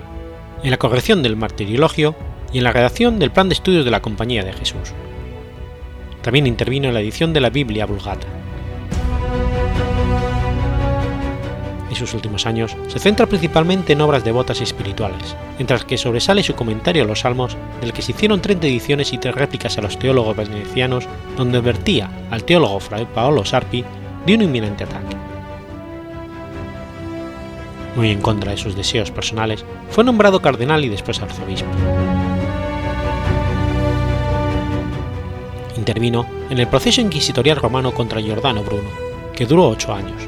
en 0.63 0.71
la 0.71 0.77
corrección 0.77 1.23
del 1.23 1.38
martiriologio 1.38 2.13
y 2.51 2.57
en 2.57 2.65
la 2.65 2.73
redacción 2.73 3.19
del 3.19 3.31
plan 3.31 3.47
de 3.47 3.53
estudios 3.53 3.85
de 3.85 3.91
la 3.91 4.01
Compañía 4.01 4.43
de 4.43 4.51
Jesús. 4.51 4.91
También 6.23 6.45
intervino 6.45 6.89
en 6.89 6.93
la 6.93 6.99
edición 6.99 7.31
de 7.31 7.39
la 7.39 7.51
Biblia 7.51 7.85
Vulgata. 7.85 8.27
En 11.89 11.95
sus 11.95 12.13
últimos 12.13 12.45
años 12.45 12.75
se 12.88 12.99
centra 12.99 13.25
principalmente 13.25 13.93
en 13.93 14.01
obras 14.01 14.23
devotas 14.23 14.59
y 14.59 14.63
espirituales, 14.63 15.35
entre 15.57 15.77
las 15.77 15.85
que 15.85 15.97
sobresale 15.97 16.43
su 16.43 16.53
comentario 16.55 17.03
a 17.03 17.05
los 17.05 17.21
Salmos, 17.21 17.57
del 17.81 17.93
que 17.93 18.01
se 18.01 18.11
hicieron 18.11 18.41
30 18.41 18.67
ediciones 18.67 19.13
y 19.13 19.17
tres 19.17 19.35
réplicas 19.35 19.77
a 19.77 19.81
los 19.81 19.97
teólogos 19.97 20.35
venecianos, 20.35 21.07
donde 21.38 21.59
advertía 21.59 22.09
al 22.29 22.43
teólogo 22.43 22.79
Fray 22.79 23.05
Paolo 23.05 23.45
Sarpi 23.45 23.83
de 24.25 24.35
un 24.35 24.41
inminente 24.41 24.83
ataque. 24.83 25.15
Muy 27.95 28.11
en 28.11 28.21
contra 28.21 28.51
de 28.51 28.57
sus 28.57 28.75
deseos 28.75 29.09
personales, 29.09 29.65
fue 29.89 30.03
nombrado 30.03 30.41
cardenal 30.41 30.85
y 30.85 30.89
después 30.89 31.21
arzobispo. 31.21 31.67
intervino 35.88 36.27
en 36.49 36.59
el 36.59 36.67
proceso 36.67 36.99
inquisitorial 36.99 37.55
romano 37.55 37.93
contra 37.93 38.19
Giordano 38.19 38.61
Bruno, 38.61 38.89
que 39.33 39.45
duró 39.45 39.69
ocho 39.69 39.93
años. 39.93 40.27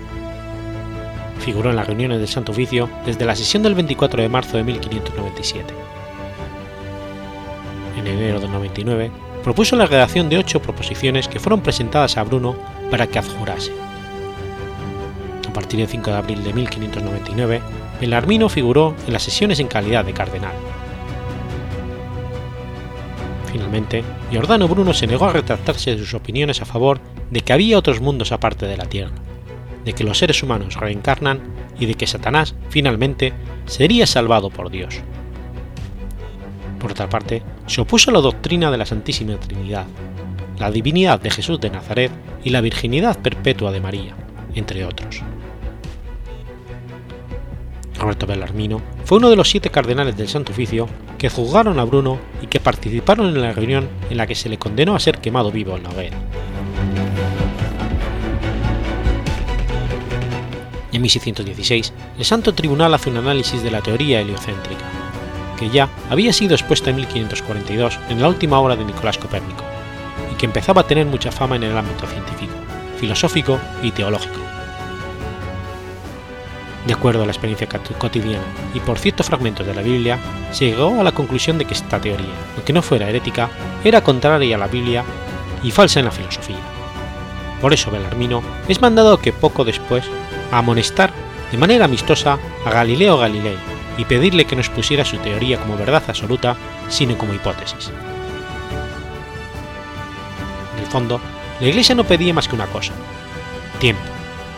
Figuró 1.50 1.72
en 1.72 1.78
las 1.78 1.88
reuniones 1.88 2.20
del 2.20 2.28
Santo 2.28 2.52
Oficio 2.52 2.88
desde 3.08 3.26
la 3.26 3.36
sesión 3.36 3.64
del 3.64 3.74
24 3.74 4.22
de 4.22 4.30
marzo 4.30 4.56
de 4.58 4.64
1597. 4.64 5.74
En 7.98 8.06
enero 8.06 8.40
del 8.40 8.52
99 8.52 9.10
propuso 9.44 9.76
la 9.76 9.88
redacción 9.88 10.30
de 10.30 10.38
ocho 10.38 10.62
proposiciones 10.62 11.28
que 11.28 11.40
fueron 11.40 11.62
presentadas 11.62 12.18
a 12.18 12.24
Bruno 12.24 12.56
para 12.92 13.08
que 13.08 13.18
adjurase. 13.18 13.72
A 15.50 15.52
partir 15.52 15.80
del 15.80 15.88
5 15.88 16.12
de 16.12 16.18
abril 16.18 16.44
de 16.44 16.54
1599, 16.54 17.62
Belarmino 18.00 18.48
figuró 18.48 18.94
en 19.08 19.14
las 19.14 19.24
sesiones 19.24 19.60
en 19.60 19.70
calidad 19.70 20.06
de 20.06 20.14
cardenal. 20.14 20.54
Finalmente, 23.52 24.04
Giordano 24.30 24.68
Bruno 24.68 24.94
se 24.94 25.08
negó 25.08 25.26
a 25.26 25.34
retractarse 25.34 25.96
de 25.96 25.98
sus 25.98 26.14
opiniones 26.14 26.62
a 26.62 26.66
favor 26.66 27.00
de 27.32 27.42
que 27.42 27.54
había 27.54 27.80
otros 27.80 28.02
mundos 28.02 28.32
aparte 28.32 28.68
de 28.68 28.78
la 28.78 28.86
Tierra, 28.86 29.16
de 29.86 29.94
que 29.94 30.04
los 30.04 30.18
seres 30.18 30.44
humanos 30.44 30.76
reencarnan 30.76 31.42
y 31.80 31.86
de 31.86 31.96
que 31.96 32.08
Satanás, 32.08 32.56
finalmente, 32.70 33.34
sería 33.66 34.06
salvado 34.06 34.50
por 34.50 34.70
Dios. 34.70 35.02
Por 36.80 36.92
otra 36.92 37.10
parte, 37.10 37.44
se 37.66 37.82
opuso 37.82 38.10
a 38.10 38.14
la 38.14 38.22
doctrina 38.22 38.72
de 38.72 38.78
la 38.78 38.86
Santísima 38.86 39.38
Trinidad, 39.38 39.86
la 40.58 40.72
divinidad 40.72 41.20
de 41.20 41.30
Jesús 41.30 41.60
de 41.60 41.70
Nazaret 41.70 42.12
y 42.44 42.50
la 42.50 42.62
virginidad 42.62 43.20
perpetua 43.20 43.72
de 43.72 43.82
María, 43.82 44.16
entre 44.56 44.86
otros. 44.86 45.22
Roberto 48.00 48.26
Bellarmino 48.26 48.82
fue 49.04 49.18
uno 49.18 49.30
de 49.30 49.36
los 49.36 49.50
siete 49.50 49.70
cardenales 49.70 50.16
del 50.16 50.30
Santo 50.30 50.54
Oficio 50.54 50.88
que 51.18 51.30
juzgaron 51.30 51.80
a 51.80 51.84
Bruno 51.84 52.18
y 52.42 52.48
que 52.48 52.62
participaron 52.62 53.28
en 53.28 53.42
la 53.42 53.52
reunión 53.52 53.90
en 54.10 54.18
la 54.18 54.26
que 54.26 54.36
se 54.36 54.48
le 54.48 54.58
condenó 54.58 54.96
a 54.96 55.00
ser 55.00 55.20
quemado 55.20 55.52
vivo 55.52 55.76
en 55.76 55.84
la 55.84 55.90
hoguera. 55.90 56.18
En 60.92 61.02
1616, 61.02 61.94
el 62.18 62.26
Santo 62.26 62.54
Tribunal 62.54 62.94
hace 62.94 63.10
un 63.10 63.18
análisis 63.18 63.62
de 63.62 63.72
la 63.72 63.82
teoría 63.82 64.22
heliocéntrica, 64.22 64.86
que 65.58 65.70
ya 65.70 65.90
había 66.10 66.34
sido 66.34 66.56
expuesta 66.56 66.90
en 66.90 66.98
1542 66.98 68.00
en 68.10 68.22
la 68.22 68.28
última 68.28 68.60
obra 68.60 68.76
de 68.76 68.86
Nicolás 68.86 69.18
Copérnico, 69.18 69.64
y 70.32 70.36
que 70.36 70.46
empezaba 70.46 70.82
a 70.82 70.88
tener 70.88 71.06
mucha 71.06 71.32
fama 71.32 71.58
en 71.58 71.64
el 71.64 71.78
ámbito 71.78 72.08
científico, 72.08 72.54
filosófico 72.98 73.60
y 73.84 73.92
teológico 73.92 74.50
de 76.90 76.96
acuerdo 76.96 77.22
a 77.22 77.26
la 77.26 77.32
experiencia 77.32 77.68
cotidiana 78.00 78.44
y 78.74 78.80
por 78.80 78.98
ciertos 78.98 79.28
fragmentos 79.28 79.66
de 79.66 79.76
la 79.76 79.84
Biblia, 79.84 80.18
se 80.52 80.66
llegó 80.66 81.00
a 81.00 81.04
la 81.04 81.12
conclusión 81.12 81.60
de 81.60 81.66
que 81.66 81.76
esta 81.76 82.02
teoría, 82.02 82.34
aunque 82.56 82.74
no 82.74 82.82
fuera 82.82 83.08
herética, 83.08 83.50
era 83.84 84.04
contraria 84.04 84.56
a 84.56 84.60
la 84.60 84.68
Biblia 84.68 85.04
y 85.62 85.70
falsa 85.70 86.00
en 86.00 86.06
la 86.06 86.12
filosofía. 86.12 86.58
Por 87.62 87.74
eso 87.74 87.92
Belarmino 87.92 88.42
es 88.68 88.82
mandado 88.82 89.20
que 89.20 89.34
poco 89.34 89.66
después 89.66 90.04
a 90.52 90.60
amonestar 90.60 91.12
de 91.52 91.58
manera 91.58 91.86
amistosa 91.86 92.38
a 92.66 92.70
Galileo 92.70 93.18
Galilei 93.18 93.58
y 93.98 94.06
pedirle 94.06 94.46
que 94.46 94.56
no 94.56 94.62
expusiera 94.62 95.04
su 95.04 95.18
teoría 95.18 95.60
como 95.60 95.78
verdad 95.78 96.04
absoluta, 96.08 96.56
sino 96.88 97.18
como 97.18 97.34
hipótesis. 97.34 97.92
En 100.78 100.84
el 100.84 100.90
fondo, 100.90 101.20
la 101.60 101.68
Iglesia 101.68 101.96
no 101.96 102.06
pedía 102.06 102.34
más 102.34 102.48
que 102.48 102.56
una 102.56 102.68
cosa, 102.68 102.94
tiempo, 103.80 104.02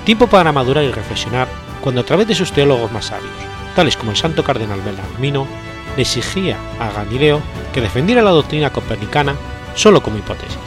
tiempo 0.06 0.28
para 0.28 0.52
madurar 0.52 0.84
y 0.84 0.92
reflexionar 0.92 1.48
cuando 1.82 2.02
a 2.02 2.06
través 2.06 2.28
de 2.28 2.36
sus 2.36 2.52
teólogos 2.52 2.92
más 2.92 3.06
sabios, 3.06 3.32
tales 3.76 3.98
como 3.98 4.12
el 4.12 4.18
santo 4.18 4.44
cardenal 4.44 4.82
Bellarmino, 4.82 5.48
le 5.96 6.04
exigía 6.04 6.58
a 6.80 6.92
Galileo 6.92 7.42
que 7.74 7.82
defendiera 7.82 8.22
la 8.22 8.32
doctrina 8.32 8.70
copernicana 8.72 9.36
solo 9.76 10.04
como 10.04 10.18
hipótesis. 10.18 10.58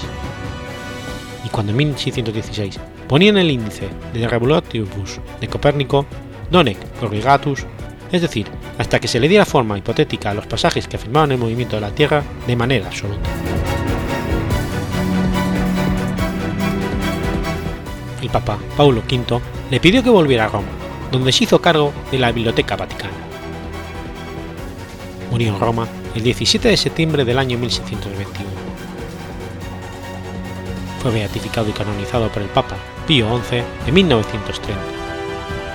Y 1.45 1.49
cuando 1.49 1.71
en 1.71 1.79
1616 1.79 2.81
ponían 3.09 3.37
el 3.37 3.51
índice 3.51 3.89
de 4.13 4.29
Revolutivus 4.29 5.21
de 5.41 5.49
Copérnico, 5.49 6.07
Donec 6.51 6.79
Corrigatus, 6.99 7.67
es 8.13 8.23
decir, 8.23 8.47
hasta 8.79 9.01
que 9.01 9.09
se 9.09 9.21
le 9.21 9.29
diera 9.29 9.45
forma 9.45 9.79
hipotética 9.79 10.31
a 10.31 10.35
los 10.35 10.47
pasajes 10.47 10.87
que 10.87 10.97
afirmaban 10.97 11.33
el 11.33 11.39
movimiento 11.39 11.77
de 11.77 11.83
la 11.83 11.95
Tierra 11.95 12.23
de 12.47 12.57
manera 12.57 12.87
absoluta. 12.87 13.29
El 18.23 18.31
Papa 18.31 18.59
Paulo 18.77 19.03
V 19.11 19.41
le 19.71 19.81
pidió 19.81 20.03
que 20.03 20.11
volviera 20.11 20.45
a 20.45 20.49
Roma, 20.49 20.69
donde 21.11 21.33
se 21.33 21.45
hizo 21.45 21.61
cargo 21.61 21.93
de 22.11 22.19
la 22.19 22.33
Biblioteca 22.33 22.77
Vaticana. 22.77 23.13
Murió 25.31 25.49
en 25.49 25.61
Roma 25.61 25.89
el 26.15 26.23
17 26.23 26.69
de 26.69 26.77
septiembre 26.77 27.25
del 27.25 27.39
año 27.39 27.59
1621. 27.59 28.54
Fue 31.05 31.13
beatificado 31.13 31.69
y 31.69 31.73
canonizado 31.73 32.31
por 32.31 32.41
el 32.41 32.49
Papa 32.49 32.77
Pío 33.07 33.29
XI 33.45 33.63
en 33.87 33.93
1930 33.93 34.83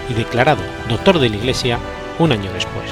y 0.09 0.15
declarado 0.15 0.63
doctor 0.89 1.19
de 1.19 1.29
la 1.29 1.35
Iglesia 1.35 1.77
un 2.17 2.31
año 2.31 2.51
después. 2.51 2.89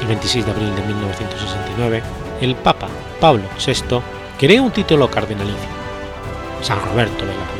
El 0.00 0.06
26 0.06 0.46
de 0.46 0.50
abril 0.52 0.74
de 0.74 0.82
1969, 0.84 2.02
el 2.40 2.54
Papa 2.54 2.88
Pablo 3.20 3.44
VI 3.62 4.00
creó 4.38 4.62
un 4.62 4.70
título 4.70 5.10
cardenalicio, 5.10 5.68
San 6.62 6.80
Roberto 6.80 7.26
de 7.26 7.34
la 7.36 7.59